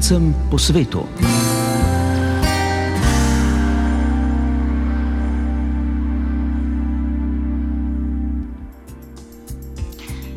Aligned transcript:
slovencem 0.00 0.34
po 0.50 0.58
svetu. 0.58 1.02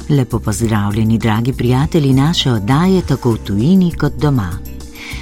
Lepo 0.09 0.39
pozdravljeni, 0.39 1.17
dragi 1.17 1.53
prijatelji 1.53 2.13
naše 2.13 2.51
oddaje, 2.51 3.01
tako 3.01 3.31
v 3.31 3.37
tujini 3.37 3.91
kot 3.91 4.13
doma. 4.13 4.49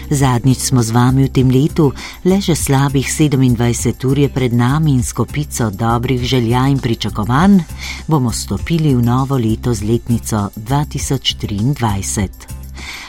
Zadnjič 0.10 0.58
smo 0.58 0.84
z 0.84 0.92
vami 0.92 1.24
v 1.24 1.32
tem 1.32 1.50
letu, 1.50 1.92
le 2.26 2.42
že 2.42 2.56
slabih 2.56 3.08
27 3.08 4.08
ur 4.08 4.20
je 4.20 4.30
pred 4.30 4.54
nami 4.54 4.92
in 4.92 5.04
skopico 5.04 5.70
dobrih 5.70 6.22
želja 6.22 6.68
in 6.68 6.80
pričakovanj 6.80 7.60
bomo 8.08 8.32
stopili 8.32 8.96
v 8.96 9.02
novo 9.02 9.38
leto 9.38 9.74
z 9.74 9.84
letnico 9.84 10.50
2023. 10.56 12.61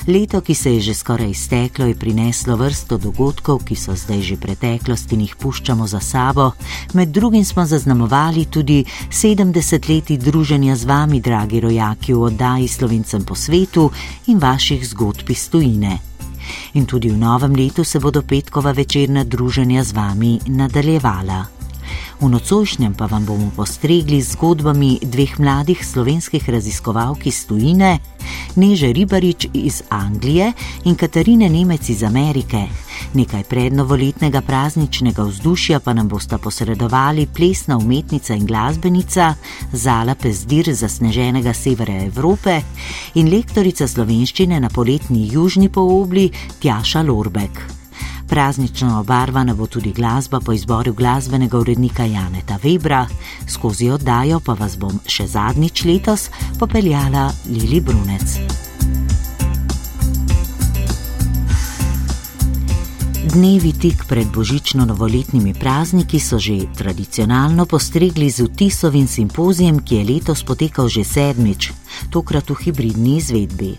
Leto, 0.06 0.41
ki 0.41 0.55
se 0.55 0.74
je 0.74 0.80
že 0.80 0.95
skoraj 0.95 1.30
izteklo, 1.30 1.87
je 1.87 1.95
prineslo 1.95 2.56
vrsto 2.56 2.98
dogodkov, 2.98 3.62
ki 3.62 3.77
so 3.77 3.95
zdaj 3.95 4.20
že 4.20 4.37
preteklost 4.37 5.12
in 5.12 5.20
jih 5.20 5.37
puščamo 5.38 5.87
za 5.87 6.01
sabo. 6.01 6.52
Med 6.95 7.09
drugim 7.09 7.45
smo 7.45 7.65
zaznamovali 7.66 8.45
tudi 8.45 8.84
70 9.11 9.88
leti 9.88 10.16
druženja 10.19 10.77
z 10.77 10.84
vami, 10.84 11.20
dragi 11.20 11.61
rojaki, 11.61 12.15
v 12.15 12.23
oddaji 12.23 12.69
Slovencem 12.69 13.23
po 13.25 13.34
svetu 13.34 13.91
in 14.27 14.38
vaših 14.38 14.88
zgodb 14.88 15.30
iz 15.30 15.48
tujine. 15.48 15.98
In 16.75 16.87
tudi 16.87 17.11
v 17.11 17.19
novem 17.19 17.55
letu 17.55 17.84
se 17.84 18.00
bodo 18.00 18.23
petkova 18.23 18.73
večerna 18.73 19.25
druženja 19.25 19.84
z 19.84 19.92
vami 19.92 20.39
nadaljevala. 20.47 21.62
V 22.22 22.30
nocojšnjem 22.30 22.94
pa 22.94 23.10
vam 23.10 23.27
bomo 23.27 23.50
postregli 23.50 24.22
z 24.22 24.38
zgodbami 24.38 25.02
dveh 25.02 25.42
mladih 25.42 25.83
slovenskih 25.83 26.47
raziskovalk 26.47 27.27
iz 27.27 27.42
tujine, 27.50 27.98
Neže 28.55 28.92
Ribarič 28.94 29.50
iz 29.50 29.83
Anglije 29.91 30.52
in 30.84 30.94
Katarine 30.94 31.48
Nemec 31.50 31.88
iz 31.88 32.06
Amerike. 32.06 32.70
Nekaj 33.19 33.42
prednovoletnega 33.50 34.38
prazničnega 34.41 35.22
vzdušja 35.22 35.80
pa 35.80 35.92
nam 35.98 36.08
bosta 36.08 36.38
posredovali 36.38 37.27
plesna 37.27 37.78
umetnica 37.78 38.38
in 38.38 38.47
glasbenica 38.47 39.34
Zala 39.72 40.14
Pezdir 40.14 40.75
za 40.75 40.88
sneženega 40.88 41.52
severa 41.52 42.06
Evrope 42.06 42.60
in 43.14 43.34
lektorica 43.34 43.88
slovenščine 43.88 44.60
na 44.60 44.70
poletni 44.70 45.27
južni 45.32 45.69
poobli 45.69 46.30
Tjaša 46.62 47.02
Lorbek. 47.02 47.81
Praznično 48.33 49.00
obarvana 49.00 49.55
bo 49.55 49.66
tudi 49.66 49.92
glasba 49.92 50.41
po 50.41 50.52
izboru 50.52 50.92
glasbenega 50.92 51.58
urednika 51.58 52.05
Janeta 52.05 52.58
Webra, 52.62 53.06
skozi 53.48 53.91
oddajo 53.91 54.41
pa 54.41 54.55
vas 54.56 54.78
bom 54.78 55.00
še 55.05 55.27
zadnjič 55.27 55.84
letos 55.84 56.30
popeljala 56.58 57.27
Lili 57.50 57.80
Brunec. 57.80 58.38
Dnevi 63.34 63.72
tik 63.72 64.08
pred 64.08 64.33
božično-novoletnimi 64.33 65.53
prazniki 65.55 66.20
so 66.20 66.41
že 66.41 66.72
tradicionalno 66.77 67.66
postregli 67.66 68.30
z 68.30 68.48
vtisovim 68.48 69.08
simpozijem, 69.08 69.84
ki 69.84 69.97
je 69.97 70.05
letos 70.05 70.41
potekal 70.42 70.88
že 70.88 71.05
sedmič, 71.05 71.72
tokrat 72.08 72.48
v 72.48 72.62
hibridni 72.64 73.16
izvedbi. 73.20 73.77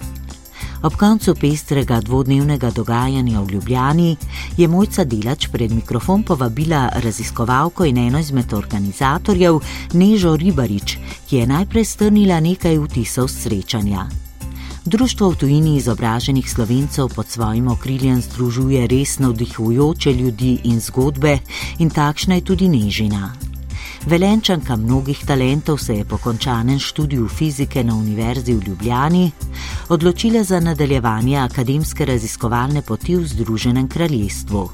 Ob 0.83 0.95
koncu 0.99 1.31
pestrega 1.35 2.01
dvodnevnega 2.03 2.69
dogajanja 2.71 3.41
v 3.41 3.51
Ljubljani 3.51 4.17
je 4.57 4.67
mojca 4.67 5.03
Delač 5.03 5.47
pred 5.47 5.71
mikrofon 5.71 6.23
povabila 6.23 6.89
raziskovalko 6.95 7.85
in 7.85 7.97
eno 7.97 8.19
izmed 8.19 8.53
organizatorjev 8.53 9.59
Nežo 9.93 10.35
Ribarič, 10.35 10.97
ki 11.29 11.37
je 11.37 11.47
najprej 11.47 11.85
strnila 11.85 12.39
nekaj 12.39 12.77
vtisov 12.77 13.31
srečanja. 13.31 14.09
Društvo 14.85 15.29
v 15.29 15.35
tujini 15.35 15.77
izobraženih 15.77 16.51
slovencev 16.51 17.07
pod 17.15 17.27
svojim 17.27 17.67
okriljem 17.67 18.21
združuje 18.21 18.87
res 18.87 19.19
navdihujoče 19.19 20.13
ljudi 20.13 20.59
in 20.63 20.79
zgodbe, 20.79 21.39
in 21.79 21.89
takšna 21.89 22.35
je 22.35 22.41
tudi 22.41 22.67
Nežina. 22.67 23.52
Velenčanka 24.05 24.75
mnogih 24.75 25.25
talentov 25.25 25.77
se 25.77 25.95
je 25.95 26.05
po 26.05 26.17
končanem 26.17 26.79
študiju 26.79 27.27
fizike 27.27 27.83
na 27.83 27.95
Univerzi 27.95 28.53
v 28.53 28.63
Ljubljani 28.67 29.31
odločila 29.89 30.43
za 30.43 30.59
nadaljevanje 30.59 31.37
akademske 31.37 32.05
raziskovalne 32.05 32.81
poti 32.81 33.15
v 33.15 33.27
Združenem 33.27 33.87
kraljestvu. 33.87 34.69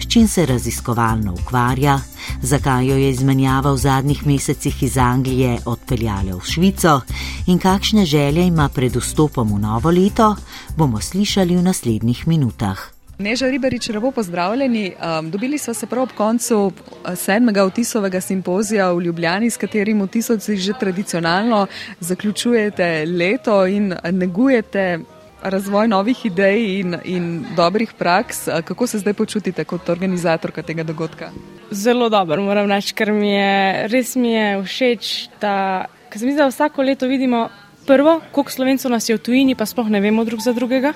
S 0.00 0.06
čim 0.08 0.28
se 0.28 0.46
raziskovalno 0.46 1.32
ukvarja, 1.32 2.00
zakaj 2.42 2.86
jo 2.86 2.96
je 2.96 3.10
izmenjava 3.10 3.72
v 3.72 3.76
zadnjih 3.76 4.26
mesecih 4.26 4.82
iz 4.82 4.98
Anglije 4.98 5.58
odpeljala 5.64 6.34
v 6.34 6.40
Švico 6.44 7.00
in 7.46 7.58
kakšne 7.58 8.04
želje 8.04 8.46
ima 8.46 8.68
pred 8.68 8.96
vstopom 8.96 9.54
v 9.54 9.58
novo 9.60 9.90
leto, 9.90 10.36
bomo 10.76 11.00
slišali 11.00 11.56
v 11.56 11.62
naslednjih 11.62 12.28
minutah. 12.28 12.99
Neža 13.20 13.50
Ribarič, 13.52 13.88
lepo 13.88 14.10
pozdravljeni. 14.10 14.92
Um, 14.96 15.30
dobili 15.30 15.58
smo 15.58 15.74
se 15.74 15.86
prav 15.86 16.02
ob 16.02 16.12
koncu 16.16 16.58
uh, 16.66 16.72
sedmega 17.16 17.64
vtisovega 17.68 18.20
simpozija 18.20 18.92
v 18.92 19.02
Ljubljani, 19.02 19.50
s 19.50 19.56
katerim 19.60 20.02
vtisovci 20.02 20.56
že 20.56 20.72
tradicionalno 20.80 21.66
zaključujete 22.00 23.04
leto 23.06 23.66
in 23.66 23.94
negujete 24.12 24.98
razvoj 25.42 25.88
novih 25.88 26.26
idej 26.26 26.80
in, 26.80 26.96
in 27.04 27.44
dobrih 27.56 27.92
praks. 27.98 28.48
Kako 28.64 28.86
se 28.86 28.98
zdaj 28.98 29.14
počutite 29.14 29.64
kot 29.64 29.88
organizatorka 29.88 30.62
tega 30.62 30.82
dogodka? 30.82 31.30
Zelo 31.70 32.08
dobro, 32.08 32.42
moram 32.42 32.72
reči, 32.72 32.94
ker 32.94 33.12
mi 33.12 33.34
je 33.34 33.88
res 33.88 34.16
mi 34.16 34.32
je 34.32 34.62
všeč, 34.64 35.28
da, 35.40 35.84
se 36.14 36.24
mi 36.24 36.32
zdi, 36.32 36.38
da 36.38 36.48
vsako 36.48 36.82
leto 36.82 37.06
vidimo 37.06 37.48
prvo, 37.86 38.20
koliko 38.32 38.50
slovencev 38.50 38.90
nas 38.90 39.08
je 39.08 39.16
v 39.16 39.18
tujini, 39.18 39.54
pa 39.54 39.66
sploh 39.66 39.88
ne 39.88 40.00
vemo 40.00 40.24
drug 40.24 40.40
za 40.40 40.52
drugega 40.52 40.94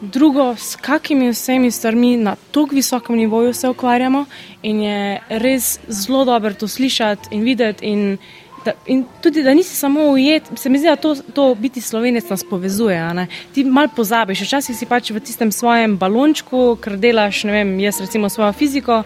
drugo, 0.00 0.56
s 0.56 0.76
kakimi 0.76 1.30
vsemi 1.30 1.70
stvarmi 1.70 2.16
na 2.16 2.36
tako 2.50 2.74
visokem 2.74 3.16
nivoju 3.16 3.52
se 3.52 3.68
ukvarjamo, 3.68 4.24
in 4.62 4.80
je 4.80 5.22
res 5.28 5.78
zelo 5.88 6.24
dobro 6.24 6.54
to 6.54 6.68
slišati 6.68 7.28
in 7.30 7.42
videti. 7.42 7.86
In, 7.86 8.18
da, 8.64 8.72
in 8.86 9.04
tudi, 9.22 9.42
da 9.42 9.54
nisi 9.54 9.76
samo 9.76 10.00
ujet, 10.10 10.42
se 10.56 10.68
mi 10.68 10.78
zdi, 10.78 10.88
da 10.88 10.96
to, 10.96 11.14
to 11.34 11.54
biti 11.54 11.80
slovenec 11.80 12.28
nas 12.30 12.44
povezuje. 12.50 13.26
Ti 13.54 13.64
mal 13.64 13.88
pozabiš, 13.96 14.40
včasih 14.40 14.76
si 14.76 14.86
pač 14.86 15.10
v 15.10 15.20
tistem 15.20 15.52
svojem 15.52 15.96
balončku, 15.98 16.76
ker 16.82 16.96
delaš, 16.98 17.44
ne 17.46 17.52
vem, 17.52 17.74
jaz 17.80 18.00
recimo 18.02 18.28
svojo 18.28 18.52
fiziko 18.52 19.02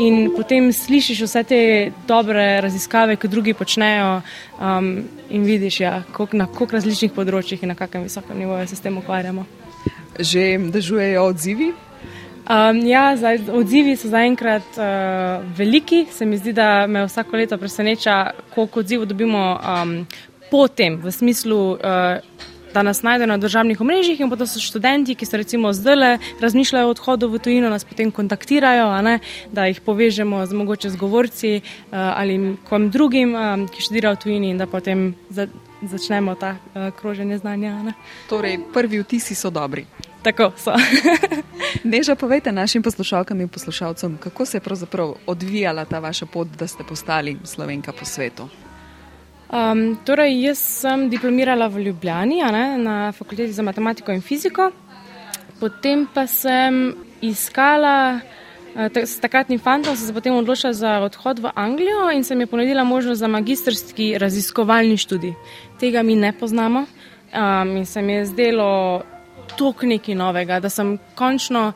in 0.00 0.30
potem 0.36 0.72
slišiš 0.72 1.24
vse 1.26 1.42
te 1.44 1.62
dobre 2.08 2.60
raziskave, 2.64 3.16
ki 3.16 3.28
drugi 3.28 3.54
počnejo. 3.54 4.22
Um, 4.62 4.94
in 5.30 5.44
vidiš, 5.44 5.80
ja, 5.80 6.02
kolik, 6.12 6.32
na 6.32 6.46
koliko 6.46 6.76
različnih 6.76 7.12
področjih 7.12 7.62
in 7.62 7.72
na 7.72 7.76
kakšnem 7.76 8.08
visokem 8.08 8.38
nivoju 8.38 8.68
se 8.68 8.76
s 8.76 8.84
tem 8.84 8.96
ukvarjamo 8.96 9.61
že 10.18 10.58
dežujejo 10.58 11.24
odzivi? 11.24 11.72
Um, 12.42 12.82
ja, 12.86 13.16
zdaj, 13.16 13.38
odzivi 13.54 13.94
so 13.96 14.10
zaenkrat 14.10 14.66
uh, 14.74 15.44
veliki. 15.56 16.06
Se 16.10 16.26
mi 16.26 16.36
zdi, 16.36 16.52
da 16.52 16.86
me 16.86 17.04
vsako 17.06 17.36
leto 17.36 17.58
preseneča, 17.58 18.32
koliko 18.54 18.80
odzivov 18.80 19.06
dobimo 19.06 19.42
um, 19.56 20.06
potem, 20.50 20.98
v 20.98 21.12
smislu, 21.12 21.78
uh, 21.78 22.48
da 22.74 22.82
nas 22.82 23.02
najdejo 23.02 23.26
na 23.26 23.38
državnih 23.38 23.80
omrežjih 23.80 24.20
in 24.20 24.30
potem 24.30 24.46
so 24.46 24.60
študenti, 24.60 25.14
ki 25.14 25.26
so 25.26 25.38
recimo 25.38 25.72
zdaj 25.72 26.18
razmišljajo 26.40 26.88
o 26.88 26.94
odhodu 26.96 27.28
v 27.30 27.38
tujino, 27.38 27.70
nas 27.70 27.84
potem 27.84 28.10
kontaktirajo, 28.10 28.90
ne, 29.06 29.18
da 29.52 29.68
jih 29.70 29.80
povežemo 29.80 30.42
z 30.46 30.52
mogoče 30.52 30.90
z 30.90 30.96
govorci 30.96 31.60
uh, 31.60 31.62
ali 31.92 32.56
kom 32.68 32.90
drugim, 32.90 33.36
um, 33.36 33.68
ki 33.68 33.86
študirajo 33.86 34.18
v 34.18 34.22
tujini 34.24 34.50
in 34.50 34.58
da 34.58 34.66
potem. 34.66 35.14
Za, 35.82 35.98
začnemo 35.98 36.34
ta 36.34 36.56
uh, 36.74 36.90
kroženje 37.00 37.38
znanja. 37.38 37.82
Ne? 37.82 37.92
Torej, 38.28 38.58
prvi 38.72 39.02
vtisi 39.02 39.34
so 39.34 39.50
dobri. 39.50 39.86
Tako 40.22 40.52
so. 40.56 40.72
Neža, 41.84 42.14
povejte 42.14 42.52
našim 42.52 42.82
poslušalkam 42.82 43.40
in 43.40 43.48
poslušalcem, 43.48 44.18
kako 44.18 44.44
se 44.46 44.56
je 44.56 44.60
pravzaprav 44.60 45.14
odvijala 45.26 45.84
ta 45.84 45.98
vaša 45.98 46.26
pot, 46.26 46.48
da 46.58 46.66
ste 46.66 46.84
postali 46.84 47.36
slovenka 47.44 47.92
po 47.92 48.04
svetu. 48.04 48.48
Um, 49.52 49.98
torej, 50.04 50.32
jaz 50.46 50.58
sem 50.58 51.10
diplomirala 51.10 51.66
v 51.66 51.82
Ljubljani 51.82 52.40
ne, 52.52 52.78
na 52.78 53.12
fakulteti 53.12 53.52
za 53.52 53.62
matematiko 53.62 54.12
in 54.12 54.20
fiziko, 54.20 54.70
potem 55.60 56.06
pa 56.14 56.26
sem 56.26 56.94
iskala. 57.20 58.20
Eh, 58.76 59.06
s 59.06 59.20
takratnim 59.20 59.58
fantom 59.58 59.96
sem 59.96 60.06
se 60.06 60.12
potem 60.12 60.34
odločila 60.34 60.72
za 60.72 60.98
odhod 61.04 61.38
v 61.38 61.50
Anglijo 61.54 62.10
in 62.14 62.24
se 62.24 62.34
mi 62.34 62.42
je 62.42 62.46
ponudila 62.46 62.84
možnost 62.84 63.18
za 63.18 63.28
magistrski 63.28 64.18
raziskovalni 64.18 64.96
študij. 64.96 65.34
Tega 65.80 66.02
mi 66.02 66.16
ne 66.16 66.32
poznamo 66.32 66.86
um, 67.32 67.76
in 67.76 67.86
se 67.86 68.02
mi 68.02 68.12
je 68.12 68.26
zdelo 68.26 69.02
tok 69.56 69.82
nekaj 69.82 70.14
novega, 70.14 70.60
da 70.60 70.68
sem 70.68 70.98
končno. 71.14 71.72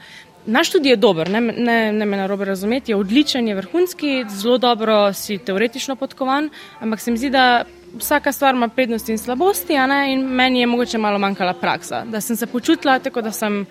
Naš 0.46 0.69
študij 0.69 0.90
je 0.90 0.96
dober, 0.96 1.28
ne, 1.31 1.40
ne, 1.40 1.93
ne 1.93 2.06
me 2.06 2.16
narobe 2.16 2.44
razumeti, 2.44 2.93
je 2.93 2.96
odličen, 2.96 3.48
je 3.48 3.54
vrhunski, 3.54 4.25
zelo 4.28 4.58
dobro 4.58 5.12
si 5.12 5.38
teoretično 5.38 5.96
podkovan, 5.96 6.50
ampak 6.81 7.00
se 7.00 7.10
mi 7.10 7.19
zdi, 7.19 7.31
da 7.31 7.64
vsaka 7.98 8.32
stvar 8.32 8.54
ima 8.54 8.69
prednosti 8.69 9.12
in 9.12 9.19
slabosti, 9.19 9.75
in 10.08 10.20
meni 10.20 10.60
je 10.60 10.66
mogoče 10.66 10.98
malo 10.98 11.19
manjkala 11.19 11.54
praksa. 11.54 12.04
Da 12.04 12.20
sem 12.20 12.37
se 12.37 12.46
počutila 12.46 12.98
tako, 12.98 13.22
da 13.22 13.32
sem 13.32 13.66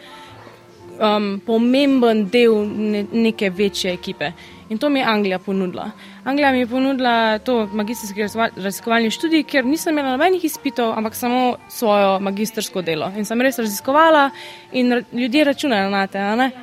um, 1.00 1.40
pomemben 1.46 2.26
del 2.32 2.66
ne, 2.68 3.06
neke 3.12 3.50
večje 3.50 3.94
ekipe. 3.94 4.32
In 4.70 4.78
to 4.78 4.90
mi 4.90 5.00
je 5.00 5.06
Anglija 5.06 5.40
ponudila. 5.40 5.92
Anglija 6.24 6.52
mi 6.52 6.60
je 6.60 6.68
ponudila 6.68 7.40
to 7.40 7.68
magistrski 7.74 8.22
raziskovalni 8.56 9.12
študij, 9.12 9.44
ker 9.44 9.66
nisem 9.66 9.94
imela 9.94 10.16
nobenih 10.16 10.46
izpitov, 10.46 10.94
ampak 10.98 11.16
samo 11.16 11.56
svojo 11.70 12.20
magistrsko 12.20 12.82
delo. 12.82 13.12
In 13.18 13.26
sem 13.26 13.42
res 13.42 13.60
raziskovala 13.60 14.30
in 14.72 15.04
ljudje 15.14 15.44
računajo 15.44 15.90
na 15.90 16.08
te. 16.08 16.20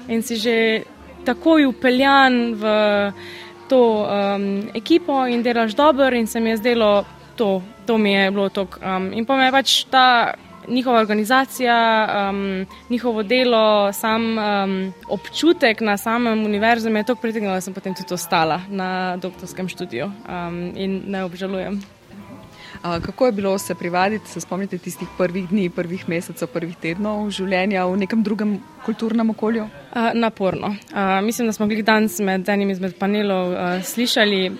In 0.08 0.22
si 0.22 0.36
že 0.36 0.82
takoj 1.24 1.66
upeljan 1.66 2.54
v 2.54 2.64
to 3.68 4.04
um, 4.04 4.68
ekipo 4.74 5.26
in 5.26 5.42
delaš 5.42 5.74
dobro, 5.74 6.16
in 6.16 6.26
se 6.26 6.40
mi 6.40 6.50
je 6.50 6.56
zdelo, 6.56 7.04
to, 7.36 7.62
to 7.86 7.98
mi 7.98 8.12
je 8.12 8.30
bilo 8.30 8.48
to. 8.48 8.66
Um, 8.82 9.12
in 9.12 9.24
pa 9.24 9.36
me 9.36 9.44
je 9.44 9.52
pač 9.52 9.84
ta 9.84 10.34
njihova 10.68 10.98
organizacija, 11.00 12.08
um, 12.30 12.66
njihovo 12.90 13.22
delo, 13.22 13.92
sam 13.92 14.38
um, 14.38 14.92
občutek 15.08 15.80
na 15.80 15.96
samem 15.96 16.44
univerzu 16.44 16.90
me 16.90 17.00
je 17.00 17.04
tako 17.04 17.20
pritegnilo, 17.20 17.54
da 17.54 17.60
sem 17.60 17.74
potem 17.74 17.94
tudi 17.94 18.14
ostala 18.14 18.60
na 18.68 19.16
doktorskem 19.16 19.68
študiju 19.68 20.06
um, 20.06 20.72
in 20.76 21.02
ne 21.06 21.24
obžalujem. 21.24 21.82
Kako 22.82 23.26
je 23.26 23.32
bilo 23.32 23.58
se 23.58 23.74
privaditi, 23.74 24.28
se 24.28 24.40
spomnite 24.40 24.78
tistih 24.78 25.08
prvih 25.18 25.48
dni, 25.48 25.70
prvih 25.70 26.08
mesecev, 26.08 26.48
prvih 26.48 26.76
tednov 26.76 27.30
življenja 27.30 27.84
v 27.86 27.96
nekem 27.96 28.22
drugem 28.22 28.56
kulturnem 28.84 29.30
okolju? 29.30 29.68
Naporno. 30.14 30.74
Mislim, 31.22 31.46
da 31.46 31.52
smo 31.52 31.66
bili 31.66 31.82
danes 31.82 32.18
med 32.18 32.48
enim 32.48 32.70
izmed 32.70 32.96
panelov 32.98 33.54
slišali 33.84 34.50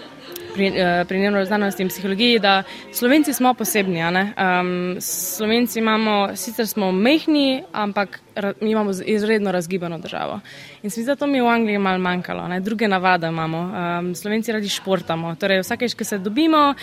pri, 0.55 0.69
uh, 0.69 1.07
pri 1.09 1.19
neuroznanosti 1.19 1.83
in 1.83 1.89
psihologiji, 1.89 2.39
da 2.39 2.63
Slovenci 2.93 3.33
smo 3.33 3.55
posebni. 3.55 4.03
Um, 4.03 4.97
Slovenci 5.01 5.79
imamo, 5.79 6.37
sicer 6.37 6.67
smo 6.67 6.93
mehni, 6.93 7.63
ampak 7.73 8.21
mi 8.61 8.71
imamo 8.71 8.91
izredno 9.05 9.53
razgibano 9.53 9.99
državo. 9.99 10.41
In 10.83 10.91
se 10.91 11.01
mi 11.01 11.05
zdi, 11.05 11.11
da 11.11 11.17
to 11.17 11.27
mi 11.27 11.41
v 11.41 11.47
Angliji 11.47 11.79
malo 11.79 11.99
manjkalo, 11.99 12.49
ne? 12.49 12.61
druge 12.61 12.89
navade 12.89 13.27
imamo. 13.27 13.59
Um, 13.59 14.15
Slovenci 14.15 14.53
radi 14.53 14.69
športamo, 14.69 15.35
torej 15.35 15.61
vsakeč, 15.63 15.95
ko 15.95 16.05
se 16.05 16.19
dobimo, 16.19 16.75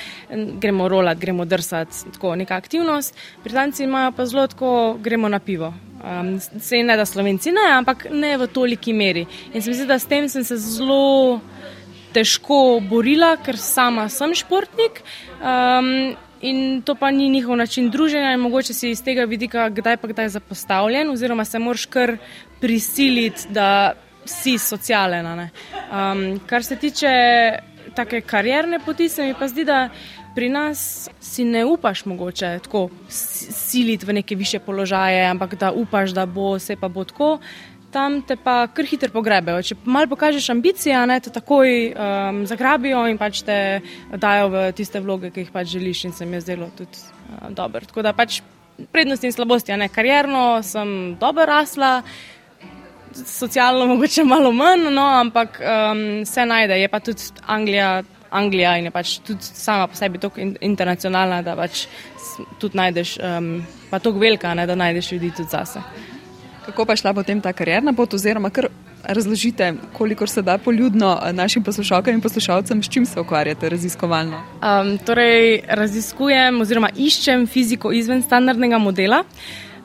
gremo 0.59 0.87
rolat, 0.87 1.17
gremo 1.17 1.45
drsati, 1.45 2.11
tako 2.13 2.35
neka 2.35 2.55
aktivnost. 2.55 3.17
Britanci 3.43 3.83
imajo 3.83 4.11
pa 4.11 4.25
zelo 4.25 4.47
tako, 4.47 4.97
gremo 5.01 5.29
na 5.29 5.39
pivo. 5.39 5.73
Um, 6.03 6.39
se 6.39 6.83
ne 6.83 6.97
da 6.97 7.05
Slovenci 7.05 7.51
ne, 7.51 7.71
ampak 7.77 8.07
ne 8.11 8.37
v 8.37 8.47
toliki 8.47 8.93
meri. 8.93 9.25
In 9.53 9.61
se 9.61 9.69
mi 9.69 9.75
zdi, 9.75 9.85
da 9.85 9.99
s 9.99 10.05
tem 10.05 10.29
sem 10.29 10.43
se 10.43 10.57
zelo 10.57 11.41
težko 12.13 12.79
borila, 12.89 13.35
ker 13.43 13.57
sama 13.57 14.09
sem 14.09 14.33
športnik. 14.35 15.03
Um, 15.41 16.17
In 16.39 16.81
to 16.87 16.95
pa 16.95 17.11
ni 17.11 17.29
njihov 17.29 17.57
način 17.59 17.89
druženja, 17.91 18.31
in 18.31 18.39
mogoče 18.39 18.73
si 18.73 18.89
iz 18.89 19.01
tega 19.03 19.25
vidika, 19.27 19.69
kdaj 19.69 19.97
pa 19.97 20.07
kdaj 20.07 20.29
zapostavljen, 20.29 21.09
oziroma 21.11 21.45
se 21.45 21.59
moraš 21.59 21.85
kar 21.85 22.13
prisiliti, 22.61 23.49
da 23.49 23.93
si 24.25 24.57
socialen. 24.57 25.25
Um, 25.27 26.39
kar 26.47 26.63
se 26.63 26.75
tiče 26.75 27.09
take 27.95 28.21
karierne 28.21 28.79
poti, 28.85 29.09
se 29.09 29.23
mi 29.23 29.33
pa 29.39 29.47
zdi, 29.47 29.65
da 29.65 29.89
pri 30.35 30.49
nas 30.49 31.09
si 31.19 31.43
ne 31.43 31.65
upaš 31.65 32.05
mogoče 32.05 32.59
tako 32.63 32.89
siliti 33.09 34.05
v 34.05 34.13
neke 34.13 34.35
više 34.35 34.59
položaje, 34.59 35.25
ampak 35.25 35.55
da 35.55 35.71
upaš, 35.71 36.11
da 36.11 36.25
bo 36.25 36.53
vse 36.55 36.75
pa 36.75 36.87
bo 36.87 37.03
tako 37.03 37.39
tam 37.91 38.21
te 38.21 38.35
pa 38.35 38.67
kar 38.73 38.85
hitro 38.85 39.09
pogrebejo. 39.13 39.61
Če 39.65 39.77
malo 39.85 40.09
pokažeš 40.11 40.49
ambicije, 40.53 40.97
ne, 41.09 41.19
te 41.23 41.33
takoj 41.33 41.75
um, 41.89 42.41
zagrabijo 42.49 43.03
in 43.09 43.19
pač 43.19 43.43
te 43.47 43.57
dajo 44.11 44.49
v 44.53 44.65
tiste 44.77 45.01
vloge, 45.03 45.33
ki 45.33 45.45
jih 45.45 45.53
pač 45.53 45.73
želiš 45.75 46.05
in 46.09 46.15
se 46.15 46.25
mi 46.25 46.37
je 46.37 46.45
zdelo 46.47 46.69
tudi 46.77 47.01
uh, 47.01 47.49
dobro. 47.55 47.85
Tako 47.89 48.05
da 48.05 48.13
pač 48.13 48.41
prednosti 48.93 49.27
in 49.27 49.35
slabosti, 49.35 49.75
ne 49.77 49.89
karjerno, 49.91 50.61
sem 50.63 51.15
dobro 51.19 51.45
rasla. 51.49 51.99
Socialno, 53.09 53.87
mogoče 53.89 54.23
malo 54.23 54.51
manj, 54.53 54.85
no, 54.93 55.07
ampak 55.17 55.57
um, 55.59 56.03
se 56.29 56.45
najde. 56.45 56.77
Je 56.77 56.87
pa 56.87 56.99
tudi 57.01 57.31
Anglija, 57.47 58.03
Anglija 58.29 58.75
in 58.77 58.85
je 58.85 58.91
pač 58.93 59.15
tudi 59.25 59.41
sama 59.43 59.87
po 59.89 59.97
sebi 59.97 60.21
tako 60.21 60.45
internacionalna, 60.61 61.41
da 61.41 61.57
pač 61.57 61.87
tudi 62.61 62.77
najdeš, 62.77 63.17
um, 63.17 63.49
pa 63.89 63.99
tako 63.99 64.21
velika, 64.21 64.53
ne, 64.53 64.67
da 64.69 64.77
najdeš 64.77 65.11
ljudi 65.11 65.33
tudi 65.41 65.49
zase. 65.49 65.81
Kako 66.69 66.85
pa 66.85 66.93
je 66.93 66.97
šla 67.01 67.13
potem 67.13 67.41
ta 67.41 67.49
karjerna 67.53 67.93
pot, 67.97 68.13
oziroma 68.13 68.49
kar 68.53 68.67
razložite, 69.03 69.73
koliko 69.93 70.27
se 70.27 70.41
da 70.41 70.57
poljudno 70.57 71.19
eh, 71.23 71.33
našim 71.33 71.63
poslušalkam 71.63 72.13
in 72.13 72.21
poslušalcem, 72.21 72.83
s 72.83 72.89
čim 72.89 73.05
se 73.05 73.19
ukvarjate 73.19 73.69
raziskovalno? 73.69 74.37
Um, 74.61 74.97
torej, 74.97 75.63
raziskujem 75.67 76.61
oziroma 76.61 76.89
iščem 76.95 77.47
fiziko 77.47 77.91
izven 77.91 78.21
standardnega 78.21 78.77
modela. 78.77 79.23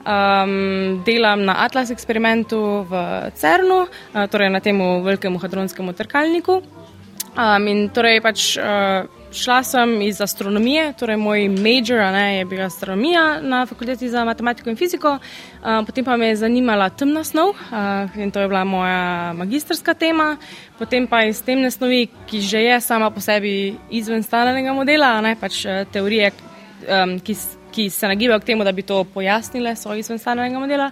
Um, 0.04 1.00
delam 1.06 1.46
na 1.48 1.54
Atlas 1.64 1.90
eksperimentu 1.90 2.60
v 2.90 3.02
CERN-u, 3.34 3.80
uh, 3.86 4.26
torej 4.28 4.52
na 4.52 4.60
tem 4.60 4.76
velikem 5.04 5.40
hadronskem 5.40 5.88
trkalniku. 5.94 6.60
Um, 7.32 7.68
in 7.68 7.88
torej 7.88 8.20
pač. 8.20 8.56
Uh, 8.60 9.23
šla 9.34 9.62
sem 9.62 10.02
iz 10.02 10.20
astronomije, 10.20 10.92
torej 10.98 11.16
moj 11.16 11.48
major 11.48 11.98
ne, 12.12 12.38
je 12.38 12.44
bila 12.44 12.64
astronomija 12.64 13.40
na 13.40 13.66
fakulteti 13.66 14.08
za 14.08 14.24
matematiko 14.24 14.70
in 14.70 14.76
fiziko, 14.76 15.18
uh, 15.18 15.86
potem 15.86 16.04
pa 16.04 16.16
me 16.16 16.26
je 16.26 16.36
zanimala 16.36 16.88
temna 16.90 17.24
snov 17.24 17.48
uh, 17.48 18.16
in 18.16 18.30
to 18.30 18.40
je 18.40 18.48
bila 18.48 18.64
moja 18.64 19.32
magistrska 19.32 19.94
tema. 19.94 20.36
Potem 20.78 21.06
pa 21.06 21.24
iz 21.24 21.42
temne 21.42 21.70
snovi, 21.70 22.06
ki 22.26 22.40
že 22.40 22.62
je 22.62 22.80
sama 22.80 23.10
po 23.10 23.20
sebi 23.20 23.76
izven 23.90 24.22
stalnega 24.22 24.72
modela, 24.72 25.20
ne, 25.20 25.36
pač 25.40 25.64
teorije, 25.92 26.32
um, 26.88 27.18
ki, 27.20 27.36
ki 27.72 27.90
se 27.90 28.08
nagibajo 28.08 28.40
k 28.40 28.44
temu, 28.52 28.64
da 28.64 28.72
bi 28.72 28.82
to 28.82 29.04
pojasnile, 29.04 29.76
so 29.76 29.94
izven 29.94 30.18
stalnega 30.18 30.58
modela. 30.58 30.90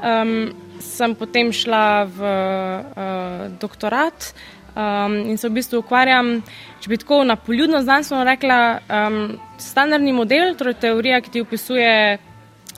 Um, 0.00 0.52
sem 0.80 1.14
potem 1.14 1.52
šla 1.52 2.04
v 2.04 2.18
uh, 2.20 3.46
doktorat 3.60 4.32
um, 4.76 5.16
in 5.30 5.38
se 5.38 5.48
v 5.48 5.58
bistvu 5.58 5.82
ukvarjam. 5.82 6.34
Če 6.80 6.90
bi 6.90 6.98
tako 6.98 7.22
na 7.24 7.36
poljudno 7.36 7.82
znanstveno 7.82 8.24
rekla, 8.24 8.58
um, 8.88 9.22
standardni 9.58 10.12
model, 10.12 10.54
torej 10.58 10.78
teorija, 10.80 11.20
ki 11.20 11.30
ti 11.30 11.46
opisuje. 11.46 12.18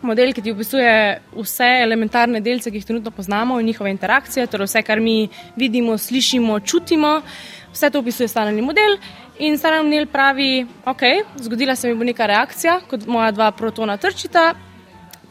Model, 0.04 0.34
ki 0.36 0.42
ti 0.44 0.52
opisuje 0.52 0.90
vse 1.32 1.68
elementarne 1.80 2.42
delce, 2.44 2.68
ki 2.68 2.76
jih 2.76 2.84
trenutno 2.84 3.08
poznamo 3.14 3.56
in 3.60 3.70
njihove 3.70 3.88
interakcije, 3.88 4.44
torej 4.52 4.68
vse, 4.68 4.82
kar 4.84 5.00
mi 5.00 5.30
vidimo, 5.56 5.94
slišimo, 5.98 6.58
čutimo, 6.60 7.14
vse 7.72 7.88
to 7.90 8.02
opisuje 8.04 8.28
standardni 8.28 8.62
model. 8.62 8.98
In 9.38 9.56
standardni 9.56 9.94
model 9.94 10.10
pravi, 10.12 10.66
ok, 10.84 11.06
zgodila 11.46 11.76
se 11.76 11.88
mi 11.88 11.96
bo 11.96 12.04
neka 12.04 12.26
reakcija, 12.26 12.80
kot 12.90 13.06
moja 13.06 13.30
dva 13.32 13.48
protona 13.56 13.96
trčita, 13.96 14.52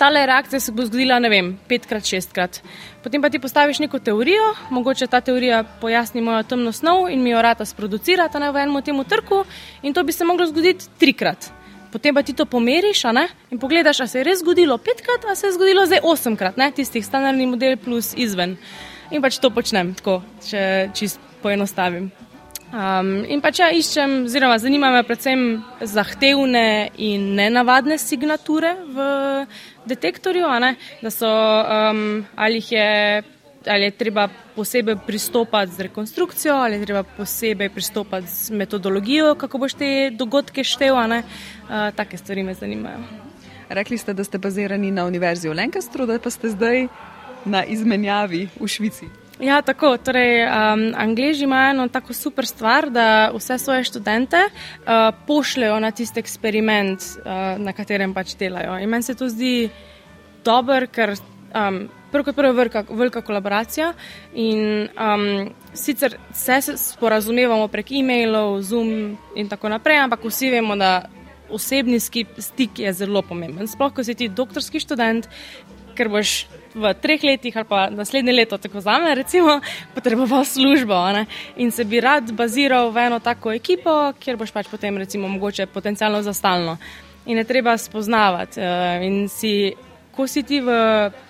ta 0.04 0.26
reakcija 0.26 0.60
se 0.60 0.72
bo 0.72 0.84
zgodila, 0.86 1.16
ne 1.20 1.30
vem, 1.32 1.54
petkrat, 1.68 2.04
šestkrat. 2.04 2.58
Potem 3.04 3.22
pa 3.24 3.30
ti 3.32 3.40
postaviš 3.40 3.80
neko 3.80 4.00
teorijo, 4.04 4.50
mogoče 4.70 5.08
ta 5.08 5.22
teorija 5.22 5.62
pojasni 5.82 6.22
mojo 6.22 6.44
temno 6.44 6.72
snov 6.72 7.08
in 7.12 7.24
mi 7.24 7.30
jo 7.30 7.42
rata 7.42 7.66
sproducira 7.66 8.28
ta 8.28 8.52
v 8.52 8.66
enem 8.66 8.82
tem 8.84 9.00
trku, 9.04 9.46
in 9.82 9.94
to 9.94 10.04
bi 10.04 10.12
se 10.12 10.26
moglo 10.26 10.46
zgoditi 10.46 10.90
trikrat. 11.00 11.48
Potem 11.92 12.16
pa 12.16 12.24
ti 12.24 12.34
to 12.34 12.46
pomeriš 12.46 13.04
in 13.52 13.60
pogledaš, 13.60 14.00
ali 14.00 14.10
se 14.10 14.20
je 14.20 14.24
res 14.24 14.40
zgodilo 14.40 14.78
petkrat, 14.78 15.24
ali 15.26 15.36
se 15.36 15.48
je 15.48 15.54
zgodilo 15.54 15.86
zdaj 15.86 16.00
osemkrat, 16.04 16.58
ne? 16.58 16.72
tistih 16.72 17.06
standardnih 17.06 17.48
model 17.48 17.78
plus 17.78 18.14
izven. 18.18 18.58
In 19.12 19.22
pač 19.22 19.40
to 19.40 19.50
počnem, 19.50 19.94
tako, 19.94 20.22
če 20.50 20.90
čist 20.94 21.20
poenostavim. 21.42 22.12
Um, 22.74 23.20
in 23.30 23.38
pa 23.38 23.52
če 23.54 23.68
iščem, 23.78 24.24
oziroma 24.26 24.56
zanima 24.58 24.90
me 24.90 25.04
predvsem 25.06 25.44
zahtevne 25.86 26.90
in 26.98 27.28
nenavadne 27.38 28.00
signature 28.02 28.72
v 28.90 29.06
detektorju, 29.86 30.50
da 31.04 31.12
so 31.14 31.30
um, 31.30 32.26
ali 32.36 32.64
jih 32.64 32.72
je. 32.72 32.90
Ali 33.64 33.86
je 33.88 33.92
treba 33.96 34.26
posebej 34.58 34.98
pristopati 35.08 35.72
z 35.72 35.86
rekonstrukcijo, 35.86 36.56
ali 36.66 36.76
je 36.76 36.84
treba 36.84 37.04
posebej 37.08 37.70
pristopati 37.72 38.28
z 38.28 38.52
metodologijo, 38.52 39.38
kako 39.40 39.58
boš 39.58 39.78
te 39.80 40.10
dogodke 40.12 40.68
štev. 40.68 41.00
Uh, 41.00 41.24
take 41.96 42.18
stvari 42.18 42.44
me 42.44 42.58
zanimajo. 42.60 43.00
Rekli 43.70 43.98
ste, 43.98 44.14
da 44.14 44.24
ste 44.24 44.38
bazirani 44.38 44.92
na 44.92 45.08
Univerzi 45.08 45.48
v 45.48 45.56
Lancastru, 45.56 46.06
da 46.06 46.20
pa 46.20 46.30
ste 46.30 46.52
zdaj 46.52 46.88
na 47.46 47.64
izmenjavi 47.64 48.50
v 48.60 48.68
Švici. 48.68 49.23
Ja, 49.44 49.62
tako. 49.62 49.98
Torej, 49.98 50.46
um, 50.46 50.94
Angliži 50.98 51.44
imajo 51.44 51.72
eno 51.72 51.88
tako 51.88 52.14
super 52.14 52.46
stvar, 52.48 52.90
da 52.90 53.32
vse 53.36 53.58
svoje 53.58 53.84
študente 53.84 54.38
uh, 54.38 55.16
pošljajo 55.28 55.80
na 55.80 55.92
tisti 55.92 56.20
eksperiment, 56.20 57.00
uh, 57.02 57.60
na 57.60 57.74
katerem 57.74 58.14
pač 58.14 58.38
delajo. 58.40 58.78
In 58.80 58.90
meni 58.90 59.04
se 59.04 59.16
to 59.16 59.30
zdi 59.30 59.70
dober, 60.46 60.88
ker. 60.88 61.18
Um, 61.54 61.90
Prvo 62.14 62.28
kot 62.28 62.36
prvo 62.38 62.54
velika, 62.54 62.84
velika 62.90 63.22
kolaboracija 63.26 63.88
in 64.38 64.84
um, 64.86 65.48
sicer 65.74 66.14
se 66.30 66.60
sporazumevamo 66.78 67.66
prek 67.74 67.90
e-mailov, 67.98 68.60
Zoom 68.62 69.18
in 69.36 69.50
tako 69.50 69.72
naprej, 69.74 69.98
ampak 69.98 70.28
vsi 70.30 70.52
vemo, 70.54 70.76
da 70.78 71.08
osebni 71.50 71.98
stik 72.00 72.80
je 72.80 72.94
zelo 72.94 73.22
pomemben. 73.26 73.66
Sploh, 73.68 73.90
ko 73.96 74.06
si 74.06 74.14
ti 74.14 74.30
doktorski 74.30 74.80
študent, 74.80 75.26
ker 75.96 76.10
boš 76.10 76.44
v 76.74 76.94
treh 76.98 77.22
letih 77.24 77.58
ali 77.58 77.68
pa 77.70 77.90
naslednje 77.90 78.34
leto, 78.34 78.58
tako 78.58 78.82
za 78.82 78.98
me, 79.00 79.16
recimo, 79.16 79.60
potreboval 79.94 80.46
službo 80.46 80.98
ne? 81.14 81.26
in 81.56 81.72
se 81.72 81.84
bi 81.84 82.02
rad 82.02 82.32
baziral 82.32 82.92
v 82.92 83.06
eno 83.08 83.20
tako 83.20 83.54
ekipo, 83.54 84.14
kjer 84.20 84.38
boš 84.38 84.52
pač 84.52 84.70
potem, 84.72 84.98
recimo, 84.98 85.28
mogoče 85.28 85.66
potencialno 85.66 86.22
za 86.22 86.34
stalno. 86.34 86.78
In 87.26 87.38
je 87.38 87.44
treba 87.44 87.78
spoznavati. 87.78 88.60
Uh, 88.60 89.06
in 89.06 89.30
si, 89.30 89.74
ko 90.12 90.28
si 90.28 90.44
ti, 90.44 90.60
v, 90.60 90.74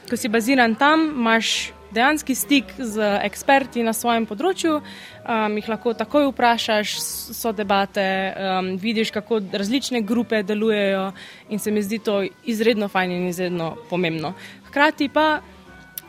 ko 0.10 0.18
si 0.18 0.32
baziran 0.32 0.76
tam, 0.76 1.12
imaš 1.12 1.74
dejanski 1.94 2.36
stik 2.36 2.74
z 2.78 3.20
eksperti 3.22 3.84
na 3.86 3.94
svojem 3.94 4.26
področju, 4.26 4.80
um, 5.28 5.58
jih 5.58 5.70
lahko 5.70 5.94
takoj 5.94 6.28
vprašaš, 6.32 6.96
so 7.34 7.52
debate, 7.52 8.06
um, 8.34 8.76
vidiš, 8.78 9.12
kako 9.12 9.42
različne 9.52 10.02
grupe 10.02 10.44
delujejo 10.44 11.12
in 11.50 11.60
se 11.60 11.72
mi 11.72 11.84
zdi 11.84 12.00
to 12.00 12.24
izredno 12.46 12.88
fajn 12.88 13.12
in 13.12 13.28
izredno 13.28 13.76
pomembno. 13.90 14.34
Hkrati 14.68 15.10
pa 15.10 15.40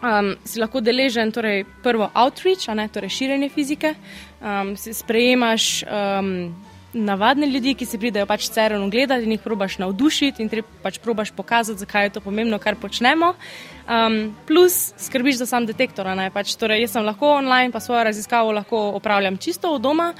um, 0.03 0.35
si 0.45 0.61
lahko 0.61 0.81
deležen 0.81 1.33
torej 1.33 1.65
prvo 1.83 2.11
outreach, 2.15 2.69
ne 2.75 2.89
torej 2.89 3.09
širjenje 3.09 3.49
fizike, 3.49 3.95
um, 4.41 4.77
sprejemaš. 4.77 5.83
Um, 5.83 6.55
navadne 6.95 7.47
ljudi, 7.47 7.75
ki 7.75 7.87
se 7.87 7.99
pridejo 7.99 8.27
pač 8.27 8.49
cerenom 8.55 8.91
gledati 8.91 9.27
in 9.27 9.35
jih 9.35 9.43
probaš 9.43 9.79
navdušiti 9.83 10.43
in 10.43 10.63
pač 10.83 10.99
probaš 11.03 11.31
pokazati, 11.31 11.79
zakaj 11.79 12.07
je 12.07 12.15
to 12.17 12.21
pomembno, 12.21 12.59
kar 12.59 12.77
počnemo. 12.81 13.35
Um, 13.85 14.35
plus 14.47 14.95
skrbiš 14.97 15.43
za 15.43 15.47
sam 15.47 15.67
detektor. 15.67 16.07
Pač, 16.33 16.55
torej, 16.57 16.85
jaz 16.85 16.97
sem 16.97 17.05
lahko 17.05 17.35
online, 17.39 17.73
pa 17.73 17.81
svojo 17.81 18.05
raziskavo 18.05 18.53
lahko 18.53 18.89
opravljam 19.01 19.37
čisto 19.37 19.75
od 19.75 19.83
doma. 19.83 20.15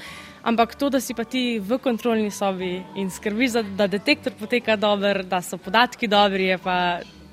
Ampak 0.45 0.75
to, 0.75 0.89
da 0.93 1.01
si 1.01 1.15
pa 1.17 1.23
ti 1.23 1.59
v 1.59 1.79
kontrolni 1.81 2.29
sobi 2.31 2.77
in 2.95 3.09
skrbiš, 3.09 3.51
da, 3.57 3.63
da 3.63 3.87
detektor 3.87 4.33
poteka 4.39 4.75
dobro, 4.75 5.23
da 5.23 5.41
so 5.41 5.57
podatki 5.57 6.07
dobri, 6.07 6.51
je 6.51 6.57
pa 6.61 6.77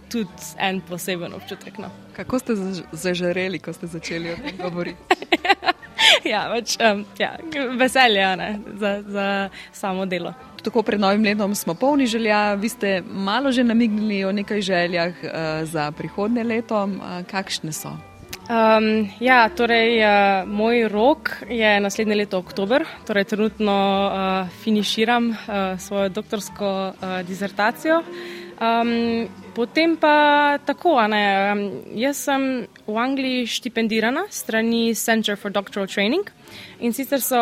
tudi 0.09 0.57
en 0.59 0.81
poseben 0.81 1.35
občutek. 1.35 1.79
No. 1.79 1.91
Kako 2.17 2.39
ste 2.39 2.57
zažareli, 2.93 3.59
ko 3.59 3.73
ste 3.73 3.87
začeli 3.87 4.33
o 4.33 4.37
tem 4.37 4.57
govoriti? 4.57 5.01
ja, 6.33 6.47
več, 6.53 6.77
um, 6.81 7.05
ja, 7.19 7.35
veselje 7.79 8.37
ne, 8.37 8.51
za, 8.79 8.93
za 9.07 9.27
samo 9.73 10.07
delo. 10.07 10.35
Tako 10.63 10.85
pred 10.87 11.01
novim 11.01 11.25
letom 11.27 11.55
smo 11.59 11.75
polni 11.75 12.07
želja, 12.07 12.55
vi 12.55 12.69
ste 12.69 13.03
malo 13.03 13.53
že 13.53 13.65
namignili 13.65 14.25
o 14.25 14.33
nekaj 14.33 14.63
željah 14.63 15.13
uh, 15.25 15.31
za 15.67 15.91
prihodne 15.91 16.45
leto. 16.45 16.85
Uh, 16.85 17.23
kakšne 17.27 17.73
so? 17.73 17.97
Um, 18.43 19.09
ja, 19.23 19.47
torej, 19.55 20.03
uh, 20.03 20.49
moj 20.51 20.89
rok 20.91 21.31
je 21.49 21.81
naslednje 21.81 22.15
leto 22.15 22.39
oktober, 22.43 22.85
torej 23.07 23.25
trenutno 23.31 23.75
uh, 24.07 24.49
finiširam 24.65 25.31
uh, 25.31 25.37
svojo 25.79 26.09
doktorsko 26.09 26.69
uh, 26.91 27.21
dizertacijo. 27.27 28.03
Um, 28.61 29.29
Potem 29.53 29.99
pa 30.01 30.57
tako, 30.65 30.97
ne, 31.13 31.21
jaz 32.01 32.25
sem 32.25 32.65
v 32.89 32.97
Angliji 32.97 33.45
štipendirana 33.53 34.25
strani 34.33 34.95
Center 34.97 35.37
for 35.37 35.53
Doctoral 35.53 35.85
Training 35.85 36.25
in 36.81 36.97
sicer 36.97 37.21
so 37.21 37.37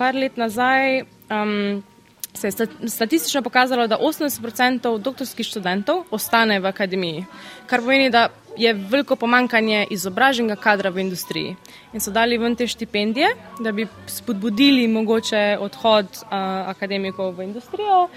par 0.00 0.16
let 0.16 0.40
nazaj 0.40 1.04
um, 1.28 1.84
se 2.32 2.48
je 2.48 2.68
statistično 2.88 3.42
pokazalo, 3.42 3.86
da 3.86 3.98
80% 3.98 4.98
doktorskih 4.98 5.46
študentov 5.46 6.04
ostane 6.10 6.60
v 6.60 6.66
akademiji, 6.66 7.24
kar 7.66 7.80
pomeni, 7.80 8.10
da 8.10 8.28
je 8.56 8.72
veliko 8.72 9.16
pomankanje 9.16 9.86
izobraženega 9.90 10.56
kadra 10.56 10.90
v 10.90 11.04
industriji. 11.04 11.56
In 11.92 12.00
so 12.00 12.10
dali 12.10 12.38
ven 12.38 12.56
te 12.56 12.66
štipendije, 12.66 13.28
da 13.60 13.72
bi 13.72 13.86
spodbudili 14.06 14.88
mogoče 14.88 15.58
odhod 15.60 16.06
uh, 16.06 16.30
akademikov 16.72 17.34
v 17.36 17.50
industrijo. 17.50 18.08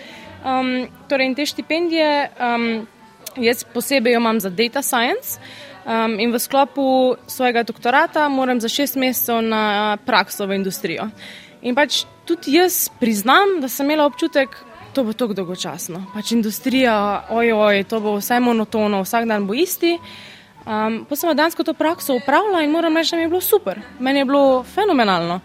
Um, 0.44 0.88
torej, 1.08 1.32
in 1.32 1.36
te 1.36 1.46
štipendije. 1.46 2.30
Um, 2.40 2.88
Jaz 3.34 3.64
posebej 3.66 4.14
jo 4.14 4.20
imam 4.20 4.40
za 4.40 4.50
data 4.50 4.82
science 4.86 5.40
um, 5.86 6.20
in 6.20 6.30
v 6.32 6.40
sklopu 6.40 7.16
svojega 7.28 7.64
doktorata 7.64 8.30
moram 8.30 8.62
za 8.62 8.70
šest 8.70 8.96
mesecev 8.96 9.42
na 9.42 9.98
prakso 10.06 10.46
v 10.46 10.56
industrijo. 10.56 11.08
In 11.62 11.76
pač 11.76 12.04
tudi 12.28 12.54
jaz 12.60 12.90
priznam, 13.00 13.58
da 13.62 13.70
sem 13.70 13.90
imela 13.90 14.06
občutek, 14.06 14.54
da 14.96 15.04
bo 15.04 15.14
to 15.14 15.28
dolgočasno. 15.34 16.06
Pač 16.14 16.32
industrija, 16.32 17.26
ojoj, 17.30 17.84
to 17.90 18.00
bo 18.00 18.18
vse 18.20 18.40
monotono, 18.40 19.02
vsak 19.02 19.26
dan 19.26 19.48
bo 19.48 19.58
isti. 19.58 19.98
Um, 20.64 21.02
pa 21.10 21.16
sem 21.16 21.34
dejansko 21.36 21.64
to 21.64 21.74
prakso 21.74 22.16
upravljala 22.16 22.62
in 22.64 22.72
moram 22.72 22.96
reči, 22.98 23.12
da 23.12 23.18
mi 23.18 23.24
je 23.24 23.34
bilo 23.34 23.42
super. 23.42 23.82
Meni 24.00 24.20
je 24.20 24.26
bilo 24.26 24.64
fenomenalno. 24.64 25.42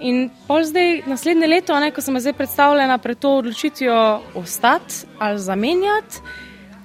In 0.00 0.30
pol 0.48 0.64
zdaj, 0.64 1.02
naslednje 1.06 1.46
leto, 1.46 1.76
ne, 1.80 1.90
ko 1.92 2.00
sem 2.00 2.16
zdaj 2.20 2.32
predstavljena 2.38 2.98
pred 2.98 3.18
to 3.18 3.34
odločitvijo 3.42 4.20
ostati 4.34 5.06
ali 5.18 5.38
zamenjati 5.38 6.22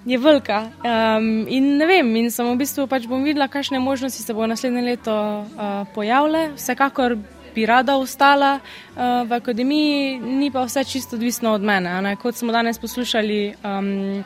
je 0.05 0.17
velika. 0.17 0.59
Um, 0.61 1.45
in 1.49 1.77
ne 1.77 1.85
vem, 1.85 2.15
in 2.15 2.29
sem 2.31 2.45
v 2.45 2.57
bistvu 2.59 2.85
pač 2.87 3.07
bom 3.09 3.23
videla, 3.25 3.47
kakšne 3.49 3.79
možnosti 3.81 4.21
se 4.21 4.33
bo 4.33 4.45
naslednje 4.47 4.83
leto 4.85 5.15
uh, 5.15 5.87
pojavile. 5.95 6.51
Vsekakor 6.55 7.17
bi 7.55 7.65
rada 7.65 7.95
ostala 7.97 8.59
uh, 8.59 9.25
v 9.25 9.33
akademiji, 9.33 10.19
ni 10.19 10.51
pa 10.51 10.65
vse 10.67 10.83
čisto 10.85 11.17
odvisno 11.17 11.55
od 11.55 11.65
mene. 11.65 12.01
Ne? 12.01 12.15
Kot 12.21 12.37
smo 12.37 12.53
danes 12.53 12.77
poslušali 12.79 13.55
um, 13.63 14.23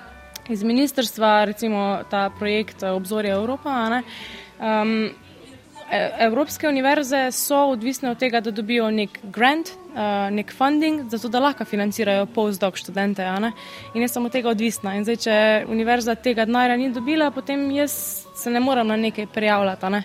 iz 0.49 0.63
ministrstva, 0.63 1.45
recimo 1.45 2.03
ta 2.09 2.29
projekt 2.39 2.83
Obzorja 2.83 3.35
Evropa. 3.35 4.01
E, 4.01 4.01
evropske 6.19 6.67
univerze 6.67 7.31
so 7.31 7.57
odvisne 7.73 8.11
od 8.11 8.17
tega, 8.17 8.41
da 8.41 8.51
dobijo 8.51 8.89
nek 8.91 9.19
grant, 9.23 9.71
uh, 9.91 10.29
nek 10.31 10.53
funding, 10.53 11.09
zato 11.09 11.29
da 11.29 11.39
lahko 11.39 11.65
financirajo 11.65 12.25
postdoc 12.35 12.77
študente. 12.77 13.25
In 13.93 14.01
jaz 14.01 14.13
sem 14.13 14.25
od 14.25 14.31
tega 14.31 14.49
odvisna. 14.49 14.95
Zdaj, 15.03 15.17
če 15.25 15.37
univerza 15.69 16.15
tega 16.15 16.45
denarja 16.45 16.77
ni 16.77 16.91
dobila, 16.93 17.31
potem 17.31 17.69
jaz 17.71 18.25
se 18.35 18.51
ne 18.51 18.59
morem 18.59 18.87
na 18.87 18.97
nekaj 18.97 19.27
prijavljati. 19.33 19.89
Ne? 19.89 20.03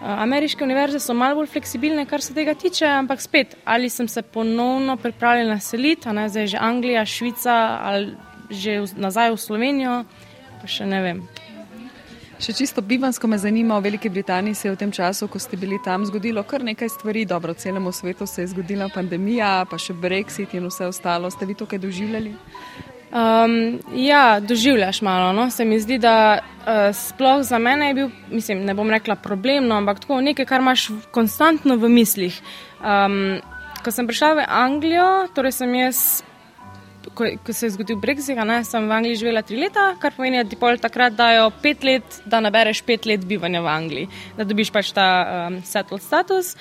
Uh, 0.00 0.08
ameriške 0.18 0.64
univerze 0.64 1.00
so 1.00 1.14
malo 1.14 1.40
bolj 1.40 1.52
fleksibilne, 1.52 2.06
kar 2.06 2.22
se 2.22 2.34
tega 2.34 2.54
tiče, 2.54 2.86
ampak 2.86 3.20
spet, 3.20 3.56
ali 3.64 3.90
sem 3.90 4.08
se 4.08 4.22
ponovno 4.22 4.96
pripravljena 4.96 5.60
seliti, 5.60 6.08
zdaj 6.28 6.46
že 6.46 6.58
Anglija, 6.60 7.04
Švica 7.04 7.78
ali 7.82 8.14
že 8.50 8.84
nazaj 8.96 9.32
v 9.34 9.40
Slovenijo, 9.42 10.04
pa 10.60 10.68
še 10.70 10.86
ne 10.86 11.02
vem. 11.02 11.26
Še 12.36 12.52
čisto 12.52 12.82
bivansko 12.84 13.28
me 13.32 13.38
zanima, 13.40 13.78
v 13.78 13.88
Veliki 13.88 14.10
Britaniji 14.12 14.54
se 14.54 14.68
je 14.68 14.72
v 14.74 14.76
tem 14.76 14.90
času, 14.92 15.24
ko 15.28 15.40
ste 15.40 15.56
bili 15.56 15.78
tam, 15.84 16.04
zgodilo 16.04 16.42
kar 16.44 16.60
nekaj 16.60 16.90
stvari. 16.92 17.24
Dobro, 17.24 17.54
celemu 17.56 17.92
svetu 17.92 18.26
se 18.26 18.42
je 18.42 18.50
zgodila 18.52 18.90
pandemija, 18.92 19.64
pa 19.70 19.78
še 19.80 19.96
Brexit 19.96 20.52
in 20.52 20.68
vse 20.68 20.84
ostalo. 20.84 21.30
Ste 21.32 21.48
vi 21.48 21.56
to 21.56 21.64
kaj 21.64 21.80
doživljali? 21.80 22.34
Um, 23.16 23.80
ja, 23.96 24.36
doživljaš 24.40 25.00
malo. 25.00 25.32
No? 25.32 25.48
Se 25.50 25.64
mi 25.64 25.80
zdi, 25.80 25.96
da 25.98 26.36
uh, 26.36 26.92
sploh 26.92 27.40
za 27.40 27.58
mene 27.58 27.88
je 27.88 27.94
bil, 28.02 28.12
mislim, 28.28 28.66
ne 28.68 28.76
bom 28.76 28.90
rekla 28.92 29.16
problem, 29.16 29.64
no, 29.64 29.80
ampak 29.80 30.04
tako 30.04 30.20
nekaj, 30.20 30.44
kar 30.44 30.60
imaš 30.60 30.90
konstantno 31.16 31.80
v 31.80 31.88
mislih. 31.88 32.36
Um, 32.84 33.40
ko 33.80 33.94
sem 33.94 34.04
prišla 34.04 34.34
v 34.36 34.48
Anglijo, 34.50 35.08
torej 35.32 35.56
sem 35.56 35.72
jaz 35.72 36.20
ko, 37.14 37.28
ko 37.44 37.52
se 37.52 37.66
je 37.66 37.70
zgodil 37.70 37.98
Brexit, 38.00 38.38
ne, 38.44 38.62
sem 38.64 38.88
v 38.88 38.92
Angliji 38.92 39.22
živela 39.22 39.42
tri 39.42 39.60
leta, 39.60 39.94
kar 40.00 40.14
pomeni, 40.16 40.42
da 40.42 40.50
ti 40.50 40.58
pol 40.60 40.78
takrat 40.80 41.16
dajo 41.16 41.50
pet 41.62 41.84
let, 41.84 42.20
da 42.24 42.40
nabereš 42.40 42.82
pet 42.86 43.06
let 43.06 43.26
bivanja 43.26 43.62
v 43.62 43.72
Angliji, 43.72 44.08
da 44.36 44.44
dobiš 44.44 44.72
pač 44.74 44.92
ta 44.96 45.06
um, 45.46 45.60
settled 45.64 46.02
status. 46.02 46.56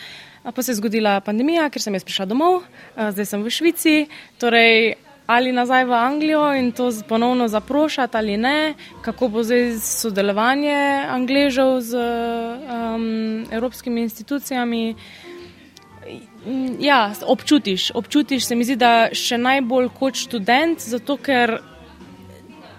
Pa 0.46 0.62
se 0.62 0.76
je 0.76 0.78
zgodila 0.78 1.18
pandemija, 1.26 1.66
ker 1.74 1.82
sem 1.82 1.96
jaz 1.98 2.04
prišla 2.06 2.28
domov, 2.30 2.60
zdaj 2.94 3.26
sem 3.26 3.42
v 3.42 3.50
Švici, 3.50 3.96
torej 4.38 4.94
ali 5.26 5.50
nazaj 5.52 5.86
v 5.90 5.94
Anglijo 5.98 6.54
in 6.54 6.72
to 6.72 6.92
ponovno 7.08 7.48
zaprošati 7.48 8.18
ali 8.18 8.38
ne, 8.38 8.74
kako 9.02 9.28
bo 9.28 9.44
zdaj 9.44 9.80
sodelovanje 9.82 11.06
Angležev 11.10 11.82
z 11.82 11.98
um, 11.98 13.46
evropskimi 13.52 14.02
institucijami. 14.02 14.96
Ja, 16.80 17.14
občutiš, 17.26 17.92
občutiš 17.96 18.46
se 18.46 18.56
mi 18.56 18.64
zdi, 18.64 18.76
da 18.76 19.10
še 19.14 19.38
najbolj 19.42 19.90
kot 19.98 20.20
študent, 20.20 20.84
zato 20.86 21.18
ker 21.18 21.58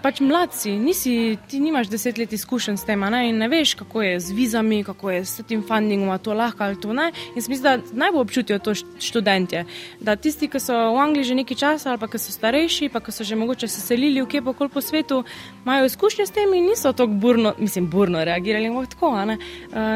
pač 0.07 0.21
mlad 0.23 0.53
si, 0.55 0.71
nisi, 0.79 1.35
ti 1.51 1.59
nimaš 1.59 1.89
deset 1.91 2.15
let 2.17 2.31
izkušenj 2.31 2.77
s 2.79 2.87
tem 2.87 3.01
ne? 3.11 3.25
in 3.27 3.41
ne 3.41 3.49
veš, 3.51 3.73
kako 3.75 4.01
je 4.05 4.19
z 4.23 4.35
vizami, 4.37 4.79
kako 4.87 5.11
je 5.11 5.25
s 5.25 5.43
tem 5.43 5.63
fundingom, 5.67 6.13
to 6.23 6.33
lahko 6.33 6.63
ali 6.63 6.79
to 6.79 6.93
ne. 6.95 7.09
In 7.35 7.43
se 7.43 7.51
mi 7.51 7.57
zdi, 7.59 7.63
da 7.63 8.05
najbolj 8.05 8.21
občutijo 8.21 8.59
to 8.63 8.71
študentje. 9.03 9.65
Da 9.99 10.15
tisti, 10.15 10.47
ki 10.47 10.61
so 10.63 10.77
v 10.95 11.01
Angliji 11.03 11.27
že 11.27 11.37
nekaj 11.41 11.59
časa 11.59 11.91
ali 11.91 11.99
pa 11.99 12.07
ki 12.07 12.23
so 12.23 12.31
starejši, 12.31 12.89
pa 12.93 13.03
ki 13.03 13.11
so 13.11 13.27
že 13.27 13.35
mogoče 13.35 13.67
se 13.67 13.83
selili 13.83 14.23
v 14.23 14.29
kje 14.31 14.45
pa 14.47 14.55
kol 14.55 14.71
po 14.71 14.81
svetu, 14.81 15.23
imajo 15.65 15.91
izkušnje 15.91 16.25
s 16.25 16.31
tem 16.31 16.53
in 16.55 16.71
niso 16.71 16.93
tako 16.93 17.19
burno, 17.19 17.53
mislim, 17.59 17.89
burno 17.91 18.23
reagirali. 18.23 18.71
Tako, 18.95 19.11
uh, 19.11 19.37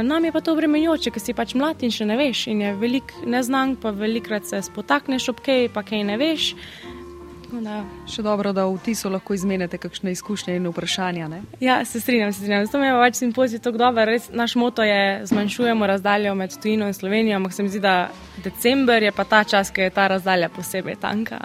nam 0.03 0.25
je 0.25 0.32
pa 0.32 0.41
to 0.41 0.51
obremenjujoče, 0.51 1.12
ker 1.12 1.24
si 1.24 1.34
pač 1.34 1.56
mlad 1.56 1.84
in 1.88 1.91
še 1.91 2.06
ne 2.06 2.20
veš. 2.20 2.48
In 2.51 2.68
je 2.68 2.75
velik 2.75 3.15
neznank, 3.24 3.80
pa 3.80 3.96
velikrat 3.96 4.44
se 4.44 4.60
spotakneš 4.60 5.30
ob 5.32 5.39
kaj, 5.39 5.70
pa 5.72 5.88
kaj 5.88 6.03
ne 6.03 6.20
veš. 6.20 6.56
Da. 7.51 7.81
Še 8.08 8.24
dobro, 8.24 8.53
da 8.55 8.65
v 8.65 8.77
tisu 8.84 9.10
lahko 9.12 9.36
izmenjate 9.36 9.77
kakšne 9.81 10.13
izkušnje 10.15 10.55
in 10.55 10.70
vprašanja. 10.72 11.27
Ne? 11.27 11.41
Ja, 11.60 11.81
se 11.86 12.00
strinjam, 12.00 12.31
se 12.34 12.39
strinjam. 12.39 12.65
Zato 12.65 12.79
mi 12.79 12.88
je 12.88 12.93
pač 12.93 13.20
simpozij 13.20 13.60
tako 13.60 13.81
dober. 13.81 14.08
Res, 14.08 14.29
naš 14.31 14.55
moto 14.55 14.84
je 14.84 15.25
zmanjšujemo 15.27 15.88
razdaljo 15.88 16.36
med 16.36 16.55
tujino 16.62 16.88
in 16.88 16.96
Slovenijo, 16.96 17.36
ampak 17.36 17.53
se 17.53 17.63
mi 17.63 17.70
zdi, 17.70 17.84
da 17.84 18.10
december 18.43 19.03
je 19.03 19.12
pa 19.12 19.24
ta 19.24 19.43
čas, 19.43 19.72
ki 19.72 19.89
je 19.89 19.89
ta 19.89 20.08
razdalja 20.08 20.50
posebej 20.50 20.96
tanka. 21.01 21.39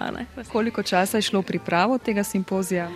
Koliko 0.52 0.82
časa 0.82 1.18
je 1.18 1.28
šlo 1.30 1.42
v 1.42 1.52
pripravo 1.54 1.98
tega 1.98 2.24
simpozija? 2.24 2.88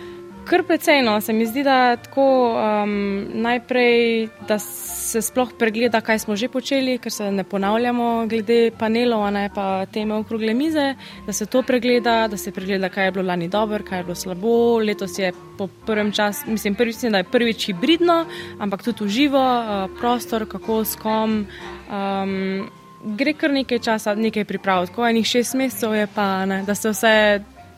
Kar 0.51 0.63
precejno 0.67 1.21
se 1.21 1.33
mi 1.33 1.45
zdi, 1.45 1.63
da 1.63 1.95
tako 1.95 2.23
um, 2.51 3.27
najprej, 3.33 4.27
da 4.47 4.57
se 4.59 5.21
sploh 5.21 5.53
pregleda, 5.59 6.01
kaj 6.01 6.19
smo 6.25 6.35
že 6.35 6.49
počeli, 6.51 6.97
ker 6.99 7.11
se 7.11 7.29
ne 7.31 7.45
ponavljamo 7.47 8.25
glede 8.27 8.71
panelov, 8.79 9.23
ne 9.31 9.45
pa 9.55 9.85
teme 9.85 10.17
okrogle 10.19 10.53
mize, 10.53 10.95
da 11.25 11.33
se 11.33 11.45
to 11.45 11.61
pregleda, 11.63 12.27
da 12.27 12.37
se 12.37 12.51
pregleda, 12.51 12.89
kaj 12.89 13.05
je 13.05 13.11
bilo 13.11 13.25
lani 13.27 13.47
dobro, 13.47 13.79
kaj 13.89 13.99
je 13.99 14.03
bilo 14.03 14.15
slabo. 14.15 14.79
Letos 14.83 15.15
je 15.19 15.31
po 15.57 15.69
prvem 15.85 16.11
času, 16.11 16.51
mislim, 16.51 16.75
prvič, 16.75 16.99
da 17.07 17.23
je 17.23 17.29
prvič 17.31 17.65
hibridno, 17.65 18.25
ampak 18.59 18.83
tudi 18.83 19.07
uživo, 19.07 19.39
uh, 19.39 19.87
prostor, 19.99 20.45
kako 20.51 20.83
s 20.85 20.99
kom. 20.99 21.45
Um, 21.87 22.67
gre 23.03 23.33
kar 23.33 23.55
nekaj 23.55 23.79
časa, 23.79 24.15
nekaj 24.15 24.45
priprav, 24.45 24.91
tako 24.91 25.07
enih 25.07 25.25
šest 25.25 25.55
mesecev 25.55 25.95
je 25.95 26.07
pa, 26.15 26.45
ne, 26.45 26.63
da 26.67 26.75
se 26.75 26.91
vse 26.91 27.15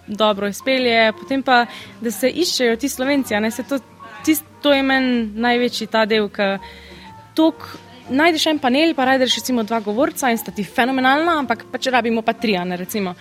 dobro 0.07 0.47
izpelje, 0.47 1.13
potem 1.19 1.43
pa, 1.43 1.65
da 2.01 2.11
se 2.11 2.29
iščejo 2.29 2.75
ti 2.77 2.89
slovenci. 2.89 3.35
To, 3.69 3.79
tist, 4.25 4.45
to 4.61 4.73
je 4.73 4.83
meni 4.83 5.25
največji 5.35 5.87
ta 5.91 6.05
del, 6.05 6.29
ki 6.29 6.57
tok. 7.35 7.67
Najdeš 8.03 8.49
en 8.51 8.59
panel, 8.59 8.91
pa 8.95 9.05
rajdeš 9.07 9.37
recimo 9.39 9.63
dva 9.63 9.79
govorca 9.79 10.27
in 10.31 10.37
sta 10.37 10.51
ti 10.51 10.65
fenomenalna, 10.67 11.37
ampak 11.39 11.63
pa 11.71 11.79
če 11.79 11.93
rabimo 11.95 12.21
pa 12.21 12.33
tri, 12.35 12.57
ne 12.59 12.75
recimo. 12.77 13.15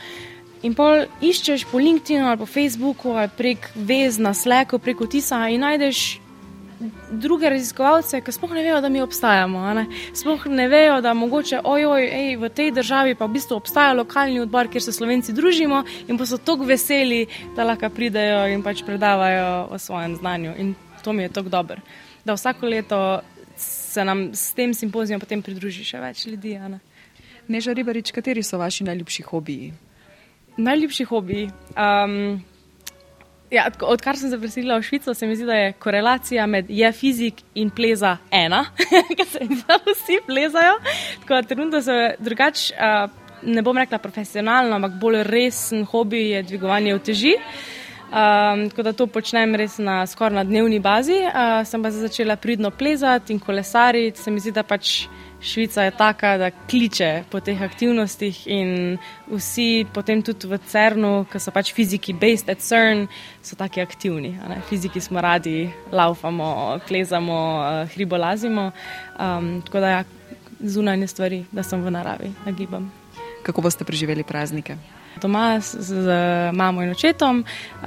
In 0.66 0.74
pol 0.78 1.06
iščeš 1.22 1.64
po 1.70 1.78
LinkedIn 1.82 2.22
ali 2.22 2.38
po 2.38 2.46
Facebooku 2.46 3.14
ali 3.14 3.30
prek 3.36 3.70
vez 3.74 4.18
na 4.18 4.34
Slacku, 4.34 4.78
preko 4.78 5.06
Tisa 5.10 5.38
in 5.50 5.62
najdeš 5.62 6.21
druge 7.10 7.50
raziskovalce, 7.50 8.20
ki 8.24 8.32
sploh 8.32 8.52
ne 8.56 8.62
vejo, 8.62 8.80
da 8.80 8.88
mi 8.88 9.02
obstajamo. 9.02 9.62
Ne? 9.74 9.86
Sploh 10.14 10.46
ne 10.46 10.68
vejo, 10.68 11.00
da 11.04 11.14
mogoče 11.14 11.60
ojoj, 11.64 12.06
ej, 12.06 12.36
v 12.36 12.50
tej 12.50 12.70
državi 12.76 13.14
pa 13.14 13.26
v 13.26 13.36
bistvu 13.38 13.56
obstaja 13.56 13.92
lokalni 13.96 14.40
odbor, 14.40 14.68
kjer 14.68 14.82
se 14.82 14.92
slovenci 14.92 15.32
družimo 15.32 15.82
in 16.08 16.18
pa 16.18 16.26
so 16.26 16.38
tako 16.38 16.68
veseli, 16.68 17.26
da 17.56 17.64
lahko 17.64 17.90
pridejo 17.90 18.46
in 18.52 18.62
pač 18.62 18.84
predavajo 18.86 19.68
o 19.70 19.78
svojem 19.78 20.16
znanju. 20.16 20.54
In 20.58 20.74
to 21.04 21.12
mi 21.12 21.22
je 21.22 21.32
tako 21.32 21.48
dobro, 21.48 21.80
da 22.24 22.34
vsako 22.34 22.66
leto 22.66 23.20
se 23.56 24.04
nam 24.04 24.34
s 24.34 24.52
tem 24.54 24.74
simpozijem 24.74 25.20
potem 25.20 25.42
pridruži 25.42 25.84
še 25.84 26.00
več 26.00 26.26
ljudi. 26.26 26.56
Ne? 26.58 26.80
Neža 27.48 27.74
Ribarič, 27.76 28.12
kateri 28.14 28.42
so 28.42 28.58
vaši 28.58 28.84
najljubši 28.84 29.22
hobiji? 29.28 29.72
Najljubši 30.56 31.04
hobiji. 31.04 31.50
Um, 31.76 32.42
Ja, 33.52 33.66
odkar 33.84 34.16
sem 34.16 34.30
se 34.32 34.38
preselila 34.40 34.78
v 34.80 34.86
Švico, 34.86 35.12
se 35.14 35.26
mi 35.28 35.36
zdi, 35.36 35.44
da 35.44 35.54
je 35.54 35.72
korelacija 35.72 36.46
med 36.48 36.70
je 36.72 36.88
fizik 36.92 37.42
in 37.54 37.70
pleza 37.70 38.16
ena, 38.30 38.64
ker 39.16 39.26
se 39.28 39.44
mi 39.44 39.58
zdi, 39.58 39.64
da 39.68 39.76
vsi 39.84 40.16
plezajo. 40.26 40.78
Tako 41.20 41.34
da 41.34 41.42
trenutno 41.42 41.82
se 41.82 42.14
drugače, 42.18 42.74
ne 43.42 43.62
bom 43.62 43.78
rekla 43.78 43.98
profesionalno, 43.98 44.76
ampak 44.76 44.96
bolj 45.00 45.22
resen 45.28 45.84
hobi 45.84 46.30
je 46.30 46.42
dvigovanje 46.42 46.94
uteži. 46.94 47.34
Um, 48.12 48.68
tako 48.70 48.82
da 48.82 48.92
to 48.92 49.06
počnem 49.06 49.54
res 49.56 49.78
na 49.78 50.06
skoraj 50.06 50.36
na 50.36 50.44
dnevni 50.44 50.80
bazi. 50.80 51.20
Uh, 51.20 51.60
sem 51.68 51.82
pa 51.82 51.90
začela 51.90 52.36
pridno 52.36 52.70
plezati 52.70 53.32
in 53.32 53.40
kolesariti, 53.40 54.20
se 54.20 54.30
mi 54.30 54.40
zdi, 54.40 54.52
da 54.52 54.62
pač. 54.62 55.06
Švica 55.42 55.82
je 55.82 55.90
taka, 55.90 56.36
da 56.38 56.50
kliče 56.50 57.24
po 57.30 57.40
teh 57.40 57.62
aktivnostih 57.62 58.44
in 58.46 58.98
vsi 59.26 59.84
potem 59.94 60.22
tudi 60.22 60.46
v 60.46 60.58
CERN-u, 60.70 61.24
ki 61.26 61.40
so 61.42 61.50
pač 61.50 61.72
fiziki 61.74 62.14
based 62.14 62.46
at 62.52 62.62
CERN, 62.62 63.08
so 63.42 63.58
taki 63.58 63.82
aktivni. 63.82 64.36
Fiziki 64.70 65.02
smo 65.02 65.20
radi, 65.20 65.66
laufamo, 65.92 66.78
klezamo, 66.86 67.38
eh, 67.66 67.94
hribolazimo. 67.94 68.70
Um, 69.18 69.62
tako 69.66 69.80
da 69.80 69.88
ja, 69.88 70.04
zunanje 70.62 71.06
stvari, 71.06 71.44
da 71.52 71.62
sem 71.62 71.82
v 71.82 71.90
naravi, 71.90 72.32
nagibam. 72.46 72.92
Kako 73.42 73.62
boste 73.62 73.84
preživeli 73.84 74.22
praznike? 74.22 74.78
Doma 75.20 75.60
z, 75.60 75.76
z 75.80 76.06
mamo 76.52 76.82
in 76.82 76.90
očetom, 76.90 77.42
uh, 77.44 77.84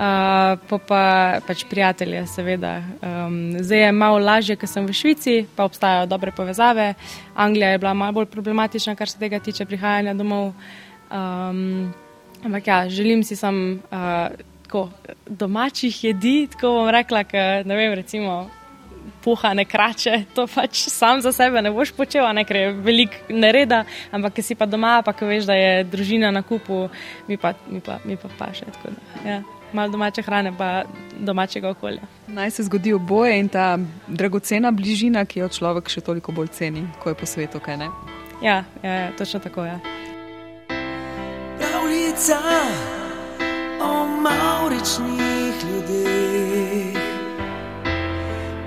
pa, 0.69 0.79
pa 0.87 1.03
pač 1.47 1.65
prijatelje, 1.69 2.25
seveda. 2.27 2.77
Um, 3.01 3.55
zdaj 3.59 3.85
je 3.85 3.91
malo 3.91 4.19
lažje, 4.19 4.55
ker 4.55 4.69
sem 4.69 4.85
v 4.85 4.93
Švici, 4.93 5.35
pa 5.55 5.65
obstajajo 5.65 6.09
dobre 6.09 6.31
povezave. 6.31 6.93
Anglija 7.35 7.75
je 7.75 7.83
bila 7.83 7.93
malo 7.93 8.19
bolj 8.21 8.31
problematična, 8.31 8.95
kar 8.95 9.09
se 9.09 9.19
tega 9.19 9.39
tiče 9.39 9.65
prihajanja 9.65 10.13
domov. 10.13 10.53
Um, 11.11 11.93
ampak 12.43 12.67
ja, 12.67 12.89
želim 12.89 13.23
si 13.23 13.35
sam 13.35 13.79
uh, 13.91 14.29
domačih 15.25 16.03
jedi, 16.03 16.47
tako 16.51 16.73
bom 16.79 16.89
rekla, 16.89 17.23
ker 17.23 17.65
ne 17.65 17.75
vem, 17.75 17.93
recimo 17.93 18.49
pohane 19.25 19.65
krače, 19.65 20.23
to 20.35 20.45
pač 20.47 20.85
sam 20.93 21.21
za 21.21 21.31
sebe 21.33 21.61
ne 21.61 21.71
boš 21.73 21.91
počel, 21.97 22.27
ne 22.37 22.45
ker 22.45 22.61
je 22.61 22.71
veliko 22.85 23.33
nereda, 23.33 23.83
ampak 24.13 24.37
ki 24.37 24.45
si 24.45 24.55
pa 24.55 24.69
doma, 24.69 24.99
pa 25.05 25.15
ki 25.17 25.25
veš, 25.25 25.49
da 25.49 25.57
je 25.57 25.83
družina 25.89 26.31
na 26.31 26.43
kupu, 26.45 26.85
mi 27.27 27.37
pa, 27.41 27.55
mi 27.69 27.81
pa, 27.81 27.97
mi 28.05 28.17
pa, 28.21 28.29
pa 28.37 28.51
še 28.53 28.69
tako. 28.69 28.93
Ja. 29.25 29.41
Malo 29.75 29.91
domače 29.91 30.21
hrane, 30.23 30.53
pa 30.55 30.85
domačega 31.17 31.73
okolja. 31.73 32.05
Naj 32.31 32.53
se 32.55 32.63
zgodi 32.69 32.93
oboje 32.93 33.33
in 33.39 33.49
ta 33.51 33.75
dragocena 34.07 34.71
bližina, 34.71 35.25
ki 35.25 35.41
jo 35.41 35.49
človek 35.51 35.89
še 35.91 36.05
toliko 36.05 36.31
bolj 36.31 36.53
ceni, 36.55 36.85
ko 37.01 37.11
je 37.11 37.19
po 37.19 37.27
svetu. 37.27 37.59
Ja, 37.65 38.63
ja, 38.83 38.93
ja, 38.93 39.11
točno 39.17 39.41
tako 39.43 39.65
je. 39.65 39.73
Ja. 39.73 39.79
Pravljica 41.59 42.39
o 43.81 44.05
mauričnih 44.21 45.65
ljudeh 45.65 46.44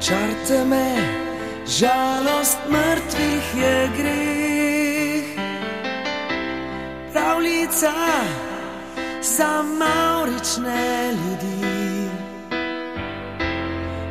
čarte 0.09 0.65
me, 0.65 0.97
žalost 1.67 2.59
mrtvih 2.71 3.45
je 3.61 3.91
greh. 3.99 5.25
Pravljica 7.13 7.93
za 9.23 9.63
maurične 9.63 11.13
ljudi, 11.13 12.09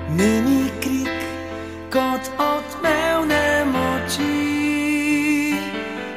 meni 0.09 0.69
krik 0.81 1.21
kot 1.93 2.29
odmevne 2.37 3.65
moči, 3.65 4.37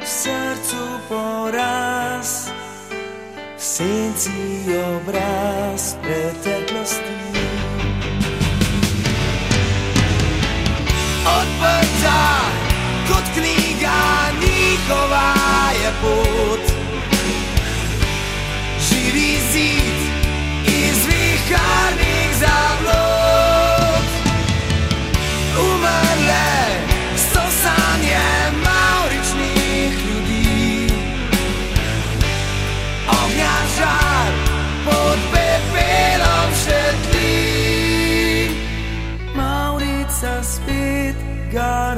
v 0.01 0.05
srcu 0.05 0.85
poraz, 1.09 2.49
senci 3.57 4.31
obraz 4.77 5.95
preteklosti. 6.03 6.60
Njihova 14.91 15.33
je 15.83 15.91
pot. 16.01 16.71
Živi 18.89 19.37
zid 19.51 19.99
iz 20.67 21.05
viharnih 21.05 22.35
zablod, 22.39 24.07
umrle 25.59 26.57
so 27.15 27.41
sanje 27.63 28.19
mauričnih 28.63 29.93
ljudi. 30.05 30.93
Ognja 33.07 33.55
žar 33.77 34.31
pod 34.85 35.19
pepelom 35.31 36.51
še 36.65 36.83
tli, 37.03 38.49
Maurica 39.35 40.43
spet 40.43 41.15
ga 41.53 41.90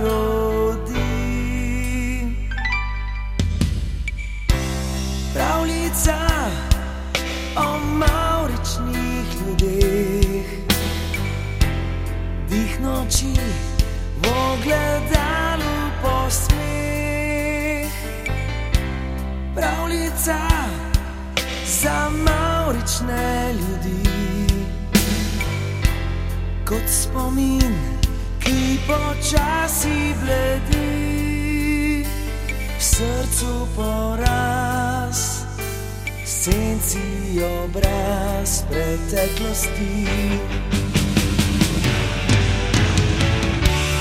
obraz 37.42 38.64
preteklosti. 38.70 40.08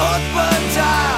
Odprta 0.00 1.11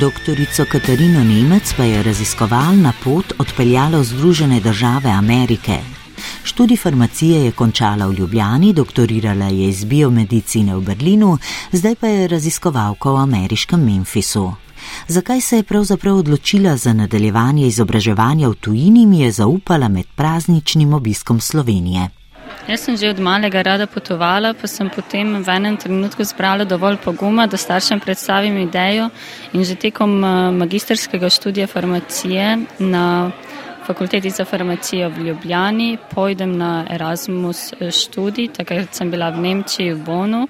Doktorico 0.00 0.64
Katarino 0.64 1.24
Nemec 1.24 1.74
pa 1.76 1.84
je 1.84 2.02
raziskovalna 2.02 2.92
pot 3.04 3.32
odpeljala 3.38 3.98
v 3.98 4.04
Združene 4.04 4.60
države 4.60 5.10
Amerike. 5.10 5.76
Študij 6.44 6.76
farmacije 6.76 7.44
je 7.44 7.52
končala 7.52 8.06
v 8.06 8.14
Ljubljani, 8.14 8.72
doktorirala 8.72 9.44
je 9.44 9.68
iz 9.68 9.84
biomedicine 9.84 10.76
v 10.76 10.80
Berlinu, 10.80 11.38
zdaj 11.72 11.94
pa 11.94 12.06
je 12.06 12.28
raziskovalka 12.28 13.10
v 13.10 13.16
ameriškem 13.16 13.84
Memphisu. 13.84 14.52
Zakaj 15.08 15.40
se 15.40 15.56
je 15.56 15.62
pravzaprav 15.62 16.16
odločila 16.16 16.76
za 16.76 16.92
nadaljevanje 16.92 17.66
izobraževanja 17.66 18.48
v 18.48 18.54
tujini, 18.54 19.06
mi 19.06 19.20
je 19.20 19.32
zaupala 19.32 19.88
med 19.88 20.06
prazničnim 20.16 20.94
obiskom 20.94 21.40
Slovenije. 21.40 22.19
Jaz 22.70 22.86
sem 22.86 22.94
že 22.94 23.10
od 23.10 23.18
malega 23.18 23.62
rada 23.66 23.86
potovala, 23.90 24.54
pa 24.54 24.70
sem 24.70 24.86
potem 24.86 25.42
v 25.42 25.48
enem 25.50 25.74
trenutku 25.74 26.22
zbrala 26.22 26.62
dovolj 26.62 27.02
poguma, 27.02 27.50
da 27.50 27.58
staršem 27.58 27.98
predstavim 27.98 28.54
idejo 28.62 29.10
in 29.50 29.66
že 29.66 29.74
tekom 29.74 30.22
eh, 30.22 30.54
magisterskega 30.54 31.26
študija 31.26 31.66
farmacije 31.66 32.62
na 32.78 33.32
fakulteti 33.82 34.30
za 34.30 34.44
farmacijo 34.44 35.10
v 35.10 35.18
Ljubljani 35.18 35.98
pojdem 36.14 36.54
na 36.58 36.86
Erasmus 36.86 37.72
eh, 37.72 37.90
študij, 37.90 38.54
takrat 38.54 38.94
sem 38.94 39.10
bila 39.10 39.34
v 39.34 39.42
Nemčiji 39.42 39.90
v 39.90 40.04
Bonu 40.06 40.46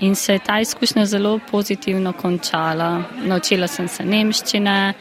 in 0.00 0.18
se 0.18 0.32
je 0.32 0.42
ta 0.42 0.58
izkušnja 0.58 1.06
zelo 1.06 1.38
pozitivno 1.50 2.12
končala. 2.12 3.04
Naučila 3.22 3.70
sem 3.70 3.88
se 3.88 4.02
nemščine, 4.02 4.94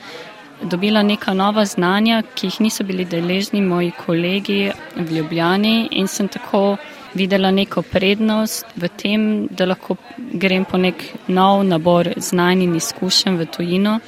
dobila 0.61 1.03
neka 1.03 1.33
nova 1.33 1.65
znanja, 1.65 2.21
ki 2.35 2.47
jih 2.47 2.61
niso 2.61 2.83
bili 2.83 3.05
deležni 3.05 3.61
moji 3.61 3.91
kolegi 4.05 4.71
v 4.95 5.11
Ljubljani 5.11 5.87
in 5.91 6.07
sem 6.07 6.27
tako 6.27 6.77
videla 7.13 7.51
neko 7.51 7.81
prednost 7.81 8.65
v 8.75 8.87
tem, 8.87 9.47
da 9.47 9.65
lahko 9.65 9.97
grem 10.17 10.65
po 10.65 10.77
nek 10.77 11.03
nov 11.27 11.63
nabor 11.63 12.13
znanj 12.17 12.63
in 12.63 12.75
izkušenj 12.75 13.37
v 13.37 13.45
tujino, 13.45 13.99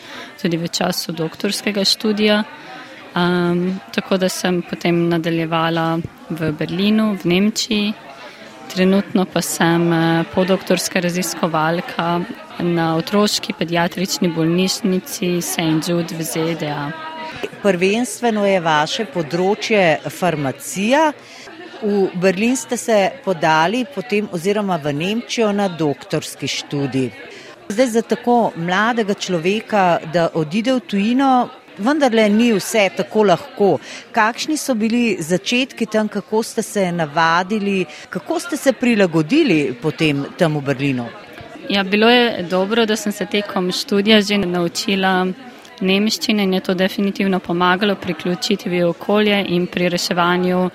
tudi 0.41 0.57
v 0.57 0.67
času 0.67 1.11
doktorskega 1.11 1.83
študija. 1.85 2.43
Um, 3.13 3.79
tako 3.93 4.17
da 4.17 4.29
sem 4.29 4.61
potem 4.61 5.07
nadaljevala 5.09 5.99
v 6.29 6.51
Berlinu, 6.51 7.13
v 7.13 7.29
Nemčiji. 7.29 7.93
Trenutno 8.73 9.25
pa 9.25 9.41
sem 9.41 9.91
eh, 9.93 10.23
podoktorska 10.33 10.99
raziskovalka 10.99 12.21
na 12.59 12.95
otroški 12.97 13.53
pediatrični 13.59 14.29
bolnišnici 14.33 15.41
St. 15.41 15.87
Jude 15.87 16.15
v 16.15 16.23
ZDA. 16.23 16.91
Prvenstveno 17.63 18.45
je 18.45 18.59
vaše 18.59 19.05
področje 19.05 19.99
farmacija. 20.09 21.11
V 21.83 22.09
Berlin 22.15 22.55
ste 22.55 22.77
se 22.77 22.97
podali 23.25 23.83
potem 23.95 24.29
oziroma 24.31 24.77
v 24.77 24.93
Nemčijo 24.93 25.51
na 25.51 25.67
doktorski 25.67 26.47
študij. 26.47 27.09
Zdaj 27.69 27.87
za 27.87 28.01
tako 28.01 28.51
mladega 28.55 29.13
človeka, 29.13 29.99
da 30.13 30.29
odide 30.33 30.75
v 30.77 30.83
tujino, 30.87 31.49
vendarle 31.77 32.29
ni 32.29 32.51
vse 32.53 32.89
tako 32.97 33.23
lahko. 33.31 33.69
Kakšni 34.11 34.57
so 34.57 34.75
bili 34.75 35.17
začetki 35.19 35.85
tam, 35.85 36.07
kako 36.07 36.43
ste 36.43 36.61
se 36.61 36.91
navadili, 36.91 37.85
kako 38.09 38.39
ste 38.39 38.57
se 38.57 38.73
prilagodili 38.73 39.73
potem 39.81 40.25
tam 40.37 40.59
v 40.59 40.65
Berlinu? 40.71 41.09
Ja, 41.69 41.83
bilo 41.83 42.09
je 42.09 42.43
dobro, 42.43 42.85
da 42.85 42.95
sem 42.95 43.11
se 43.11 43.25
tekom 43.25 43.71
študija 43.71 44.21
že 44.21 44.37
naučila 44.37 45.27
nemščine 45.81 46.43
in 46.43 46.53
je 46.53 46.59
to 46.59 46.73
definitivno 46.73 47.39
pomagalo 47.39 47.95
pri 47.95 48.13
ključitvi 48.13 48.81
v 48.83 48.89
okolje 48.89 49.45
in 49.47 49.67
pri 49.67 49.89
reševanju 49.89 50.69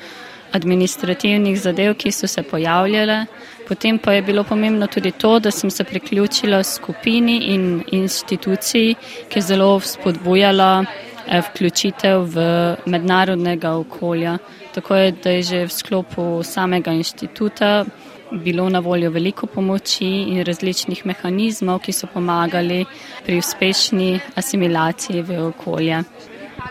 administrativnih 0.53 1.61
zadev, 1.61 1.95
ki 1.95 2.13
so 2.13 2.27
se 2.27 2.43
pojavljale. 2.43 3.27
Potem 3.69 3.99
pa 3.99 4.13
je 4.13 4.23
bilo 4.23 4.45
pomembno 4.45 4.87
tudi 4.87 5.11
to, 5.13 5.39
da 5.39 5.51
sem 5.51 5.71
se 5.71 5.85
priključila 5.85 6.63
skupini 6.65 7.37
in 7.53 7.83
instituciji, 7.93 8.95
ki 9.29 9.39
je 9.39 9.43
zelo 9.43 9.81
spodbujala 9.81 10.85
eh, 10.85 11.43
vključitev 11.51 12.25
v 12.35 12.47
mednarodnega 12.87 13.75
okolja. 13.77 14.39
Tako 14.75 14.97
je, 14.97 15.13
da 15.13 15.31
je 15.31 15.43
že 15.43 15.65
v 15.67 15.73
sklopu 15.73 16.43
samega 16.43 16.93
inštituta 16.93 17.85
bilo 18.33 18.69
na 18.69 18.79
voljo 18.79 19.11
veliko 19.11 19.47
pomoči 19.47 20.07
in 20.07 20.43
različnih 20.45 21.07
mehanizmov, 21.07 21.81
ki 21.85 21.93
so 21.93 22.07
pomagali 22.07 22.85
pri 23.27 23.39
uspešni 23.39 24.21
asimilaciji 24.35 25.23
v 25.23 25.39
okolje. 25.49 26.03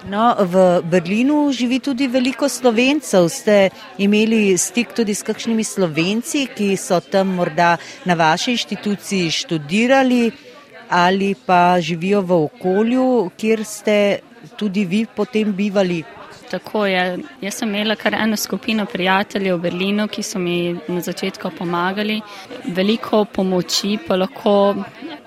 No, 0.08 0.36
v 0.40 0.82
Berlinu 0.84 1.52
živi 1.52 1.80
tudi 1.80 2.08
veliko 2.08 2.50
slovencev. 2.50 3.30
Ste 3.30 3.70
imeli 3.98 4.58
stik 4.58 4.94
tudi 4.96 5.16
s 5.16 5.24
kakšnimi 5.24 5.64
slovenci, 5.64 6.48
ki 6.56 6.76
so 6.78 7.00
tam 7.00 7.36
morda 7.40 7.78
na 8.06 8.14
vaši 8.14 8.52
inštituciji 8.58 9.32
študirali 9.32 10.32
ali 10.90 11.36
pa 11.36 11.80
živijo 11.84 12.22
v 12.22 12.32
okolju, 12.48 13.32
kjer 13.38 13.64
ste 13.66 14.20
tudi 14.56 14.86
vi 14.86 15.06
potem 15.16 15.52
bivali? 15.52 16.04
Tako 16.52 16.86
je. 16.86 17.20
Jaz 17.42 17.58
sem 17.60 17.70
imela 17.70 17.96
kar 17.96 18.16
eno 18.16 18.38
skupino 18.38 18.86
prijateljev 18.86 19.58
v 19.58 19.62
Berlinu, 19.62 20.08
ki 20.08 20.24
so 20.24 20.40
mi 20.40 20.74
na 20.88 21.02
začetku 21.02 21.52
pomagali. 21.58 22.22
Veliko 22.76 23.26
pomoči 23.26 23.98
pa 24.08 24.16
lahko 24.16 24.54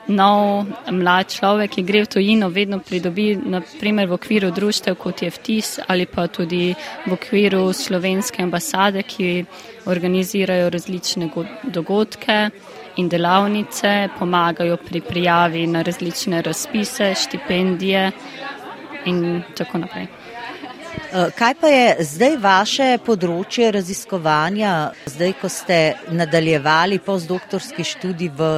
nov 0.08 0.66
mlad 0.90 1.28
človek, 1.28 1.74
ki 1.76 1.84
gre 1.86 2.02
v 2.04 2.10
tujino, 2.14 2.48
vedno 2.48 2.78
pridobi, 2.80 3.34
naprimer 3.36 4.08
v 4.08 4.16
okviru 4.16 4.50
društev, 4.50 4.96
kot 4.98 5.22
je 5.22 5.30
FTIS 5.30 5.78
ali 5.86 6.06
pa 6.06 6.26
tudi 6.26 6.74
v 7.06 7.12
okviru 7.12 7.72
slovenske 7.72 8.42
ambasade, 8.42 9.02
ki 9.02 9.44
organizirajo 9.86 10.70
različne 10.70 11.30
dogodke 11.64 12.38
in 12.96 13.08
delavnice, 13.08 14.08
pomagajo 14.18 14.76
pri 14.76 15.00
prijavi 15.00 15.66
na 15.66 15.82
različne 15.82 16.42
razpise, 16.42 17.14
štipendije 17.14 18.10
in 19.04 19.42
tako 19.56 19.78
naprej. 19.78 20.19
Eh, 21.12 21.30
kaj 21.38 21.54
pa 21.58 21.66
je 21.66 22.04
zdaj 22.06 22.36
vaše 22.38 22.84
področje 23.02 23.72
raziskovanja, 23.74 24.92
zdaj, 25.10 25.32
ko 25.40 25.48
ste 25.50 25.78
nadaljevali 26.14 27.00
postdoktorski 27.02 27.82
študij 27.82 28.30
v 28.38 28.50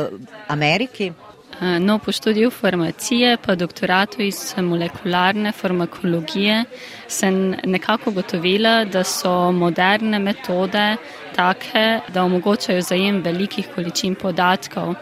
Ameriki? 0.52 1.06
Eh, 1.08 1.78
no, 1.80 1.96
po 1.98 2.12
študiju 2.12 2.50
farmacije, 2.52 3.38
pa 3.40 3.54
doktoratu 3.56 4.20
iz 4.26 4.40
molekularne 4.58 5.52
farmakologije, 5.56 6.64
sem 7.08 7.54
nekako 7.64 8.12
gotovila, 8.18 8.84
da 8.84 9.00
so 9.04 9.48
moderne 9.52 10.20
metode 10.20 10.96
take, 11.32 11.86
da 12.12 12.26
omogočajo 12.28 12.84
zajem 12.84 13.22
velikih 13.24 13.72
količin 13.74 14.14
podatkov 14.14 14.92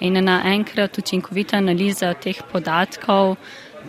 in 0.00 0.16
naenkrat 0.24 0.98
učinkovita 0.98 1.60
analiza 1.60 2.14
teh 2.14 2.40
podatkov 2.52 3.36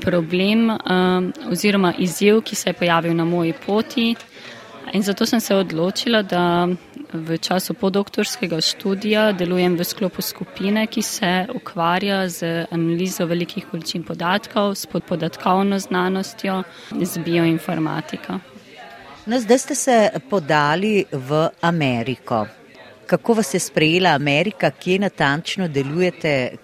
problem 0.02 0.70
um, 0.70 1.34
oziroma 1.52 1.94
izziv, 1.98 2.42
ki 2.42 2.56
se 2.56 2.70
je 2.70 2.74
pojavil 2.74 3.16
na 3.16 3.26
moji 3.26 3.54
poti. 3.66 4.16
In 4.94 5.04
zato 5.04 5.26
sem 5.26 5.40
se 5.40 5.56
odločila, 5.56 6.22
da 6.22 6.68
v 7.14 7.38
času 7.38 7.74
podoktorskega 7.74 8.62
študija 8.62 9.32
delujem 9.32 9.76
v 9.78 9.84
sklopu 9.84 10.22
skupine, 10.22 10.88
ki 10.88 11.02
se 11.02 11.32
ukvarja 11.56 12.30
z 12.30 12.66
analizo 12.72 13.26
velikih 13.26 13.66
količin 13.72 14.04
podatkov, 14.04 14.76
s 14.76 14.86
podpodatkovno 14.86 15.80
znanostjo, 15.80 16.64
z 17.02 17.18
bioinformatiko. 17.18 18.40
No, 19.26 19.40
zdaj 19.40 19.60
ste 19.60 19.76
se 19.76 20.10
podali 20.30 21.06
v 21.12 21.48
Ameriko. 21.62 22.46
Kako 23.06 23.34
vas 23.34 23.54
je 23.54 23.60
sprejela 23.60 24.10
Amerika, 24.10 24.72
kje 24.72 25.00
natančno 25.00 25.68
delujete? 25.68 26.58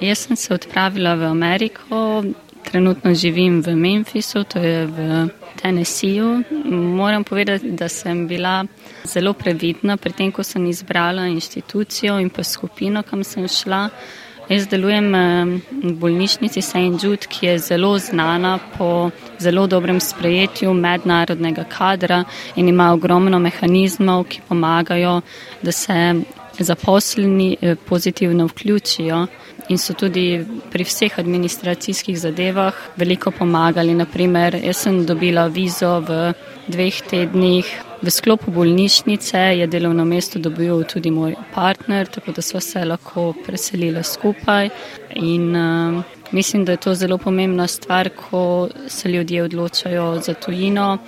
Jaz 0.00 0.26
sem 0.26 0.36
se 0.36 0.54
odpravila 0.54 1.14
v 1.14 1.24
Ameriko 1.24 2.24
Trenutno 2.64 3.14
živim 3.14 3.62
v 3.62 3.74
Memphisu, 3.76 4.44
to 4.44 4.58
je 4.58 4.86
v 4.86 5.28
Tennesseeju. 5.62 6.42
Moram 6.70 7.24
povedati, 7.24 7.70
da 7.70 7.88
sem 7.88 8.28
bila 8.28 8.64
zelo 9.04 9.32
previdna 9.32 9.96
pri 9.96 10.12
tem, 10.12 10.32
ko 10.32 10.42
sem 10.42 10.66
izbrala 10.66 11.26
inštitucijo 11.26 12.18
in 12.20 12.30
pa 12.30 12.44
skupino, 12.44 13.02
kam 13.02 13.24
sem 13.24 13.48
šla. 13.48 13.88
Jaz 14.50 14.66
delujem 14.66 15.12
v 15.82 15.92
bolnišnici 15.94 16.62
St. 16.62 16.98
Jude, 17.02 17.28
ki 17.30 17.46
je 17.46 17.58
zelo 17.58 17.98
znana 17.98 18.58
po 18.78 19.10
zelo 19.38 19.66
dobrem 19.66 20.00
sprejetju 20.00 20.74
mednarodnega 20.74 21.64
kadra 21.64 22.24
in 22.56 22.68
ima 22.68 22.92
ogromno 22.92 23.38
mehanizmov, 23.38 24.24
ki 24.24 24.40
pomagajo, 24.48 25.20
da 25.62 25.72
se 25.72 26.14
zaposleni 26.58 27.56
eh, 27.60 27.76
pozitivno 27.88 28.46
vključijo 28.46 29.26
in 29.70 29.78
so 29.78 29.94
tudi 29.94 30.42
pri 30.72 30.84
vseh 30.84 31.18
administracijskih 31.18 32.18
zadevah 32.18 32.74
veliko 32.98 33.30
pomagali. 33.30 33.94
Naprimer, 33.94 34.58
jaz 34.58 34.82
sem 34.84 35.04
dobila 35.06 35.46
vizo 35.46 36.00
v 36.00 36.32
dveh 36.68 37.00
tednih. 37.10 37.70
V 38.02 38.10
sklopu 38.10 38.50
bolnišnice 38.50 39.38
je 39.60 39.66
delovno 39.68 40.04
mesto 40.08 40.40
dobil 40.40 40.84
tudi 40.88 41.10
moj 41.10 41.36
partner, 41.54 42.08
tako 42.08 42.32
da 42.32 42.42
smo 42.42 42.60
se 42.60 42.84
lahko 42.84 43.34
preselili 43.46 44.02
skupaj. 44.04 44.70
In, 45.14 45.56
uh, 45.56 46.02
mislim, 46.32 46.64
da 46.64 46.72
je 46.72 46.82
to 46.86 46.94
zelo 46.94 47.18
pomembna 47.18 47.66
stvar, 47.66 48.08
ko 48.08 48.68
se 48.88 49.08
ljudje 49.08 49.42
odločajo 49.42 50.20
za 50.24 50.34
tujino 50.34 50.98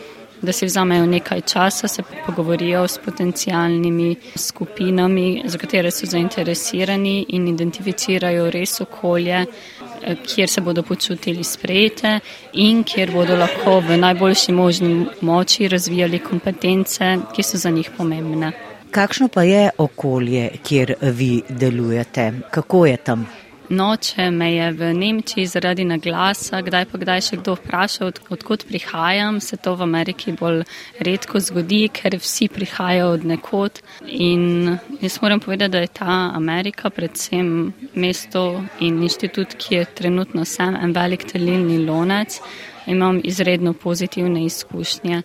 da 0.42 0.52
si 0.52 0.66
vzamejo 0.66 1.06
nekaj 1.06 1.40
časa, 1.40 1.88
se 1.88 2.02
pogovorijo 2.26 2.88
s 2.88 2.98
potencijalnimi 2.98 4.16
skupinami, 4.36 5.42
za 5.44 5.58
katere 5.58 5.90
so 5.90 6.06
zainteresirani 6.06 7.26
in 7.28 7.48
identificirajo 7.48 8.50
res 8.50 8.80
okolje, 8.80 9.44
eh, 9.44 10.16
kjer 10.26 10.48
se 10.48 10.60
bodo 10.60 10.82
počutili 10.82 11.44
sprejete 11.44 12.20
in 12.52 12.84
kjer 12.84 13.12
bodo 13.12 13.36
lahko 13.36 13.80
v 13.80 13.96
najboljši 13.96 14.52
možni 14.52 15.06
moči 15.20 15.68
razvijali 15.68 16.18
kompetence, 16.18 17.16
ki 17.36 17.42
so 17.42 17.58
za 17.58 17.70
njih 17.70 17.90
pomembne. 17.96 18.52
Kakšno 18.90 19.28
pa 19.28 19.42
je 19.42 19.70
okolje, 19.78 20.50
kjer 20.62 20.94
vi 21.00 21.42
delujete? 21.48 22.32
Kako 22.50 22.86
je 22.86 22.96
tam? 22.96 23.26
Noče 23.68 24.30
me 24.30 24.54
je 24.54 24.72
v 24.72 24.94
Nemčiji 24.94 25.46
zaradi 25.46 25.84
naglasa, 25.84 26.60
kdaj 26.62 26.86
pa 26.90 26.98
kdaj 26.98 27.20
še 27.28 27.36
kdo 27.40 27.54
vpraša, 27.56 28.06
od, 28.10 28.18
odkot 28.34 28.66
prihajam. 28.68 29.40
Se 29.40 29.56
to 29.56 29.74
v 29.78 29.86
Ameriki 29.86 30.34
bolj 30.36 30.64
redko 31.00 31.40
zgodi, 31.40 31.86
ker 31.88 32.18
vsi 32.18 32.48
prihajajo 32.52 33.12
od 33.14 33.24
nekod. 33.24 33.80
In 34.06 34.76
jaz 35.00 35.20
moram 35.22 35.40
povedati, 35.40 35.72
da 35.72 35.84
je 35.84 35.92
ta 35.94 36.18
Amerika, 36.34 36.90
predvsem 36.90 37.72
mesto 37.94 38.62
in 38.80 39.02
inštitut, 39.02 39.56
ki 39.56 39.74
je 39.74 39.88
trenutno 39.94 40.44
sem, 40.44 40.76
en 40.76 40.92
velik 40.92 41.24
telilni 41.30 41.78
lonec. 41.86 42.40
Imam 42.86 43.20
izredno 43.24 43.72
pozitivne 43.72 44.44
izkušnje. 44.44 45.22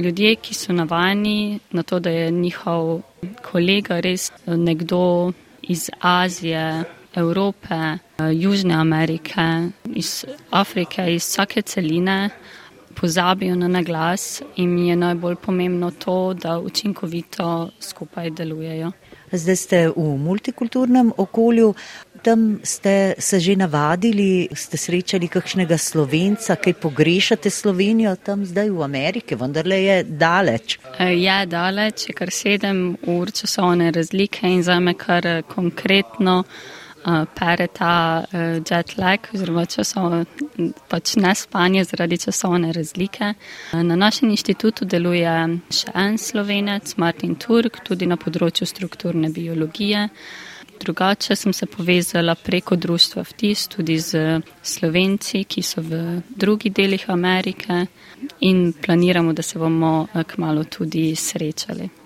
Ljudje, 0.00 0.36
ki 0.36 0.54
so 0.54 0.72
navajeni 0.72 1.60
na 1.70 1.82
to, 1.82 2.00
da 2.00 2.10
je 2.10 2.30
njihov 2.30 3.02
kolega 3.44 4.00
res 4.00 4.30
nekdo 4.46 5.32
iz 5.62 5.90
Azije, 6.00 6.84
Evrope, 7.16 7.98
Južne 8.32 8.74
Amerike, 8.74 9.70
iz 9.94 10.24
Afrike, 10.50 11.14
iz 11.14 11.22
vsake 11.22 11.62
celine 11.62 12.30
pozabijo 12.96 13.54
na 13.54 13.68
naglas 13.68 14.42
in 14.56 14.78
je 14.78 14.96
najbolj 14.96 15.36
pomembno 15.36 15.90
to, 15.90 16.34
da 16.34 16.58
učinkovito 16.58 17.70
skupaj 17.80 18.30
delujejo. 18.30 18.92
Zdaj 19.32 19.56
ste 19.56 19.88
v 19.88 20.16
multikulturnem 20.18 21.12
okolju, 21.16 21.74
tam 22.22 22.60
ste 22.62 23.14
se 23.18 23.40
že 23.40 23.56
navadili, 23.56 24.48
ste 24.54 24.76
srečali 24.76 25.28
kakšnega 25.28 25.78
slovenca, 25.78 26.56
kaj 26.56 26.72
pogrešate 26.72 27.50
Slovenijo 27.50 28.16
tam 28.16 28.46
zdaj 28.46 28.70
v 28.70 28.82
Ameriki, 28.82 29.34
vendar 29.34 29.66
le 29.66 29.82
je 29.82 30.04
daleč. 30.04 30.78
Eh, 30.98 31.12
je 31.18 31.46
daleč, 31.46 32.08
je 32.08 32.14
kar 32.14 32.30
sedem 32.30 32.96
ur 33.02 33.30
časovne 33.30 33.90
razlike 33.90 34.46
in 34.46 34.62
za 34.62 34.80
me 34.80 34.94
kar 34.94 35.26
eh, 35.26 35.42
konkretno 35.42 36.44
pere 37.34 37.66
ta 37.66 38.24
uh, 38.24 38.58
jet 38.70 38.96
lag 38.98 39.28
oziroma 39.34 39.64
časov, 39.70 40.24
pač 40.90 41.14
ne 41.22 41.34
spanje 41.34 41.84
zaradi 41.84 42.18
časovne 42.18 42.72
razlike. 42.72 43.34
Na 43.72 43.96
našem 43.96 44.30
inštitutu 44.30 44.84
deluje 44.84 45.34
še 45.70 45.94
en 45.94 46.18
slovenec, 46.18 46.96
Martin 46.96 47.36
Turk, 47.38 47.82
tudi 47.86 48.06
na 48.10 48.18
področju 48.18 48.66
strukturne 48.66 49.30
biologije. 49.30 50.08
Drugače 50.76 51.36
sem 51.36 51.52
se 51.56 51.66
povezala 51.66 52.34
preko 52.34 52.76
društva 52.76 53.22
VTIS 53.24 53.68
tudi 53.72 53.98
z 53.98 54.40
slovenci, 54.62 55.44
ki 55.48 55.62
so 55.62 55.80
v 55.80 56.20
drugih 56.28 56.72
delih 56.72 57.06
Amerike 57.10 57.86
in 58.40 58.72
planiramo, 58.72 59.32
da 59.32 59.42
se 59.42 59.58
bomo 59.58 60.06
kmalo 60.34 60.64
tudi 60.64 61.14
srečali. 61.16 62.05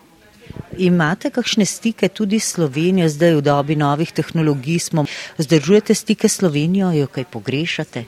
Imate 0.79 1.31
kakšne 1.31 1.67
stike 1.67 2.09
tudi 2.09 2.41
s 2.41 2.55
Slovenijo, 2.55 3.09
zdaj 3.09 3.35
v 3.35 3.43
dobi 3.43 3.77
novih 3.77 4.13
tehnologij 4.13 4.79
smo? 4.79 5.05
Zdržujete 5.39 5.95
stike 5.95 6.29
s 6.29 6.41
Slovenijo, 6.41 6.93
jo 6.93 7.07
kaj 7.07 7.25
pogrešate? 7.25 8.05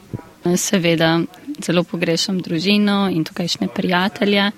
Seveda, 0.57 1.21
zelo 1.65 1.85
pogrešam 1.85 2.41
družino 2.41 3.09
in 3.13 3.25
tukajšnje 3.25 3.69
prijatelje. 3.75 4.51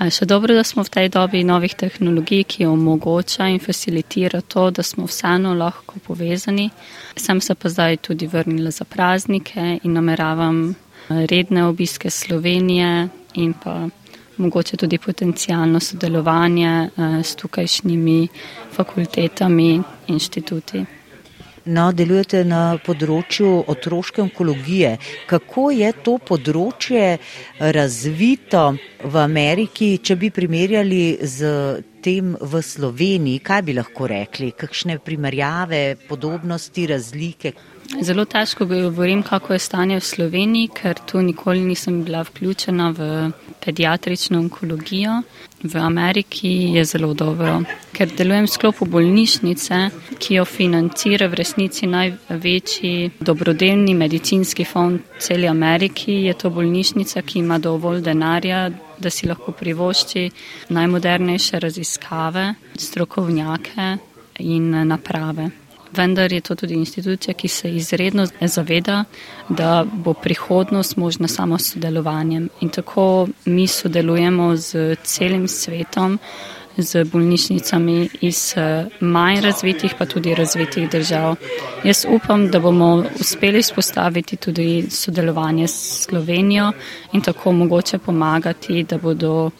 Še 0.00 0.24
dobro, 0.24 0.54
da 0.56 0.64
smo 0.64 0.80
v 0.80 0.88
tej 0.88 1.08
dobi 1.12 1.42
novih 1.44 1.74
tehnologij, 1.76 2.44
ki 2.48 2.64
omogoča 2.64 3.50
in 3.52 3.60
facilitira 3.60 4.40
to, 4.40 4.70
da 4.72 4.82
smo 4.82 5.04
vseeno 5.04 5.52
lahko 5.52 6.00
povezani. 6.00 6.70
Sem 7.16 7.40
se 7.44 7.54
pa 7.54 7.68
zdaj 7.68 7.98
tudi 8.08 8.24
vrnila 8.26 8.72
za 8.72 8.88
praznike 8.88 9.80
in 9.84 9.92
nameravam 9.92 10.72
redne 11.08 11.66
obiske 11.68 12.10
Slovenije 12.10 13.08
in 13.34 13.52
pa 13.52 13.90
mogoče 14.40 14.76
tudi 14.76 14.98
potencijalno 14.98 15.80
sodelovanje 15.80 16.70
eh, 16.70 17.22
s 17.22 17.36
tukajšnjimi 17.36 18.28
fakultetami, 18.72 19.82
inštituti. 20.08 20.84
No, 21.68 21.90
delujete 21.92 22.40
na 22.48 22.78
področju 22.80 23.50
otroške 23.68 24.22
onkologije. 24.24 24.94
Kako 25.28 25.68
je 25.76 25.90
to 26.02 26.16
področje 26.16 27.18
razvito 27.60 28.62
v 29.04 29.20
Ameriki, 29.20 29.98
če 30.00 30.16
bi 30.16 30.30
primerjali 30.32 31.20
z 31.20 31.52
tem 32.00 32.32
v 32.40 32.62
Sloveniji? 32.64 33.42
Kaj 33.44 33.62
bi 33.68 33.76
lahko 33.76 34.08
rekli? 34.08 34.54
Kakšne 34.56 34.98
primerjave, 35.04 35.82
podobnosti, 36.08 36.86
razlike? 36.88 37.52
Zelo 37.98 38.24
težko 38.24 38.66
govorim, 38.66 39.22
kako 39.22 39.52
je 39.52 39.58
stanje 39.58 39.96
v 39.98 40.04
Sloveniji, 40.04 40.68
ker 40.74 40.98
tu 41.06 41.18
nikoli 41.22 41.60
nisem 41.60 42.04
bila 42.04 42.22
vključena 42.22 42.90
v 42.94 43.30
pediatrično 43.64 44.38
onkologijo. 44.38 45.22
V 45.62 45.76
Ameriki 45.76 46.48
je 46.76 46.84
zelo 46.84 47.14
dobro, 47.14 47.60
ker 47.92 48.12
delujem 48.16 48.46
v 48.46 48.52
sklopu 48.52 48.86
bolnišnice, 48.86 49.80
ki 50.18 50.34
jo 50.34 50.44
financira 50.44 51.26
v 51.26 51.40
resnici 51.42 51.86
največji 51.90 53.10
dobrodelni 53.20 53.94
medicinski 53.94 54.64
fond 54.64 55.02
celi 55.18 55.48
Ameriki. 55.48 56.12
Je 56.30 56.34
to 56.34 56.50
bolnišnica, 56.50 57.22
ki 57.22 57.38
ima 57.38 57.58
dovolj 57.58 58.04
denarja, 58.06 58.68
da 58.98 59.10
si 59.10 59.26
lahko 59.26 59.52
privošči 59.52 60.30
najmodernejše 60.68 61.58
raziskave, 61.58 62.54
strokovnjake 62.76 63.96
in 64.38 64.70
naprave 64.86 65.50
vendar 65.96 66.32
je 66.32 66.40
to 66.40 66.54
tudi 66.54 66.74
institucija, 66.74 67.34
ki 67.34 67.48
se 67.48 67.70
izredno 67.76 68.26
zaveda, 68.40 69.04
da 69.48 69.84
bo 69.92 70.14
prihodnost 70.14 70.96
možna 70.96 71.28
samo 71.28 71.58
s 71.58 71.72
sodelovanjem. 71.72 72.48
In 72.60 72.68
tako 72.68 73.28
mi 73.44 73.66
sodelujemo 73.66 74.56
z 74.56 74.96
celim 75.02 75.48
svetom, 75.48 76.18
z 76.76 77.04
bolnišnicami 77.04 78.08
iz 78.20 78.54
eh, 78.56 78.86
manj 79.00 79.40
razvitih, 79.40 79.94
pa 79.98 80.06
tudi 80.06 80.34
razvitih 80.34 80.90
držav. 80.90 81.36
Jaz 81.84 82.06
upam, 82.08 82.48
da 82.50 82.60
bomo 82.60 83.04
uspeli 83.20 83.62
spostaviti 83.62 84.36
tudi 84.36 84.86
sodelovanje 84.90 85.68
s 85.68 86.06
Slovenijo 86.06 86.72
in 87.12 87.20
tako 87.20 87.52
mogoče 87.52 87.98
pomagati, 87.98 88.82
da 88.82 88.98
bodo 88.98 89.50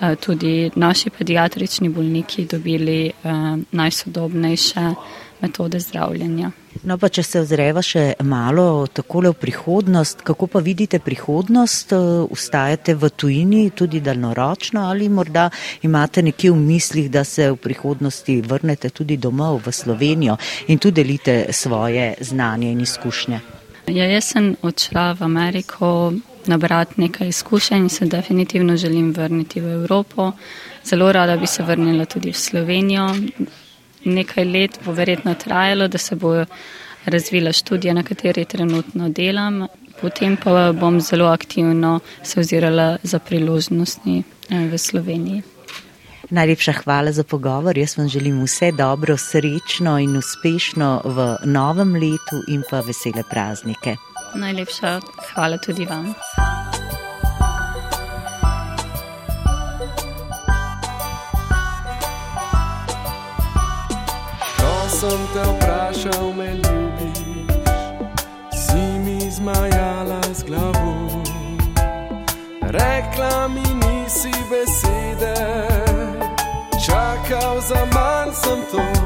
eh, 0.00 0.16
tudi 0.16 0.70
naši 0.74 1.10
pediatrični 1.10 1.88
bolniki 1.88 2.46
dobili 2.46 3.06
eh, 3.06 3.12
najsodobnejše 3.72 4.94
metode 5.42 5.80
zdravljenja. 5.80 6.50
No, 6.82 6.96
pa 6.98 7.08
če 7.12 7.22
se 7.22 7.40
ozreva 7.42 7.82
še 7.84 8.14
malo 8.24 8.86
takole 8.88 9.30
v 9.30 9.38
prihodnost, 9.38 10.22
kako 10.26 10.48
pa 10.54 10.62
vidite 10.64 10.98
prihodnost, 11.04 11.92
ustajate 12.32 12.94
v 12.96 13.10
tujini 13.10 13.62
tudi 13.76 14.00
daljnoročno 14.00 14.86
ali 14.88 15.08
morda 15.08 15.50
imate 15.82 16.22
nekje 16.22 16.50
v 16.50 16.58
mislih, 16.58 17.10
da 17.10 17.24
se 17.24 17.50
v 17.50 17.60
prihodnosti 17.60 18.40
vrnete 18.40 18.90
tudi 18.90 19.16
domov 19.16 19.60
v 19.66 19.72
Slovenijo 19.72 20.38
in 20.68 20.78
tu 20.78 20.90
delite 20.90 21.52
svoje 21.52 22.14
znanje 22.20 22.72
in 22.72 22.80
izkušnje? 22.80 23.40
Ja, 23.86 24.06
jaz 24.06 24.32
sem 24.32 24.54
odšla 24.62 25.12
v 25.18 25.24
Ameriko 25.26 26.12
nabrati 26.46 27.00
nekaj 27.00 27.28
izkušenj 27.28 27.82
in 27.82 27.88
se 27.88 28.06
definitivno 28.06 28.76
želim 28.76 29.12
vrniti 29.12 29.60
v 29.60 29.72
Evropo. 29.72 30.32
Zelo 30.84 31.12
rada 31.12 31.36
bi 31.36 31.46
se 31.46 31.62
vrnila 31.62 32.04
tudi 32.04 32.32
v 32.32 32.36
Slovenijo 32.38 33.10
nekaj 34.04 34.44
let 34.44 34.78
bo 34.84 34.92
verjetno 34.92 35.34
trajalo, 35.34 35.88
da 35.88 35.98
se 35.98 36.16
bo 36.16 36.44
razvila 37.04 37.52
študija, 37.52 37.94
na 37.94 38.02
kateri 38.02 38.44
trenutno 38.44 39.08
delam. 39.08 39.66
Potem 40.00 40.36
pa 40.36 40.72
bom 40.72 41.00
zelo 41.00 41.26
aktivno 41.26 42.00
se 42.22 42.40
ozirala 42.40 42.96
za 43.02 43.18
priložnosti 43.18 44.22
eh, 44.50 44.68
v 44.68 44.78
Sloveniji. 44.78 45.42
Najlepša 46.30 46.72
hvala 46.72 47.12
za 47.12 47.24
pogovor. 47.24 47.78
Jaz 47.78 47.98
vam 47.98 48.08
želim 48.08 48.42
vse 48.44 48.72
dobro, 48.72 49.16
srečno 49.16 49.98
in 49.98 50.16
uspešno 50.16 51.02
v 51.04 51.36
novem 51.44 51.94
letu 51.94 52.40
in 52.48 52.62
pa 52.70 52.80
vesele 52.80 53.22
praznike. 53.30 53.96
Najlepša 54.34 55.00
hvala 55.34 55.58
tudi 55.58 55.84
vam. 55.84 56.14
Sem 65.02 65.26
te 65.34 65.42
vprašal, 65.50 66.32
me 66.36 66.54
ljubiš, 66.54 67.18
si 68.54 68.82
mi 69.04 69.30
zmajala 69.30 70.20
z 70.34 70.42
glavo. 70.44 71.22
Rekla 72.62 73.48
mi 73.48 73.62
nisi 73.82 74.30
besede, 74.50 75.34
čakal 76.86 77.60
za 77.60 77.86
manj 77.94 78.32
sem 78.32 78.62
to. 78.70 79.01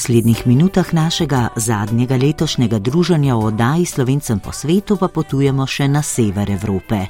Naslednjih 0.00 0.46
minutah 0.46 0.94
našega 0.94 1.48
zadnjega 1.56 2.16
letošnjega 2.16 2.78
druženja 2.78 3.36
o 3.36 3.40
oddaji 3.40 3.84
Slovencem 3.84 4.40
po 4.40 4.52
svetu 4.52 4.96
pa 4.96 5.08
potujemo 5.08 5.66
še 5.66 5.88
na 5.92 6.00
sever 6.02 6.48
Evrope, 6.50 7.02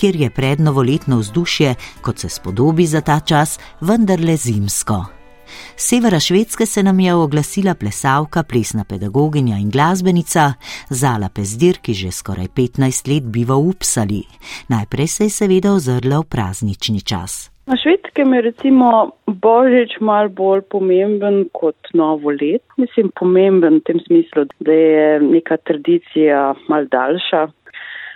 kjer 0.00 0.16
je 0.16 0.30
prednovoletno 0.30 1.18
vzdušje, 1.20 1.74
kot 2.00 2.18
se 2.18 2.28
spodobi 2.32 2.86
za 2.86 3.04
ta 3.04 3.18
čas, 3.20 3.58
vendarle 3.80 4.36
zimsko. 4.36 5.04
Severa 5.76 6.20
Švedske 6.20 6.66
se 6.66 6.82
nam 6.82 7.00
je 7.00 7.14
oglasila 7.14 7.74
plesalka, 7.74 8.42
plesna 8.42 8.84
pedagoginja 8.84 9.60
in 9.60 9.68
glasbenica 9.70 10.54
Zala 10.88 11.28
Pezdir, 11.28 11.84
ki 11.84 11.94
že 11.94 12.12
skoraj 12.12 12.48
15 12.56 13.08
let 13.12 13.28
biva 13.28 13.54
v 13.54 13.68
Upsali. 13.68 14.24
Najprej 14.68 15.08
se 15.08 15.24
je 15.24 15.30
seveda 15.30 15.76
ozrla 15.76 16.24
v 16.24 16.24
praznični 16.24 17.04
čas. 17.04 17.50
Na 17.66 17.76
švedskem 17.76 18.34
je 18.34 18.40
recimo 18.40 19.12
božič 19.26 19.98
mal 20.00 20.28
bolj 20.28 20.62
pomemben 20.72 21.44
kot 21.52 21.92
novo 21.94 22.32
let. 22.32 22.64
Mislim, 22.80 23.10
pomemben 23.20 23.80
v 23.80 23.84
tem 23.84 24.00
smislu, 24.00 24.46
da 24.60 24.72
je 24.72 25.20
neka 25.20 25.56
tradicija 25.56 26.54
mal 26.68 26.88
daljša. 26.90 27.46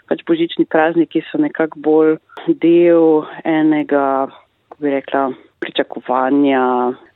Pač 0.08 0.24
božični 0.28 0.64
prazniki 0.64 1.22
so 1.28 1.38
nekako 1.40 1.80
bolj 1.80 2.16
del 2.48 3.24
enega, 3.44 4.28
kako 4.68 4.82
bi 4.82 4.96
rekla, 4.96 5.22
pričakovanja, 5.60 6.64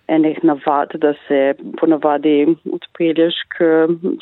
enih 0.09 0.39
navad, 0.45 0.95
da 0.95 1.13
se 1.27 1.55
ponavadi 1.81 2.47
odpelješ 2.73 3.35
k 3.57 3.67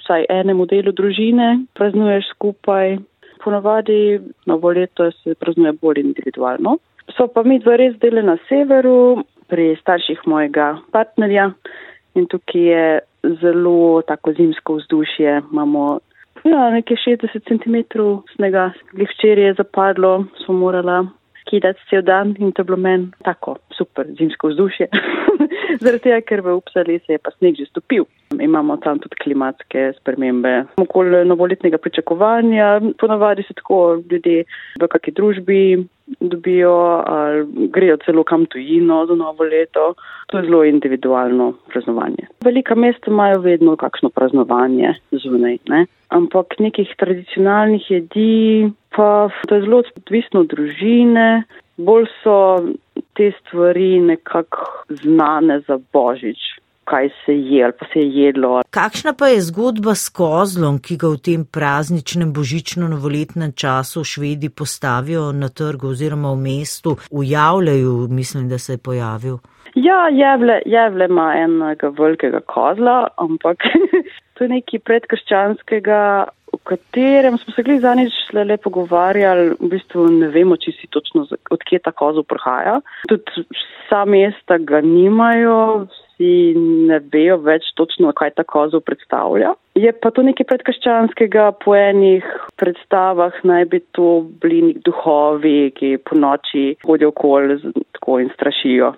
vsaj 0.01 0.27
enemu 0.31 0.66
delu 0.66 0.92
družine, 0.92 1.66
praznuješ 1.75 2.31
skupaj. 2.35 2.99
Ponavadi 3.45 4.19
novo 4.47 4.73
leto 4.75 5.11
se 5.23 5.35
praznuje 5.35 5.73
bolj 5.83 6.03
individualno. 6.03 6.79
So 7.14 7.29
pa 7.29 7.42
mi 7.47 7.59
dva 7.62 7.77
res 7.79 7.95
dele 8.03 8.23
na 8.23 8.37
severu, 8.49 9.23
pri 9.49 9.77
starših 9.81 10.27
mojega 10.27 10.77
partnerja. 10.92 11.51
In 12.16 12.27
tukaj 12.27 12.62
je 12.62 12.85
zelo 13.42 14.03
tako 14.09 14.33
zimsko 14.33 14.79
vzdušje. 14.81 15.42
Imamo 15.53 16.01
ja, 16.45 16.71
nekaj 16.71 16.97
60 16.97 17.49
cm 17.49 17.77
snega, 18.37 18.71
ki 18.95 19.07
včeraj 19.12 19.51
je 19.51 19.55
zapadlo, 19.61 20.12
smo 20.45 20.55
morala 20.55 21.05
kidati 21.47 21.81
cel 21.90 22.03
dan 22.03 22.35
in 22.38 22.53
to 22.53 22.62
je 22.62 22.64
bilo 22.64 22.77
meni 22.77 23.11
tako 23.23 23.57
super 23.77 24.07
zimsko 24.19 24.49
vzdušje. 24.53 24.89
Zaradi 25.83 26.03
tega, 26.09 26.21
ker 26.25 26.43
v 26.45 26.57
Upsali 26.57 26.99
se 27.07 27.17
je 27.17 27.23
pa 27.23 27.31
sneg 27.37 27.59
že 27.59 27.69
stopil. 27.71 28.07
Imamo 28.41 28.77
tam 28.83 28.99
tudi 28.99 29.19
klimatske 29.23 29.93
spremembe. 30.01 30.65
Okoli 30.83 31.25
novoletnega 31.29 31.79
pričakovanja, 31.79 32.81
ponavadi 33.01 33.45
se 33.47 33.55
tako 33.55 34.01
ljudje 34.11 34.45
v 34.81 34.89
kakšni 34.89 35.12
družbi 35.17 35.61
dobijo 36.21 37.03
ali 37.07 37.47
grejo 37.75 37.97
celo 38.05 38.23
kam 38.25 38.47
tujino 38.47 39.07
za 39.07 39.15
novo 39.15 39.45
leto. 39.45 39.95
To 40.27 40.39
je 40.39 40.45
zelo 40.45 40.65
individualno 40.65 41.53
praznovanje. 41.73 42.27
Velika 42.45 42.75
mesta 42.75 43.11
imajo 43.11 43.41
vedno 43.41 43.77
kakšno 43.77 44.11
praznovanje 44.11 44.95
zunaj, 45.11 45.59
ne? 45.69 45.87
ampak 46.09 46.59
nekih 46.59 46.95
tradicionalnih 46.99 47.91
jedi 47.91 48.71
pa 48.97 49.29
to 49.49 49.55
je 49.55 49.62
zelo 49.62 49.83
odvisno 49.97 50.41
od 50.41 50.49
družine. 50.49 51.43
Bolj 51.77 52.07
so 52.23 52.37
te 53.17 53.33
stvari 53.41 54.01
nekako 54.01 54.67
znane 54.89 55.61
za 55.69 55.79
božič, 55.93 56.39
kaj 56.85 57.09
se 57.25 57.35
je 57.39 57.65
ali 57.65 57.73
pa 57.79 57.87
se 57.93 58.01
je 58.01 58.11
jedlo. 58.23 58.62
Kakšna 58.71 59.12
pa 59.19 59.29
je 59.29 59.41
zgodba 59.41 59.95
s 59.95 60.09
kozlom, 60.09 60.79
ki 60.79 60.97
ga 60.97 61.09
v 61.09 61.19
tem 61.29 61.45
prazničnem 61.45 62.33
božično-novoletnem 62.33 63.53
času 63.53 64.05
švedi 64.05 64.49
postavijo 64.49 65.33
na 65.33 65.49
trgu 65.49 65.89
oziroma 65.89 66.33
v 66.33 66.37
mestu, 66.37 66.97
ujavljajo, 67.11 68.07
mislim, 68.11 68.49
da 68.49 68.59
se 68.59 68.73
je 68.73 68.79
pojavil? 68.79 69.39
Ja, 69.75 70.09
jevle, 70.09 70.61
jevle 70.67 71.05
ima 71.05 71.35
enega 71.37 71.89
velikega 71.99 72.41
kozla, 72.41 73.09
ampak 73.17 73.59
to 74.35 74.45
je 74.45 74.49
nekaj 74.49 74.81
predkrščanskega, 74.89 76.01
katerem 76.66 77.38
smo 77.38 77.55
se 77.55 77.62
gli 77.62 77.79
zanič 77.81 78.14
le 78.35 78.57
pogovarjali, 78.57 79.55
v 79.61 79.70
bistvu 79.70 80.09
ne 80.18 80.31
vemo, 80.35 80.59
če 80.59 80.74
si 80.76 80.90
točno, 80.90 81.26
odkje 81.55 81.81
ta 81.85 81.92
kozel 81.94 82.26
prihaja. 82.26 82.81
Tudi 83.11 83.46
vsa 83.55 84.02
mesta 84.11 84.59
ga 84.59 84.83
nimajo, 84.85 85.87
vsi 86.16 86.33
ne 86.90 86.98
vejo 87.12 87.38
več 87.44 87.70
točno, 87.79 88.12
kaj 88.16 88.35
ta 88.37 88.44
kozel 88.44 88.83
predstavlja. 88.85 89.55
Je 89.79 89.92
pa 89.92 90.11
to 90.11 90.24
nekaj 90.26 90.48
predkrščanskega, 90.52 91.50
po 91.64 91.76
enih 91.76 92.24
predstavah 92.61 93.37
naj 93.44 93.68
bi 93.72 93.83
to 93.96 94.24
bili 94.42 94.62
nek 94.70 94.81
duhovi, 94.88 95.70
ki 95.76 95.96
po 96.05 96.18
noči 96.18 96.72
hodijo 96.87 97.12
okoli 97.14 97.61
in 98.24 98.33
strašijo. 98.35 98.94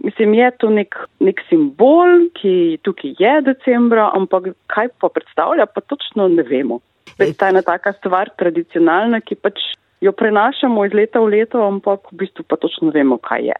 Mislim, 0.00 0.32
je 0.34 0.50
to 0.56 0.70
nek, 0.72 0.96
nek 1.20 1.42
simbol, 1.50 2.30
ki 2.38 2.78
tukaj 2.86 3.18
je 3.20 3.32
decembra, 3.44 4.08
ampak 4.16 4.54
kaj 4.72 4.88
pa 4.96 5.10
predstavlja, 5.12 5.66
pa 5.68 5.84
točno 5.84 6.28
ne 6.32 6.46
vemo. 6.46 6.80
Ta 7.16 7.24
je 7.24 7.34
ena 7.48 7.62
taka 7.62 7.92
stvar, 7.98 8.30
tradicionalna, 8.38 9.20
ki 9.20 9.38
pač 9.40 9.60
jo 10.00 10.12
prenašamo 10.12 10.84
iz 10.84 10.92
leta 10.96 11.20
v 11.20 11.36
leto, 11.36 11.60
ampak 11.66 12.12
v 12.12 12.22
bistvu 12.24 12.44
pa 12.48 12.56
točno 12.56 12.90
vemo, 12.94 13.18
kaj 13.18 13.50
je. 13.50 13.58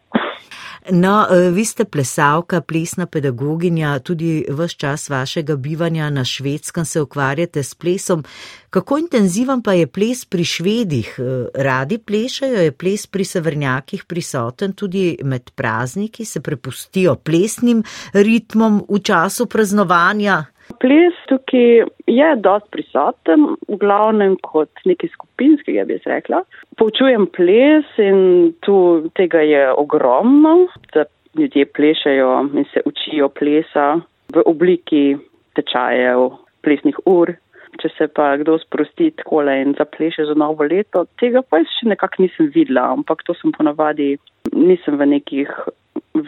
No, 0.88 1.26
e, 1.28 1.50
vi 1.52 1.64
ste 1.64 1.84
plesalka, 1.84 2.62
plesna 2.64 3.06
pedagoginja, 3.06 3.98
tudi 3.98 4.46
vse 4.48 4.76
čas 4.80 5.10
vašega 5.10 5.56
bivanja 5.56 6.08
na 6.10 6.24
švedskem 6.24 6.84
se 6.84 7.00
ukvarjate 7.00 7.62
s 7.62 7.74
plesom. 7.74 8.24
Kako 8.70 8.98
intenziven 8.98 9.62
pa 9.62 9.72
je 9.72 9.86
ples 9.86 10.24
pri 10.24 10.44
švedih? 10.44 11.14
E, 11.18 11.22
radi 11.54 11.98
plešajo, 11.98 12.62
je 12.64 12.72
ples 12.72 13.06
pri 13.06 13.24
severnjakih 13.24 14.04
prisoten 14.04 14.72
tudi 14.72 15.18
med 15.24 15.50
prazniki, 15.54 16.24
se 16.24 16.40
prepustijo 16.40 17.14
plesnim 17.14 17.84
ritmom 18.12 18.84
v 18.88 19.02
času 19.04 19.46
praznovanja? 19.46 20.44
Ples 20.78 21.16
tukaj 21.28 21.84
je 22.06 22.28
dost 22.44 22.70
prisoten, 22.70 23.56
v 23.68 23.78
glavnem 23.80 24.36
kot 24.46 24.70
nekaj 24.86 25.10
skupinskega, 25.14 25.84
bi 25.88 25.98
se 25.98 26.12
rekla. 26.12 26.42
Poučujem 26.78 27.26
ples 27.34 27.88
in 27.98 28.52
tu 28.64 28.76
tega 29.18 29.42
je 29.44 29.64
ogromno, 29.72 30.68
da 30.94 31.04
ljudje 31.38 31.66
plešajo 31.76 32.30
in 32.54 32.64
se 32.72 32.82
učijo 32.86 33.28
plesa 33.28 34.00
v 34.34 34.42
obliki 34.46 35.16
tečajev, 35.58 36.30
plesnih 36.62 36.98
ur. 37.06 37.34
Če 37.80 37.88
se 37.96 38.06
pa 38.12 38.34
kdo 38.36 38.58
sprosti 38.60 39.12
takole 39.16 39.54
in 39.62 39.74
zapleše 39.78 40.26
za 40.28 40.34
novo 40.34 40.66
leto, 40.66 41.06
tega 41.22 41.42
pa 41.42 41.62
jaz 41.62 41.70
še 41.78 41.92
nekako 41.92 42.26
nisem 42.26 42.50
videla, 42.54 42.90
ampak 42.92 43.22
to 43.24 43.34
sem 43.38 43.54
ponavadi, 43.56 44.16
nisem 44.52 44.98
v 45.00 45.06
nekih 45.14 45.52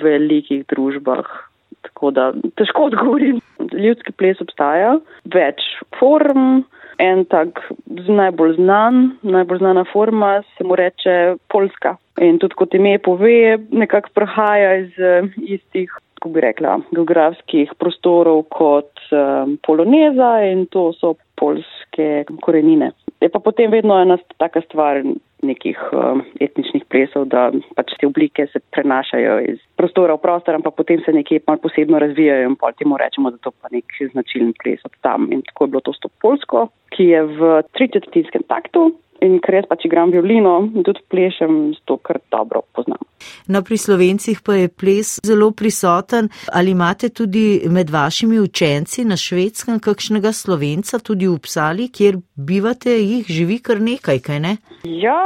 velikih 0.01 0.63
družbah 0.71 1.52
Tako 1.83 2.11
da 2.11 2.33
težko 2.59 2.87
odgovorim. 2.91 3.41
Ljudski 3.73 4.13
ples 4.13 4.41
obstaja, 4.45 4.99
več 5.35 5.65
form. 5.99 6.63
En 7.01 7.25
tak 7.27 7.59
najbolj 7.89 8.53
znan, 8.59 8.99
najbolj 9.27 9.59
znana 9.59 9.83
forma 9.91 10.43
se 10.55 10.65
mu 10.65 10.77
reče 10.79 11.15
Poljska. 11.51 11.97
In 12.23 12.37
tudi 12.39 12.55
kot 12.55 12.75
ime 12.77 12.93
pove, 13.03 13.57
nekako 13.73 14.13
prihaja 14.15 14.75
iz 14.85 15.01
istih, 15.41 15.91
kako 16.15 16.35
bi 16.37 16.45
rekla, 16.45 16.77
geografskih 16.93 17.73
prostorov 17.81 18.45
kot 18.53 19.01
um, 19.11 19.57
Poloneza 19.67 20.35
in 20.47 20.67
to 20.71 20.93
so 20.93 21.15
polske 21.41 22.25
korenine. 22.45 22.93
Je 23.23 23.31
pa 23.31 23.39
potem 23.39 23.71
vedno 23.71 23.95
ena 24.03 24.19
taka 24.43 24.61
stvar, 24.67 24.99
nekih 25.43 25.79
uh, 25.95 26.19
etničnih 26.43 26.85
plesov, 26.91 27.27
da 27.31 27.49
pač 27.75 27.95
te 27.99 28.07
oblike 28.07 28.47
se 28.51 28.61
prenašajo 28.75 29.37
iz 29.53 29.59
prostora 29.79 30.15
v 30.15 30.23
prostor, 30.23 30.59
ampak 30.59 30.75
potem 30.79 31.03
se 31.03 31.15
nekje 31.15 31.43
malo 31.47 31.63
posebno 31.63 31.99
razvijajo 32.03 32.51
in 32.51 32.59
pol 32.59 32.75
temu 32.79 32.99
rečemo, 32.99 33.31
da 33.35 33.43
to 33.43 33.51
pa 33.51 33.71
nek 33.75 33.95
značilen 34.13 34.55
ples 34.63 34.83
od 34.87 34.95
tam. 35.07 35.31
In 35.35 35.43
tako 35.47 35.67
je 35.67 35.75
bilo 35.75 35.87
to 35.87 35.95
s 35.95 36.03
to 36.03 36.11
Polsko, 36.23 36.69
ki 36.95 37.09
je 37.11 37.23
v 37.39 37.53
tretjetinskem 37.79 38.47
taktu 38.51 38.91
in 39.23 39.39
ker 39.43 39.61
jaz 39.61 39.69
pač 39.71 39.87
igram 39.87 40.13
violino 40.13 40.57
in 40.67 40.85
tudi 40.87 41.03
plešem, 41.11 41.75
to 41.89 41.99
kar 42.05 42.21
dobro 42.33 42.63
poznam. 42.75 43.01
No, 43.47 43.63
pri 43.63 43.79
slovencih 43.79 44.43
pa 44.45 44.57
je 44.59 44.69
ples 44.69 45.17
zelo 45.27 45.51
prisoten. 45.55 46.29
Ali 46.53 46.75
imate 46.75 47.13
tudi 47.15 47.63
med 47.71 47.91
vašimi 47.91 48.41
učenci 48.43 49.05
na 49.07 49.17
švedskem 49.17 49.79
kakšnega 49.83 50.33
slovenca, 50.35 50.99
tudi 50.99 51.29
v 51.31 51.39
Psali, 51.43 51.89
kjer 51.95 52.19
bivate, 52.37 52.95
jih 52.99 53.27
živi 53.27 53.61
kar 53.63 53.81
nekaj, 53.83 54.23
kaj 54.27 54.41
ne? 54.43 54.57
Ja, 54.85 55.19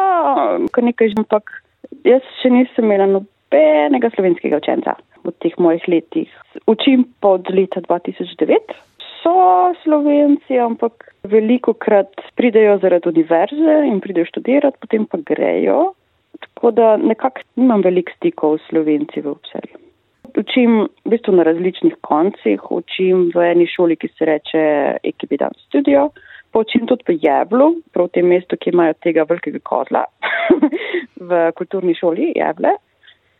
kar 0.72 0.84
nekaj, 0.84 1.16
ampak 1.22 1.60
jaz 2.04 2.24
še 2.42 2.52
nisem 2.52 2.88
imela 2.88 3.08
nobenega 3.10 4.12
slovenskega 4.14 4.60
učenca 4.62 4.96
v 5.24 5.32
teh 5.42 5.56
mojih 5.58 5.86
letih. 5.90 6.30
Učim 6.70 7.06
pa 7.20 7.36
od 7.38 7.48
leta 7.52 7.82
2009 7.88 8.76
so 9.22 9.72
slovenci, 9.82 10.58
ampak 10.58 11.14
veliko 11.28 11.74
krat 11.74 12.20
pridejo 12.38 12.78
zaradi 12.82 13.08
univerze 13.08 13.78
in 13.88 14.00
pridejo 14.00 14.28
študirati, 14.30 14.80
potem 14.80 15.06
pa 15.06 15.18
grejo. 15.18 15.94
Tako 16.40 16.70
da 16.70 16.96
nekako 16.96 17.44
nimam 17.56 17.82
veliko 17.84 18.12
stikov 18.16 18.58
s 18.58 18.68
slovenci 18.70 19.20
v 19.24 19.32
obserju. 19.32 19.82
Učim 20.36 20.82
v 20.84 21.10
bistvu 21.10 21.32
na 21.32 21.46
različnih 21.48 21.94
koncih, 22.04 22.60
učim 22.70 23.30
v 23.34 23.44
eni 23.52 23.66
šoli, 23.66 23.96
ki 23.96 24.10
se 24.18 24.26
reče 24.28 24.64
Ekibidan 25.02 25.54
Studio, 25.66 26.10
pa 26.52 26.60
učim 26.60 26.84
tudi 26.86 27.08
v 27.08 27.16
Jeblu, 27.22 27.70
prav 27.92 28.10
tem 28.12 28.28
mestu, 28.28 28.58
ki 28.60 28.74
imajo 28.74 28.98
tega 29.00 29.24
velikega 29.28 29.62
kozla, 29.64 30.04
v 31.28 31.40
kulturni 31.56 31.96
šoli 31.96 32.34
Jeble. 32.36 32.74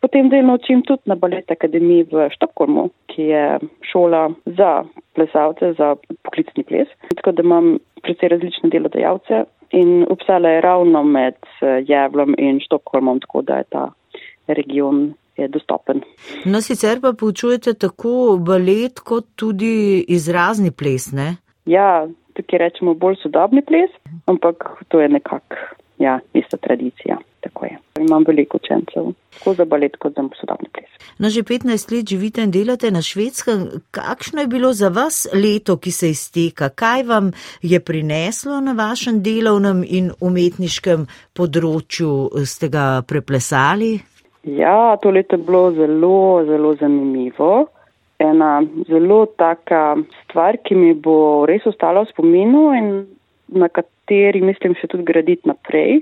Potem 0.01 0.29
delno 0.29 0.55
učim 0.55 0.83
tudi 0.87 1.03
na 1.11 1.15
balet 1.15 1.51
akademiji 1.51 2.07
v 2.13 2.29
Štokholmu, 2.35 2.89
ki 3.11 3.23
je 3.33 3.45
šola 3.93 4.31
za 4.59 4.85
plesalce, 5.15 5.73
za 5.79 5.95
poklicni 6.23 6.65
ples. 6.65 6.89
Tako 7.17 7.33
da 7.33 7.43
imam 7.43 7.77
precej 8.03 8.29
različne 8.29 8.71
delodajalce 8.71 9.45
in 9.71 10.07
Upsala 10.11 10.49
je 10.49 10.61
ravno 10.61 11.03
med 11.03 11.39
Jevlom 11.89 12.35
in 12.39 12.61
Štokholmom, 12.61 13.21
tako 13.21 13.43
da 13.43 13.63
je 13.63 13.71
ta 13.71 13.87
region 14.47 15.15
je 15.37 15.49
dostopen. 15.49 16.01
No, 16.45 16.61
sicer 16.61 17.01
pa 17.01 17.13
poučujete 17.13 17.75
tako 17.75 18.39
balet 18.41 19.01
kot 19.01 19.27
tudi 19.37 20.05
izrazni 20.09 20.71
ples, 20.71 21.11
ne? 21.13 21.37
Ja, 21.67 22.07
tukaj 22.37 22.59
rečemo 22.59 22.95
bolj 22.95 23.19
sodobni 23.23 23.63
ples, 23.63 23.91
ampak 24.27 24.65
to 24.89 25.01
je 25.01 25.09
nekako, 25.09 25.57
ja, 25.99 26.19
ista 26.33 26.57
tradicija. 26.57 27.19
Imam 28.01 28.25
veliko 28.27 28.59
učencev, 28.63 29.13
tako 29.39 29.55
za 29.55 29.65
balet 29.65 29.97
kot 29.97 30.15
za 30.17 30.23
sodobni 30.41 30.69
ples. 30.73 30.91
No, 31.19 31.29
že 31.29 31.43
15 31.43 31.93
let 31.97 32.09
živite 32.09 32.43
in 32.43 32.51
delate 32.51 32.91
na 32.91 33.03
švedskem. 33.03 33.67
Kakšno 33.91 34.41
je 34.41 34.47
bilo 34.47 34.73
za 34.73 34.89
vas 34.89 35.27
leto, 35.33 35.77
ki 35.77 35.91
se 35.91 36.11
izteka? 36.11 36.69
Kaj 36.69 37.03
vam 37.03 37.31
je 37.63 37.81
prineslo 37.81 38.61
na 38.61 38.73
vašem 38.73 39.23
delovnem 39.23 39.85
in 39.87 40.11
umetniškem 40.21 41.07
področju? 41.33 42.45
Ste 42.45 42.69
ga 42.69 43.03
preplesali? 43.09 43.99
Ja, 44.47 44.97
to 45.03 45.11
leto 45.11 45.37
je 45.37 45.43
bilo 45.43 45.73
zelo, 45.73 46.45
zelo 46.47 46.75
zanimivo. 46.81 47.67
Ena 48.19 48.63
zelo 48.89 49.27
taka 49.37 49.97
stvar, 50.23 50.57
ki 50.65 50.75
mi 50.75 50.95
bo 50.95 51.45
res 51.49 51.67
ostala 51.67 52.05
v 52.05 52.13
spominu 52.15 52.63
in 52.77 52.89
na 53.49 53.69
kateri 53.69 54.41
mislim 54.41 54.75
še 54.79 54.89
tudi 54.91 55.05
graditi 55.07 55.49
naprej, 55.49 56.01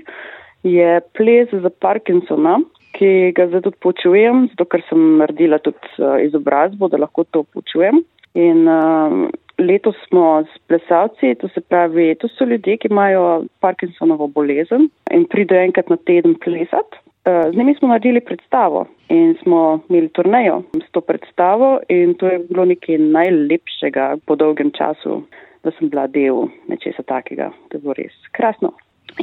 je 0.65 0.99
ples 1.13 1.53
za 1.53 1.69
Parkinsona, 1.69 2.57
ki 2.97 3.31
ga 3.37 3.47
zdaj 3.51 3.65
tudi 3.67 3.81
počujem, 3.83 4.45
zato 4.53 4.67
ker 4.71 4.83
sem 4.89 5.17
naredila 5.21 5.59
tudi 5.63 5.89
uh, 5.99 6.17
izobrazbo, 6.23 6.89
da 6.89 7.01
lahko 7.01 7.25
to 7.29 7.43
počujem. 7.53 8.01
In 8.35 8.67
uh, 8.67 9.27
letos 9.59 9.95
smo 10.09 10.43
s 10.43 10.59
plesalci, 10.67 11.35
to 11.39 11.47
se 11.53 11.61
pravi, 11.61 12.15
to 12.19 12.27
so 12.27 12.47
ljudje, 12.47 12.77
ki 12.77 12.91
imajo 12.91 13.45
Parkinsonovo 13.63 14.27
bolezen 14.27 14.89
in 15.11 15.27
pridejo 15.31 15.67
enkrat 15.69 15.91
na 15.93 15.97
teden 15.97 16.35
plesati. 16.43 17.05
Eh, 17.25 17.51
z 17.51 17.57
njimi 17.57 17.75
smo 17.75 17.87
naredili 17.87 18.19
predstavo 18.21 18.85
in 19.09 19.35
smo 19.43 19.79
imeli 19.89 20.09
turnejo 20.09 20.61
s 20.87 20.91
to 20.91 21.01
predstavo 21.01 21.79
in 21.89 22.13
to 22.13 22.27
je 22.27 22.39
bilo 22.49 22.65
nekaj 22.65 22.97
najlepšega 22.97 24.17
po 24.25 24.35
dolgem 24.35 24.71
času, 24.71 25.23
da 25.63 25.71
sem 25.71 25.89
bila 25.89 26.07
del 26.07 26.47
nečesa 26.67 27.03
takega. 27.03 27.49
To 27.69 27.77
je 27.77 27.81
bilo 27.81 27.93
res 27.93 28.13
krasno. 28.31 28.73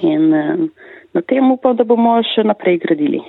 In 0.03 0.34
eh, 0.34 0.57
na 1.15 1.23
tem 1.23 1.53
upam, 1.53 1.77
da 1.77 1.85
bomo 1.85 2.19
še 2.35 2.45
naprej 2.47 2.81
gradili. 2.87 3.23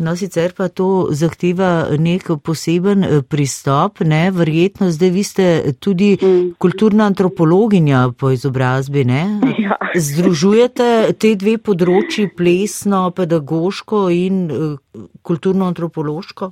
No, 0.00 0.14
sicer 0.16 0.54
pa 0.56 0.70
to 0.72 1.12
zahteva 1.12 1.92
nek 2.00 2.30
poseben 2.40 3.04
eh, 3.04 3.18
pristop, 3.20 4.00
ne? 4.00 4.30
Verjetno 4.32 4.88
zdaj 4.88 5.10
vi 5.12 5.24
ste 5.28 5.46
tudi 5.76 6.14
mm. 6.16 6.54
kulturna 6.56 7.04
antropologinja 7.10 8.06
po 8.20 8.32
izobrazbi, 8.32 9.04
ne? 9.04 9.24
Ja. 9.60 9.76
Združujete 9.92 10.86
te 11.20 11.34
dve 11.36 11.58
področji, 11.60 12.30
plesno, 12.32 13.02
pedagoško 13.12 14.06
in 14.14 14.38
uh, 14.48 15.02
kulturno 15.26 15.68
antropološko? 15.68 16.48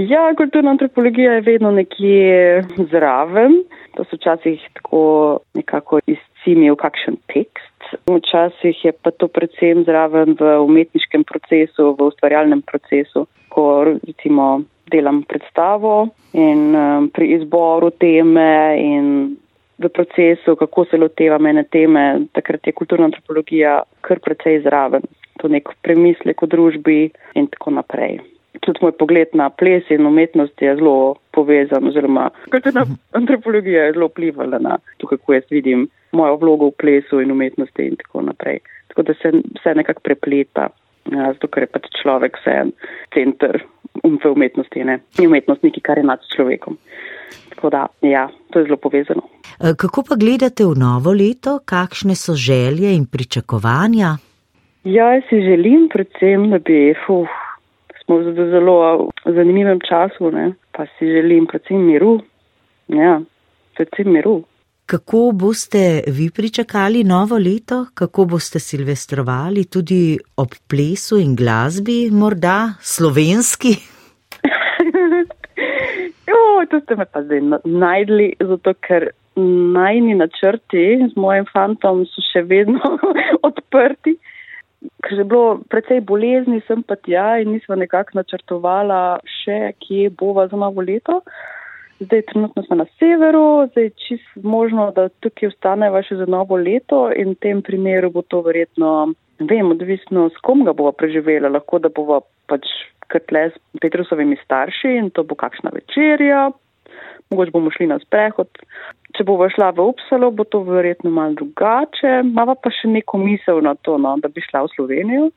Ja, 0.00 0.22
kulturna 0.38 0.72
antropologija 0.76 1.36
je 1.36 1.44
vedno 1.44 1.74
nekje 1.74 2.62
zraven. 2.92 3.60
To 3.98 4.06
so 4.08 4.16
včasih 4.16 4.62
tako 4.78 5.02
nekako 5.58 6.00
izcimijo 6.06 6.78
kakšen 6.80 7.18
tekst. 7.34 7.77
Včasih 8.06 8.84
je 8.84 8.92
pa 8.92 9.10
to 9.10 9.28
predvsem 9.28 9.84
zraven 9.84 10.36
v 10.38 10.56
umetniškem 10.64 11.24
procesu, 11.24 11.94
v 11.98 12.08
ustvarjalnem 12.10 12.62
procesu, 12.62 13.26
ko 13.48 13.84
recimo 13.84 14.62
delam 14.90 15.22
predstavo 15.22 16.08
in 16.32 16.74
um, 16.74 17.08
pri 17.12 17.34
izboru 17.36 17.90
teme 17.90 18.76
in 18.80 19.36
v 19.78 19.88
procesu, 19.88 20.56
kako 20.56 20.84
se 20.84 20.96
loteva 20.96 21.38
mene 21.38 21.64
teme, 21.64 22.26
takrat 22.32 22.66
je 22.66 22.72
kulturna 22.72 23.06
antropologija 23.06 23.82
kar 24.00 24.18
precej 24.20 24.62
zraven. 24.64 25.04
To 25.38 25.48
nek 25.48 25.70
premislek 25.82 26.42
o 26.42 26.48
družbi 26.50 27.12
in 27.38 27.46
tako 27.46 27.76
naprej. 27.78 28.18
Tudi 28.60 28.82
moj 28.82 28.92
pogled 28.98 29.34
na 29.38 29.50
ples 29.50 29.90
in 29.90 30.06
umetnost 30.06 30.62
je 30.62 30.74
zelo 30.76 31.16
povezan, 31.32 31.86
oziroma 31.88 32.30
kulturna 32.50 32.84
antropologija 33.12 33.84
je 33.84 33.92
zelo 33.92 34.08
vplivala 34.08 34.58
na 34.58 34.78
to, 34.96 35.06
kako 35.06 35.34
jaz 35.34 35.46
vidim 35.50 35.88
mojo 36.12 36.36
vlogo 36.36 36.68
v 36.68 36.76
plesu 36.78 37.20
in 37.20 37.32
umetnosti 37.32 37.86
in 37.86 37.96
tako 37.96 38.22
naprej. 38.22 38.60
Tako 38.88 39.02
da 39.02 39.14
se 39.14 39.32
vse 39.60 39.74
nekako 39.74 40.00
prepleta, 40.00 40.68
zato 41.08 41.48
ker 41.48 41.66
je 41.66 41.72
pač 41.72 41.90
človek 42.02 42.38
vse 42.40 42.56
en 42.64 42.72
center 43.14 43.62
v 44.04 44.32
umetnosti, 44.32 44.84
ne 44.84 45.00
in 45.18 45.26
umetnost 45.30 45.62
nekaj, 45.62 45.82
kar 45.82 45.98
je 45.98 46.04
nad 46.04 46.22
človekom. 46.36 46.78
Tako 47.54 47.70
da, 47.70 47.86
ja, 48.06 48.28
to 48.52 48.60
je 48.60 48.68
zelo 48.68 48.76
povezano. 48.76 49.22
E, 49.58 49.74
kako 49.78 50.04
pa 50.08 50.16
gledate 50.16 50.64
v 50.64 50.78
novo 50.78 51.12
leto, 51.12 51.58
kakšne 51.64 52.14
so 52.14 52.34
želje 52.34 52.94
in 52.94 53.06
pričakovanja? 53.10 54.16
Ja, 54.84 55.12
jaz 55.14 55.26
si 55.28 55.40
želim 55.42 55.88
predvsem, 55.92 56.50
da 56.50 56.58
bi, 56.58 56.94
uf, 57.08 57.32
smo 58.08 58.18
v 58.24 58.50
zelo 58.50 59.08
zanimivem 59.24 59.78
času, 59.84 60.30
ne, 60.30 60.52
pa 60.72 60.86
si 60.96 61.06
želim 61.06 61.46
predvsem 61.46 61.84
miru, 61.86 62.20
ja, 62.88 63.20
predvsem 63.76 64.12
miru. 64.12 64.42
Kako 64.86 65.30
boste 65.34 66.02
vi 66.06 66.30
pričakali 66.36 67.04
novo 67.04 67.36
leto, 67.36 67.86
kako 67.94 68.24
boste 68.24 68.58
silvestrovali 68.58 69.64
tudi 69.64 70.18
ob 70.36 70.48
plesu 70.68 71.18
in 71.20 71.36
glasbi, 71.36 72.08
morda 72.10 72.72
slovenski? 72.80 73.74
jo, 76.30 76.40
to 76.70 76.80
ste 76.80 76.96
me 76.96 77.04
pa 77.04 77.22
zdaj 77.22 77.40
najdli, 77.64 78.32
zato 78.40 78.72
ker 78.80 79.10
najni 79.76 80.14
načrti 80.14 80.86
z 81.12 81.20
mojim 81.20 81.44
fantom 81.52 82.06
so 82.08 82.24
še 82.32 82.46
vedno 82.48 82.96
odprti. 83.50 84.16
Ker 85.02 85.18
je 85.18 85.24
bilo 85.26 85.58
precej 85.70 86.00
bolezni, 86.06 86.60
sem 86.66 86.82
pa 86.86 86.94
tja 86.96 87.38
in 87.42 87.50
nisva 87.56 87.74
nekako 87.78 88.20
načrtovala 88.20 89.18
še, 89.26 89.72
kje 89.82 90.10
bova 90.14 90.46
za 90.50 90.58
novo 90.58 90.84
leto. 90.84 91.22
Zdaj, 91.98 92.22
trenutno 92.30 92.62
smo 92.62 92.76
na 92.78 92.86
severu, 93.00 93.66
zdaj 93.72 93.88
je 93.88 93.94
čist 94.04 94.36
možno, 94.42 94.92
da 94.94 95.08
tukaj 95.24 95.50
ostaneva 95.50 96.02
še 96.06 96.20
za 96.20 96.28
novo 96.30 96.56
leto 96.56 97.08
in 97.10 97.34
v 97.34 97.40
tem 97.42 97.62
primeru 97.66 98.12
bo 98.14 98.22
to 98.22 98.44
verjetno, 98.46 99.14
vem, 99.42 99.72
odvisno 99.74 100.28
s 100.30 100.38
kom 100.46 100.62
ga 100.66 100.76
bova 100.78 100.94
preživela. 100.94 101.50
Lahko 101.50 101.82
da 101.82 101.90
bova 101.90 102.20
pač 102.46 102.70
krtle 103.10 103.48
s 103.50 103.58
Petrusovimi 103.82 104.38
starši 104.44 104.94
in 105.00 105.10
to 105.10 105.24
bo 105.26 105.34
kakšna 105.34 105.74
večerja, 105.74 106.50
mogoče 107.30 107.54
bomo 107.54 107.70
šli 107.74 107.88
na 107.90 107.98
sprehod. 108.02 108.50
Če 109.16 109.24
bova 109.28 109.48
šla 109.52 109.70
v 109.76 109.88
Upsalo, 109.92 110.30
bo 110.30 110.44
to 110.44 110.62
verjetno 110.66 111.10
malo 111.10 111.36
drugače. 111.38 112.22
Mava 112.28 112.56
pa 112.56 112.72
še 112.72 112.90
neko 112.92 113.20
misel 113.22 113.62
na 113.64 113.74
to, 113.74 113.98
no, 114.00 114.16
da 114.22 114.30
bi 114.32 114.44
šla 114.44 114.66
v 114.66 114.72
Slovenijo, 114.74 115.30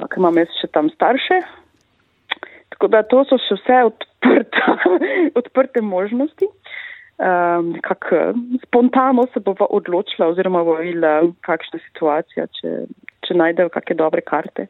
ker 0.00 0.20
imam 0.20 0.40
jaz 0.40 0.54
še 0.60 0.70
tam 0.72 0.90
starše. 0.92 1.42
Tako 2.72 2.88
da 2.92 3.02
to 3.06 3.24
so 3.28 3.38
še 3.38 3.60
vse 3.60 3.82
odprta, 3.90 4.78
odprte 5.40 5.84
možnosti. 5.84 6.48
Um, 7.22 7.76
kak, 7.84 8.08
spontano 8.64 9.28
se 9.30 9.40
bova 9.40 9.68
odločila 9.70 10.32
oziroma 10.32 10.64
videla, 10.64 11.28
kakšna 11.46 11.78
je 11.78 11.84
situacija, 11.84 12.46
če, 12.58 12.70
če 13.28 13.36
najdejo 13.38 13.70
kakšne 13.70 13.98
dobre 14.00 14.24
karte. 14.26 14.66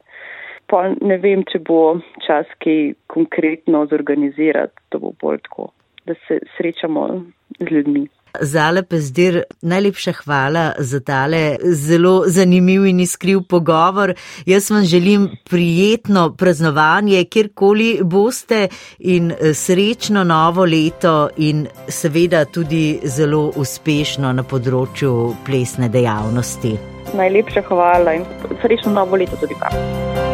Pa 0.68 0.82
ne 0.92 1.16
vem, 1.22 1.46
če 1.48 1.62
bo 1.64 2.00
čas 2.26 2.50
kaj 2.60 2.92
konkretno 3.12 3.86
zorganizirati, 3.88 4.74
da 4.92 5.00
bo 5.00 5.14
bolj 5.22 5.40
tako, 5.46 5.70
da 6.06 6.14
se 6.28 6.38
srečamo 6.56 7.24
z 7.60 7.70
ljudmi. 7.70 8.08
Zale 8.40 8.82
Pezdir, 8.82 9.42
najlepša 9.62 10.12
hvala 10.12 10.72
za 10.78 11.00
tale 11.00 11.56
zelo 11.62 12.22
zanimiv 12.26 12.86
in 12.86 13.00
iskriv 13.00 13.42
pogovor. 13.48 14.14
Jaz 14.46 14.70
vam 14.70 14.84
želim 14.84 15.28
prijetno 15.50 16.34
praznovanje, 16.38 17.24
kjerkoli 17.24 18.00
boste 18.02 18.68
in 18.98 19.30
eh, 19.30 19.54
srečno 19.54 20.24
novo 20.24 20.64
leto 20.64 21.28
in 21.36 21.66
seveda 21.88 22.44
tudi 22.44 23.00
zelo 23.04 23.52
uspešno 23.56 24.32
na 24.32 24.42
področju 24.42 25.34
plesne 25.46 25.88
dejavnosti. 25.88 26.76
Najlepša 27.14 27.68
hvala 27.68 28.14
in 28.14 28.24
srečno 28.62 28.92
novo 28.92 29.16
leto 29.16 29.36
tudi 29.36 29.60
vam. 29.60 30.31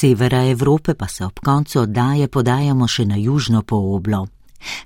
Severa 0.00 0.44
Evrope 0.44 0.94
pa 0.94 1.08
se 1.08 1.24
ob 1.24 1.40
koncu 1.44 1.80
oddaje 1.80 2.28
podajamo 2.28 2.86
še 2.88 3.04
na 3.04 3.16
južno 3.16 3.62
pooblo. 3.62 4.26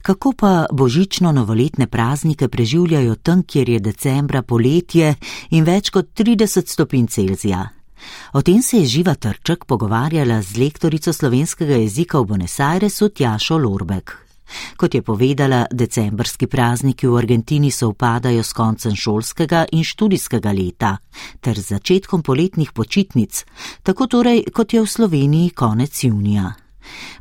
Kako 0.03 0.33
pa 0.39 0.67
božično-novoletne 0.71 1.87
praznike 1.87 2.49
preživljajo 2.49 3.15
tam, 3.15 3.43
kjer 3.43 3.69
je 3.69 3.81
decembra 3.81 4.43
poletje 4.43 5.15
in 5.51 5.65
več 5.65 5.91
kot 5.95 6.11
30 6.19 6.71
stopinj 6.71 7.07
Celzija? 7.07 7.63
O 8.33 8.43
tem 8.43 8.63
se 8.63 8.83
je 8.83 8.91
Živa 8.97 9.15
Trček 9.15 9.65
pogovarjala 9.65 10.43
z 10.43 10.59
lektorico 10.59 11.13
slovenskega 11.13 11.79
jezika 11.83 12.21
v 12.21 12.35
Buenos 12.35 12.61
Airesu 12.61 13.09
Tjašo 13.09 13.59
Lorbek. 13.59 14.24
Kot 14.77 14.95
je 14.95 15.03
povedala, 15.03 15.67
decembrski 15.71 16.47
prazniki 16.47 17.07
v 17.07 17.17
Argentini 17.17 17.71
se 17.71 17.87
upadajo 17.87 18.43
s 18.43 18.53
koncem 18.53 18.97
šolskega 18.97 19.65
in 19.73 19.85
študijskega 19.85 20.53
leta 20.53 20.97
ter 21.41 21.59
z 21.59 21.77
začetkom 21.77 22.23
poletnih 22.23 22.73
počitnic, 22.73 23.45
tako 23.83 24.07
torej 24.07 24.45
kot 24.53 24.75
je 24.75 24.83
v 24.83 24.87
Sloveniji 24.87 25.51
konec 25.51 26.05
junija. 26.05 26.53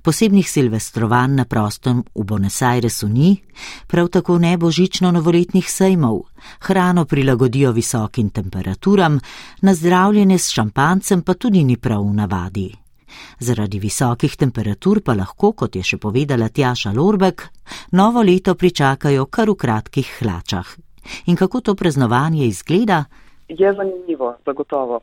Posebnih 0.02 0.50
silvestrovanj 0.50 1.36
na 1.36 1.46
prostem 1.46 2.04
v 2.16 2.24
Buenos 2.24 2.62
Airesu 2.62 3.08
ni, 3.08 3.38
prav 3.88 4.08
tako 4.12 4.38
ne 4.38 4.58
božično-novoletnih 4.58 5.70
sejmov, 5.70 6.28
hrano 6.68 7.06
prilagodijo 7.06 7.72
visokim 7.72 8.30
temperaturam, 8.30 9.20
nazdravljene 9.62 10.38
s 10.38 10.52
šampancem 10.52 11.22
pa 11.22 11.34
tudi 11.34 11.64
ni 11.64 11.78
prav 11.78 12.04
v 12.04 12.14
navadi. 12.14 12.83
Zaradi 13.39 13.80
visokih 13.80 14.36
temperatur 14.38 15.01
pa 15.05 15.16
lahko, 15.18 15.53
kot 15.53 15.76
je 15.76 15.84
še 15.84 15.97
povedala 15.97 16.49
Tjaša 16.49 16.93
Lorbek, 16.95 17.47
novo 17.91 18.24
leto 18.24 18.55
pričakajo 18.55 19.26
kar 19.26 19.49
v 19.49 19.57
kratkih 19.59 20.09
hlačah. 20.20 20.68
In 21.28 21.36
kako 21.36 21.61
to 21.61 21.76
praznovanje 21.76 22.45
izgleda? 22.45 23.05
Je 23.47 23.74
zanimivo, 23.74 24.36
zagotovo. 24.45 25.01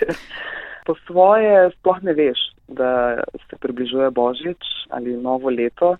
Po 0.86 0.94
svoje 1.06 1.70
sploh 1.70 2.02
ne 2.02 2.12
veš, 2.12 2.38
da 2.68 3.18
se 3.50 3.56
približuje 3.56 4.10
Božič 4.10 4.62
ali 4.90 5.16
novo 5.16 5.50
leto. 5.50 5.96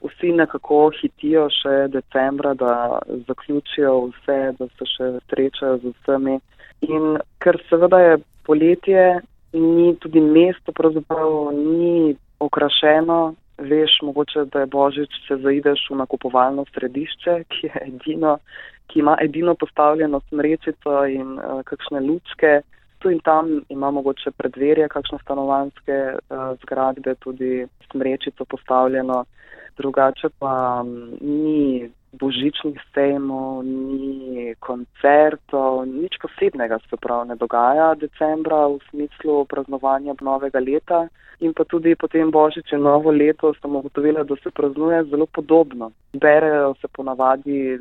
Vsi 0.00 0.32
nekako 0.32 0.90
hitijo 1.00 1.48
še 1.52 1.88
decembra, 1.92 2.54
da 2.54 3.00
zaključijo 3.28 3.96
vse, 4.12 4.38
da 4.58 4.68
se 4.78 4.86
še 4.92 5.08
srečajo 5.28 5.80
z 5.82 5.92
vsemi. 5.96 6.38
In 6.88 7.18
ker 7.42 7.58
seveda 7.68 7.98
je 8.00 8.14
poletje, 8.46 9.02
ni 9.52 9.94
tudi 10.00 10.20
mesto, 10.20 10.72
pravzaprav 10.72 11.52
ni 11.52 12.16
okrašeno. 12.38 13.34
Veš, 13.60 13.98
mogoče, 14.02 14.46
da 14.52 14.60
je 14.60 14.66
Božič, 14.72 15.16
če 15.26 15.36
zaideš 15.42 15.82
v 15.90 15.98
nakupovalno 16.00 16.64
središče, 16.72 17.34
ki, 17.52 17.66
je 17.66 17.82
edino, 17.86 18.38
ki 18.88 19.02
ima 19.02 19.16
edino 19.20 19.54
postavljeno 19.54 20.20
smrečico 20.28 21.04
in 21.06 21.36
uh, 21.38 21.60
kakšne 21.64 22.00
lučke. 22.00 22.60
Tu 23.00 23.10
in 23.10 23.20
tam 23.24 23.60
ima 23.68 23.90
mogoče 23.90 24.30
predverje, 24.36 24.88
kakšne 24.88 25.18
stanovanske 25.22 25.98
uh, 26.16 26.56
zgradbe, 26.62 27.14
tudi 27.20 27.66
smrečico 27.90 28.44
postavljeno. 28.44 29.24
Drugače 29.76 30.28
pa 30.38 30.82
um, 30.84 31.12
ni 31.20 31.90
božičnih 32.12 32.78
sejmov, 32.94 33.62
ni 33.64 34.54
koncertov, 34.58 35.86
nič 35.86 36.18
posebnega 36.22 36.78
se 36.88 36.96
prav 36.96 37.26
ne 37.26 37.36
dogaja 37.38 37.94
decembra 37.94 38.66
v 38.66 38.78
smislu 38.90 39.44
praznovanja 39.46 40.14
novega 40.20 40.58
leta. 40.58 41.08
In 41.40 41.54
pa 41.56 41.64
tudi 41.64 41.96
potem 41.96 42.28
božič 42.30 42.72
in 42.72 42.84
novo 42.84 43.10
leto 43.10 43.54
sem 43.56 43.72
ugotovila, 43.76 44.24
da 44.24 44.36
se 44.42 44.50
praznuje 44.50 45.04
zelo 45.08 45.26
podobno. 45.26 45.92
Berejo 46.12 46.74
se 46.80 46.88
ponavadi 46.92 47.78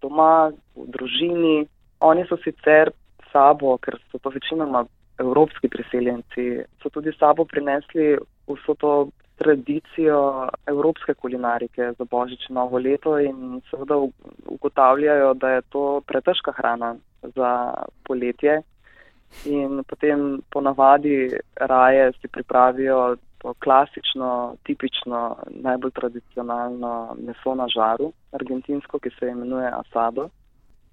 doma, 0.00 0.52
v 0.76 0.86
družini. 0.94 1.66
Oni 2.00 2.22
so 2.28 2.38
sicer 2.44 2.92
sabo, 3.32 3.78
ker 3.78 3.98
so 4.12 4.18
to 4.18 4.30
večinoma 4.30 4.84
evropski 5.18 5.68
priseljenci, 5.68 6.62
so 6.82 6.88
tudi 6.88 7.12
sabo 7.18 7.44
prinesli 7.44 8.16
vso 8.46 8.74
to 8.78 9.08
tradicijo 9.40 10.48
evropske 10.68 11.14
kulinarike 11.14 11.92
za 11.98 12.04
božič 12.04 12.48
in 12.48 12.54
novo 12.54 12.78
leto 12.78 13.18
in 13.18 13.60
seveda 13.70 13.96
ugotavljajo, 14.46 15.34
da 15.34 15.48
je 15.56 15.62
to 15.72 15.84
pretežka 16.06 16.52
hrana 16.52 16.94
za 17.22 17.74
poletje 18.04 18.60
in 19.44 19.82
potem 19.88 20.42
ponavadi 20.50 21.30
raje 21.56 22.12
si 22.20 22.28
pripravijo 22.28 23.16
to 23.38 23.54
klasično, 23.64 24.56
tipično, 24.66 25.36
najbolj 25.50 25.90
tradicionalno 25.90 27.16
meso 27.26 27.54
na 27.54 27.66
žaru, 27.68 28.12
argentinsko, 28.32 28.98
ki 28.98 29.10
se 29.18 29.30
imenuje 29.30 29.70
asado. 29.72 30.28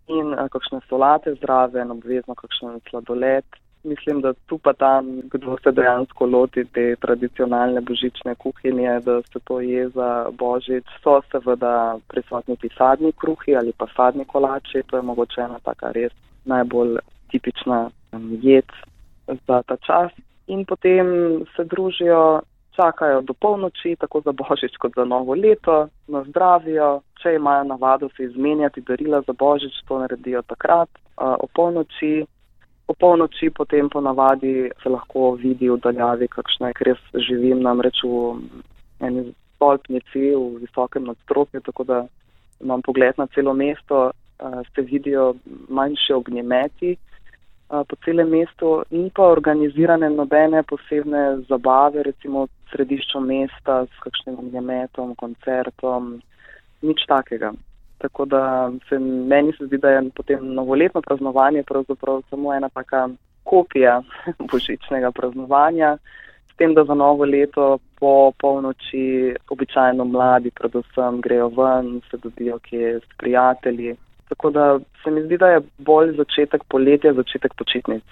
In 0.07 0.31
uh, 0.31 0.47
kakšne 0.51 0.79
solate 0.87 1.33
zraven, 1.41 1.91
obvezno 1.91 2.35
kakšen 2.35 2.79
sladoled. 2.89 3.43
Mislim, 3.83 4.21
da 4.21 4.33
tu 4.33 4.57
pa 4.57 4.73
tam, 4.73 5.21
kdo 5.31 5.57
se 5.63 5.71
dejansko 5.71 6.25
loti 6.25 6.65
te 6.65 6.95
tradicionalne 6.95 7.81
božične 7.81 8.35
kuhinje, 8.35 8.99
da 9.05 9.21
se 9.21 9.39
to 9.43 9.59
je 9.59 9.89
za 9.89 10.29
božič, 10.31 10.85
so 11.03 11.21
seveda 11.31 11.97
prisotni 12.07 12.57
ti 12.57 12.69
sadni 12.77 13.11
kruhi 13.11 13.55
ali 13.55 13.71
pa 13.77 13.87
sadni 13.95 14.25
kolači. 14.25 14.83
To 14.87 14.97
je 14.97 15.01
mogoče 15.01 15.41
ena 15.41 15.59
taka 15.63 15.91
res 15.91 16.11
najbolj 16.45 16.97
tipična 17.31 17.89
jed 18.41 18.71
za 19.47 19.61
ta 19.61 19.77
čas. 19.77 20.11
In 20.47 20.65
potem 20.65 21.07
se 21.55 21.63
družijo, 21.63 22.41
čakajo 22.75 23.21
do 23.21 23.33
polnoči, 23.33 23.95
tako 23.99 24.21
za 24.21 24.31
božič 24.31 24.77
kot 24.79 24.93
za 24.95 25.05
novo 25.05 25.35
leto, 25.35 25.87
na 26.07 26.23
zdravijo. 26.23 27.01
Če 27.21 27.35
imajo 27.35 27.63
navado 27.63 28.09
se 28.17 28.23
izmenjati 28.23 28.81
darila 28.81 29.21
za 29.27 29.33
božič, 29.33 29.73
to 29.87 29.99
naredijo 29.99 30.41
takrat, 30.41 30.89
o 31.17 31.47
polnoči. 31.53 32.25
Po 32.87 32.93
polnoči 32.93 33.49
potem 33.49 33.89
ponavadi 33.89 34.69
se 34.83 34.89
lahko 34.89 35.31
vidi 35.35 35.69
v 35.69 35.79
daljavi, 35.83 36.27
kakšna 36.31 36.71
ker 36.73 36.93
jaz 36.93 37.01
živim 37.27 37.59
namreč 37.61 37.99
v 38.03 38.39
eni 39.03 39.25
stolpnici 39.55 40.31
v 40.31 40.61
visokem 40.61 41.03
nadstropju, 41.09 41.61
tako 41.65 41.83
da 41.83 42.05
imam 42.63 42.81
pogled 42.81 43.17
na 43.17 43.27
celo 43.35 43.53
mesto, 43.53 44.11
se 44.75 44.81
vidijo 44.81 45.33
manjši 45.69 46.13
ognjemeti 46.13 46.95
po 47.67 47.95
celem 48.05 48.29
mestu, 48.29 48.83
ni 48.91 49.09
pa 49.15 49.27
organizirane 49.27 50.09
nobene 50.09 50.63
posebne 50.63 51.23
zabave, 51.49 52.03
recimo 52.03 52.45
v 52.45 52.49
središču 52.71 53.19
mesta 53.19 53.83
s 53.85 54.03
kakšnim 54.03 54.39
ognjemetom, 54.39 55.15
koncertom, 55.15 56.21
nič 56.81 57.03
takega. 57.07 57.51
Tako 57.97 58.25
da 58.25 58.71
se 58.89 58.99
meni 58.99 59.53
se 59.57 59.65
zdi, 59.65 59.77
da 59.77 59.89
je 59.89 60.09
potem 60.15 60.53
novoletno 60.53 61.01
praznovanje 61.01 61.63
pravzaprav 61.63 62.21
samo 62.29 62.53
ena 62.53 62.69
taka 62.69 63.09
kopija 63.43 64.01
božičnega 64.51 65.11
praznovanja, 65.11 65.97
s 66.51 66.55
tem, 66.57 66.73
da 66.73 66.83
za 66.83 66.93
novo 66.93 67.25
leto 67.25 67.77
po 67.99 68.31
polnoči 68.41 69.35
običajno 69.49 70.05
mladi 70.05 70.51
predvsem 70.51 71.21
grejo 71.21 71.47
ven, 71.47 72.01
se 72.11 72.17
dobijo 72.17 72.59
kje 72.59 72.99
s 72.99 73.17
prijatelji. 73.17 73.95
Tako 74.29 74.49
da 74.49 74.79
se 75.03 75.11
mi 75.11 75.21
zdi, 75.23 75.37
da 75.37 75.47
je 75.47 75.61
bolj 75.77 76.15
začetek 76.17 76.63
poletja, 76.69 77.13
začetek 77.13 77.53
počitnic. 77.53 78.03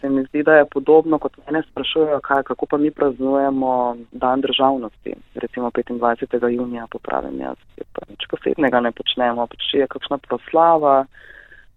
Se 0.00 0.08
mi 0.08 0.22
zdi, 0.24 0.42
da 0.42 0.54
je 0.54 0.64
podobno, 0.64 1.18
kot 1.18 1.36
mene 1.46 1.62
sprašujejo, 1.70 2.20
kaj, 2.20 2.42
kako 2.42 2.66
pa 2.66 2.78
mi 2.78 2.90
praznujemo 2.90 3.96
dan 4.12 4.40
državnosti, 4.40 5.14
recimo 5.34 5.70
25. 5.70 6.48
junija, 6.48 6.86
popravim 6.90 7.40
jaz, 7.40 7.56
je 7.76 7.84
pa 7.92 8.06
nič 8.10 8.26
posebnega 8.30 8.80
ne 8.80 8.92
počnemo, 8.92 9.46
pač 9.46 9.74
je 9.74 9.86
kakšna 9.86 10.18
proslava, 10.18 11.04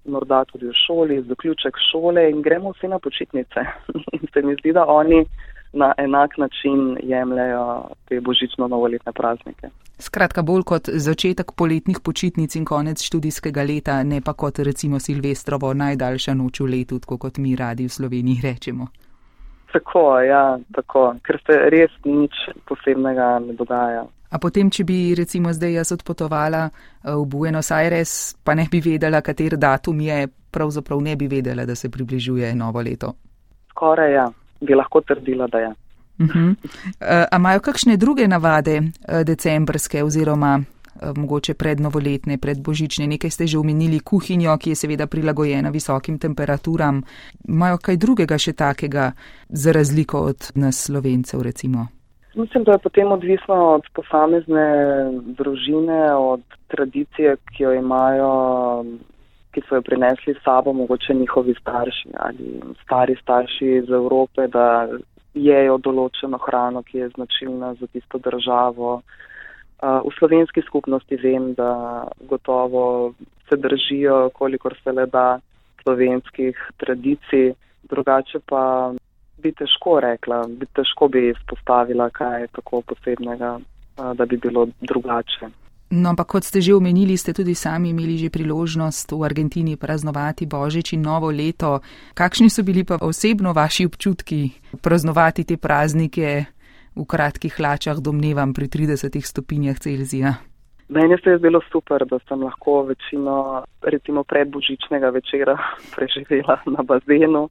morda 0.05 0.43
tudi 0.45 0.67
v 0.69 0.75
šoli, 0.85 1.21
zaključek 1.29 1.77
šole 1.91 2.29
in 2.29 2.41
gremo 2.41 2.71
vsi 2.71 2.87
na 2.87 2.99
počitnice. 2.99 3.65
Se 4.33 4.41
mi 4.41 4.55
zdi, 4.59 4.73
da 4.73 4.85
oni 4.85 5.25
na 5.73 5.93
enak 5.97 6.37
način 6.37 6.97
jemljajo 7.03 7.89
te 8.09 8.19
božično-novoletne 8.21 9.11
praznike. 9.11 9.69
Skratka, 9.99 10.41
bolj 10.41 10.63
kot 10.65 10.89
začetek 10.93 11.51
poletnih 11.55 11.99
počitnic 12.03 12.55
in 12.55 12.65
konec 12.65 13.03
študijskega 13.03 13.63
leta, 13.63 14.03
ne 14.03 14.21
pa 14.21 14.33
kot 14.33 14.59
recimo 14.59 14.99
Silvestrovo 14.99 15.73
najdaljša 15.73 16.33
noč 16.33 16.59
v 16.59 16.65
letu, 16.65 16.99
tako 16.99 17.17
kot 17.17 17.37
mi 17.37 17.55
radi 17.55 17.85
v 17.85 17.89
Sloveniji 17.89 18.41
rečemo. 18.43 18.87
Tako, 19.71 20.19
ja, 20.19 20.59
tako, 20.75 21.13
ker 21.23 21.37
se 21.45 21.57
res 21.71 21.93
nič 22.05 22.33
posebnega 22.67 23.39
ne 23.45 23.53
dogaja. 23.53 24.03
A 24.31 24.39
potem, 24.39 24.69
če 24.71 24.83
bi 24.87 24.97
recimo 25.15 25.51
zdaj 25.53 25.73
jaz 25.75 25.91
odpotovala 25.95 26.65
eh, 26.67 27.13
v 27.13 27.23
Buenos 27.27 27.71
Aires, 27.71 28.35
pa 28.43 28.55
ne 28.55 28.67
bi 28.71 28.81
vedela, 28.83 29.21
kater 29.21 29.57
datum 29.59 30.01
je, 30.01 30.27
pravzaprav 30.51 31.01
ne 31.03 31.15
bi 31.15 31.27
vedela, 31.27 31.65
da 31.65 31.75
se 31.75 31.91
približuje 31.91 32.55
novo 32.55 32.81
leto. 32.81 33.13
Skoraj 33.71 34.13
ja, 34.13 34.27
bi 34.61 34.75
lahko 34.75 35.01
trdila, 35.01 35.47
da 35.47 35.59
je. 35.59 35.73
Uh 36.19 36.27
-huh. 36.27 36.49
uh, 36.49 36.55
a 37.31 37.37
imajo 37.37 37.59
kakšne 37.59 37.97
druge 37.97 38.27
navade 38.27 38.77
uh, 38.79 39.21
decembrske 39.25 40.03
oziroma 40.03 40.59
uh, 40.59 41.17
mogoče 41.17 41.53
prednovoletne, 41.53 42.37
predbožične? 42.37 43.07
Nekaj 43.07 43.29
ste 43.29 43.47
že 43.47 43.57
omenili 43.57 43.99
kuhinjo, 43.99 44.57
ki 44.57 44.69
je 44.69 44.75
seveda 44.75 45.07
prilagojena 45.07 45.69
visokim 45.69 46.19
temperaturam. 46.19 47.03
Imajo 47.47 47.77
kaj 47.77 47.97
drugega 47.97 48.37
še 48.37 48.53
takega 48.53 49.11
za 49.49 49.71
razliko 49.71 50.19
od 50.19 50.51
nas 50.55 50.85
slovencev 50.85 51.41
recimo? 51.41 51.87
Mislim, 52.35 52.63
da 52.63 52.71
je 52.71 52.77
potem 52.77 53.11
odvisno 53.11 53.55
od 53.55 53.81
posamezne 53.93 54.67
družine, 55.37 56.13
od 56.15 56.41
tradicije, 56.67 57.35
ki 57.57 57.63
jo 57.63 57.73
imajo, 57.73 58.85
ki 59.51 59.61
so 59.67 59.79
jo 59.79 59.81
prinesli 59.81 60.33
s 60.33 60.43
sabo, 60.43 60.73
mogoče 60.73 61.13
njihovi 61.13 61.55
starši 61.59 62.09
ali 62.17 62.61
stari 62.83 63.15
starši 63.21 63.67
iz 63.83 63.89
Evrope, 63.89 64.47
da 64.47 64.87
jejo 65.33 65.77
določeno 65.77 66.37
hrano, 66.37 66.83
ki 66.83 66.97
je 66.97 67.09
značilna 67.15 67.73
za 67.79 67.87
tisto 67.87 68.19
državo. 68.19 69.01
V 69.81 70.11
slovenski 70.17 70.61
skupnosti 70.61 71.15
vem, 71.15 71.53
da 71.57 72.07
gotovo 72.29 73.13
se 73.49 73.57
držijo, 73.57 74.29
kolikor 74.33 74.75
se 74.83 74.91
le 74.91 75.05
da 75.05 75.39
slovenskih 75.83 76.57
tradicij, 76.77 77.53
drugače 77.89 78.39
pa 78.45 78.93
bi 79.41 79.51
težko 79.57 79.99
rekla, 79.99 80.43
bi 80.47 80.67
težko 80.75 81.07
bi 81.07 81.29
izpostavila, 81.31 82.09
kaj 82.13 82.41
je 82.41 82.51
tako 82.59 82.81
posebnega, 82.91 83.55
da 83.97 84.25
bi 84.25 84.37
bilo 84.37 84.67
drugače. 84.81 85.49
No, 85.91 86.15
ampak 86.15 86.39
kot 86.39 86.47
ste 86.47 86.63
že 86.63 86.71
omenili, 86.71 87.19
ste 87.19 87.35
tudi 87.35 87.51
sami 87.51 87.91
imeli 87.91 88.15
že 88.15 88.31
priložnost 88.31 89.11
v 89.11 89.27
Argentini 89.27 89.75
praznovati 89.75 90.47
Božič 90.47 90.95
in 90.95 91.03
novo 91.03 91.27
leto. 91.27 91.83
Kakšni 92.15 92.47
so 92.47 92.63
bili 92.63 92.87
pa 92.87 92.95
osebno 93.03 93.51
vaši 93.51 93.91
občutki 93.91 94.55
praznovati 94.79 95.43
te 95.43 95.59
praznike 95.59 96.47
v 96.95 97.03
kratkih 97.03 97.51
hlačah, 97.51 97.99
domnevam, 97.99 98.55
pri 98.55 98.71
30 98.71 99.19
stopinjah 99.19 99.75
Celzija? 99.83 100.39
Meni 100.87 101.19
se 101.19 101.35
je 101.35 101.43
zdelo 101.43 101.59
super, 101.71 102.07
da 102.07 102.19
sem 102.23 102.39
lahko 102.39 102.87
večino, 102.87 103.63
recimo 103.83 104.23
predbožičnega 104.23 105.11
večera 105.11 105.59
preživela 105.95 106.55
na 106.71 106.87
bazenu 106.87 107.49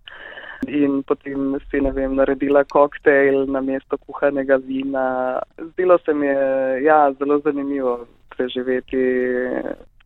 in 0.65 1.03
potem 1.05 1.61
si, 1.69 1.81
ne 1.81 1.93
vem, 1.93 2.17
naredila 2.17 2.65
koktejl 2.65 3.45
na 3.53 3.61
mesto 3.61 4.01
kuhanega 4.01 4.57
vina. 4.65 5.41
Zdelo 5.73 5.99
se 6.05 6.15
mi 6.15 6.27
je, 6.27 6.85
ja, 6.89 7.13
zelo 7.21 7.41
zanimivo 7.45 8.09
preživeti 8.37 9.05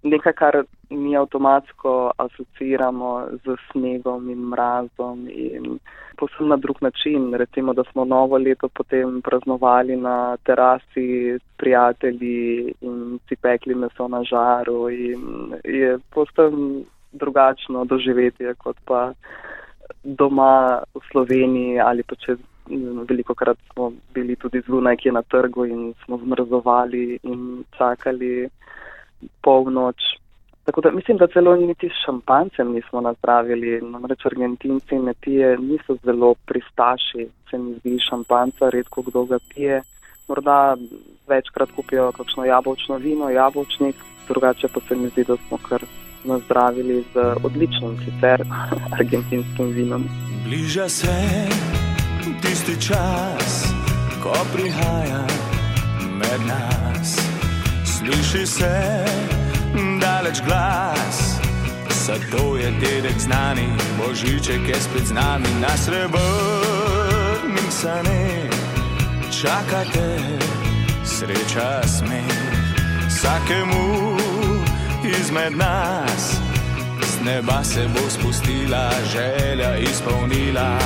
nekaj, 0.05 0.33
kar 0.33 0.62
mi 0.91 1.16
avtomatsko 1.16 2.12
asociramo 2.16 3.27
z 3.45 3.57
snegom 3.70 4.31
in 4.31 4.43
mrazom 4.53 5.27
in 5.29 5.79
posebno 6.16 6.49
na 6.49 6.57
drug 6.57 6.83
način. 6.83 7.35
Recimo, 7.35 7.72
da 7.72 7.85
smo 7.93 8.05
novo 8.05 8.39
leto 8.39 8.68
potem 8.68 9.22
praznovali 9.22 9.97
na 9.97 10.37
terasi 10.37 11.39
s 11.39 11.57
prijatelji 11.57 12.75
in 12.81 13.18
si 13.29 13.37
pekli 13.37 13.75
meso 13.75 14.09
na 14.09 14.22
žaru 14.25 14.91
in 14.91 15.55
je 15.64 15.99
posebno 16.11 16.83
drugačno 17.12 17.85
doživetje 17.85 18.55
kot 18.55 18.77
pa 18.85 19.12
doma 20.03 20.83
v 20.95 21.01
Sloveniji 21.11 21.81
ali 21.81 22.03
pa 22.03 22.16
če 22.16 22.37
veliko 23.08 23.34
krat 23.34 23.58
smo 23.72 23.92
bili 24.14 24.36
tudi 24.36 24.62
zunaj, 24.66 24.96
ki 24.96 25.08
je 25.08 25.12
na 25.12 25.22
trgu 25.22 25.66
in 25.66 25.94
smo 26.04 26.18
zmrzovali 26.18 27.18
in 27.22 27.64
čakali 27.78 28.48
polnoč. 29.42 29.96
Tako 30.64 30.80
da 30.80 30.90
mislim, 30.90 31.16
da 31.16 31.26
celo 31.26 31.56
niti 31.56 31.90
šampancem 32.04 32.72
nismo 32.72 33.00
nazdravili. 33.00 33.80
Namreč 33.80 34.26
Argentinci 34.26 34.94
ne 34.94 35.14
pije, 35.20 35.58
niso 35.58 35.96
zelo 36.04 36.34
pristaši, 36.46 37.28
se 37.50 37.58
mi 37.58 37.74
zdi 37.74 37.98
šampanca, 38.08 38.70
redko 38.70 39.02
kdo 39.02 39.24
ga 39.24 39.38
pije. 39.54 39.82
Morda 40.28 40.76
večkrat 41.28 41.70
kupijo 41.76 42.12
kakšno 42.12 42.44
jabolčno 42.44 42.96
vino, 42.96 43.30
jabolčnik, 43.30 43.96
drugače 44.28 44.68
pa 44.74 44.80
se 44.88 44.96
mi 44.96 45.08
zdi, 45.08 45.24
da 45.24 45.36
smo 45.36 45.58
kar 45.68 45.82
nazdravili 46.24 47.04
z 47.14 47.18
odličnim 47.44 47.96
sicer 48.04 48.42
argentinskim 48.98 49.66
vinom. 49.66 50.04
Bliža 50.44 50.88
se 50.88 51.12
tisti 52.43 52.81
čas, 52.81 53.64
ko 54.22 54.33
prihaja 54.53 55.25
med 56.01 56.41
nas. 56.47 57.20
Sliši 57.85 58.47
se 58.47 59.05
daleč 60.01 60.41
glas, 60.47 61.39
zato 62.07 62.57
je 62.57 62.70
dedek 62.70 63.18
znani, 63.18 63.68
božiček 63.99 64.68
je 64.68 64.75
spet 64.81 65.07
z 65.07 65.12
nami 65.12 65.49
na 65.61 65.77
srebrnih 65.77 67.70
sanih. 67.70 68.51
Čakate, 69.41 70.18
sreča 71.05 71.83
smeh, 71.89 72.55
vsakemu 73.09 74.16
izmed 75.20 75.57
nas, 75.57 76.41
z 77.03 77.25
neba 77.25 77.64
se 77.64 77.89
bo 77.95 78.11
spustila, 78.11 78.91
želja 79.12 79.77
izpolnila. 79.77 80.79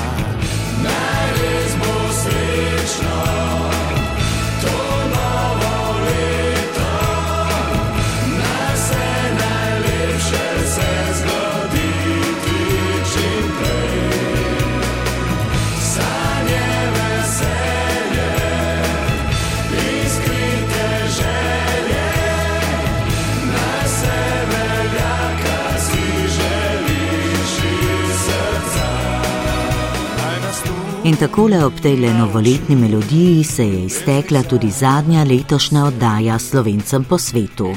Naj 0.82 1.28
res 1.38 1.72
bo 1.82 1.94
srečno, 2.20 3.16
In 31.08 31.16
takole 31.16 31.64
ob 31.64 31.78
tej 31.80 31.96
le 31.96 32.10
novoletni 32.12 32.76
melodiji 32.76 33.44
se 33.44 33.64
je 33.64 33.84
iztekla 33.84 34.42
tudi 34.42 34.68
zadnja 34.70 35.24
letošnja 35.24 35.84
oddaja 35.84 36.38
Slovencem 36.38 37.04
po 37.04 37.18
svetu. 37.18 37.72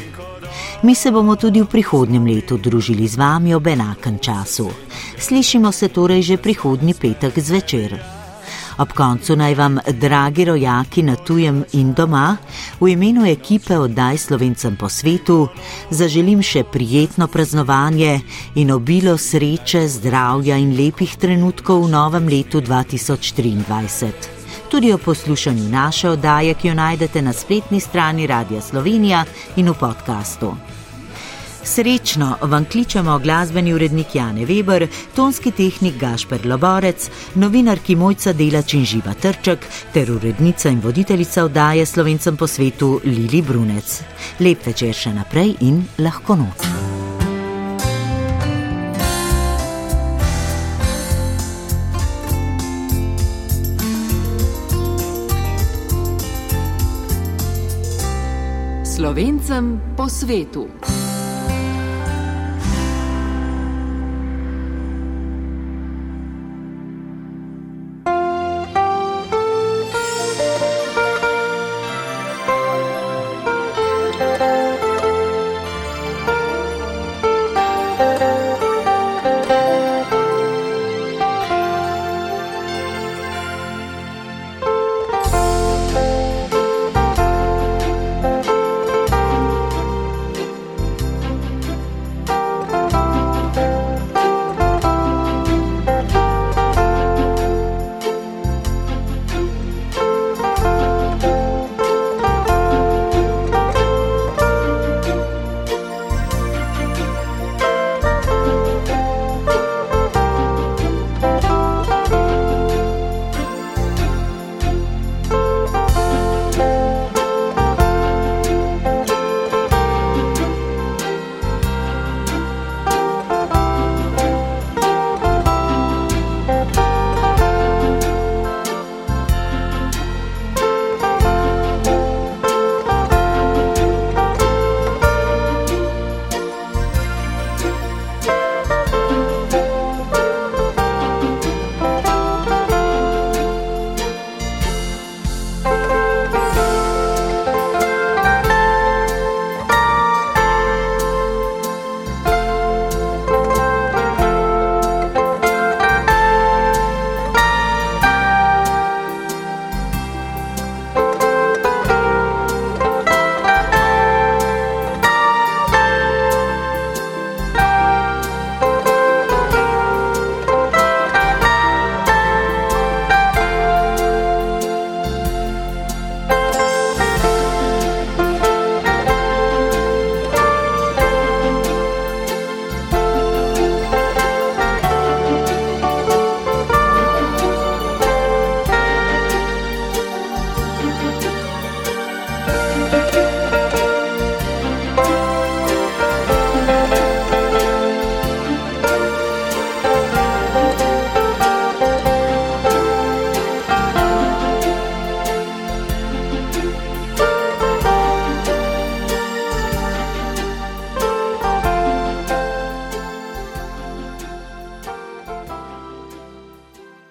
Mi 0.84 0.96
se 0.96 1.12
bomo 1.12 1.36
tudi 1.36 1.62
v 1.62 1.70
prihodnjem 1.72 2.28
letu 2.28 2.58
družili 2.58 3.08
z 3.08 3.16
vami 3.16 3.56
ob 3.56 3.68
enakem 3.68 4.20
času. 4.20 4.68
Slišimo 5.18 5.72
se 5.72 5.88
torej 5.88 6.22
že 6.22 6.38
prihodnji 6.38 6.94
petek 6.94 7.40
zvečer. 7.40 8.21
Ob 8.78 8.94
koncu 8.94 9.36
naj 9.36 9.56
vam, 9.56 9.80
dragi 9.88 10.46
rojaki 10.46 11.04
na 11.04 11.16
tujem 11.16 11.64
in 11.74 11.94
doma, 11.94 12.38
v 12.80 12.94
imenu 12.94 13.26
ekipe 13.26 13.78
oddaj 13.78 14.18
Slovencem 14.18 14.78
po 14.80 14.90
svetu, 14.90 15.48
zaželim 15.90 16.42
še 16.42 16.64
prijetno 16.64 17.28
praznovanje 17.28 18.22
in 18.56 18.72
obilo 18.72 19.18
sreče, 19.18 19.88
zdravja 19.88 20.58
in 20.58 20.76
lepih 20.78 21.18
trenutkov 21.18 21.86
v 21.86 21.92
novem 21.92 22.28
letu 22.28 22.62
2023. 22.62 24.12
Tudi 24.72 24.94
o 24.94 24.98
poslušanju 24.98 25.70
naše 25.70 26.10
oddaje, 26.10 26.54
ki 26.54 26.68
jo 26.68 26.74
najdete 26.74 27.22
na 27.22 27.34
spletni 27.34 27.80
strani 27.80 28.28
Radia 28.28 28.62
Slovenija 28.62 29.26
in 29.56 29.70
v 29.70 29.76
podkastu. 29.76 30.56
Srečno 31.64 32.36
vam 32.42 32.66
kličemo 32.66 33.20
glasbeni 33.20 33.74
urednik 33.74 34.16
Jane 34.16 34.46
Weber, 34.46 34.88
tonski 35.16 35.52
tehnik 35.52 35.98
Gašper 36.00 36.46
Loborec, 36.46 37.10
novinarki 37.36 37.96
Mojca 37.96 38.34
Delač 38.34 38.74
in 38.74 38.86
Živa 38.86 39.14
Trček 39.14 39.66
ter 39.94 40.12
urednica 40.12 40.70
in 40.70 40.82
voditeljica 40.82 41.46
oddaje 41.46 41.86
Slovencem 41.86 42.38
po 42.38 42.48
svetu 42.48 43.00
Lili 43.04 43.42
Brunec. 43.42 44.02
Lep 44.40 44.66
večer 44.66 44.94
še 44.94 45.14
naprej 45.14 45.56
in 45.62 45.84
lahko 45.98 46.36
noč. 46.36 46.66
Slovencem 58.84 59.80
po 59.98 60.10
svetu. 60.10 60.68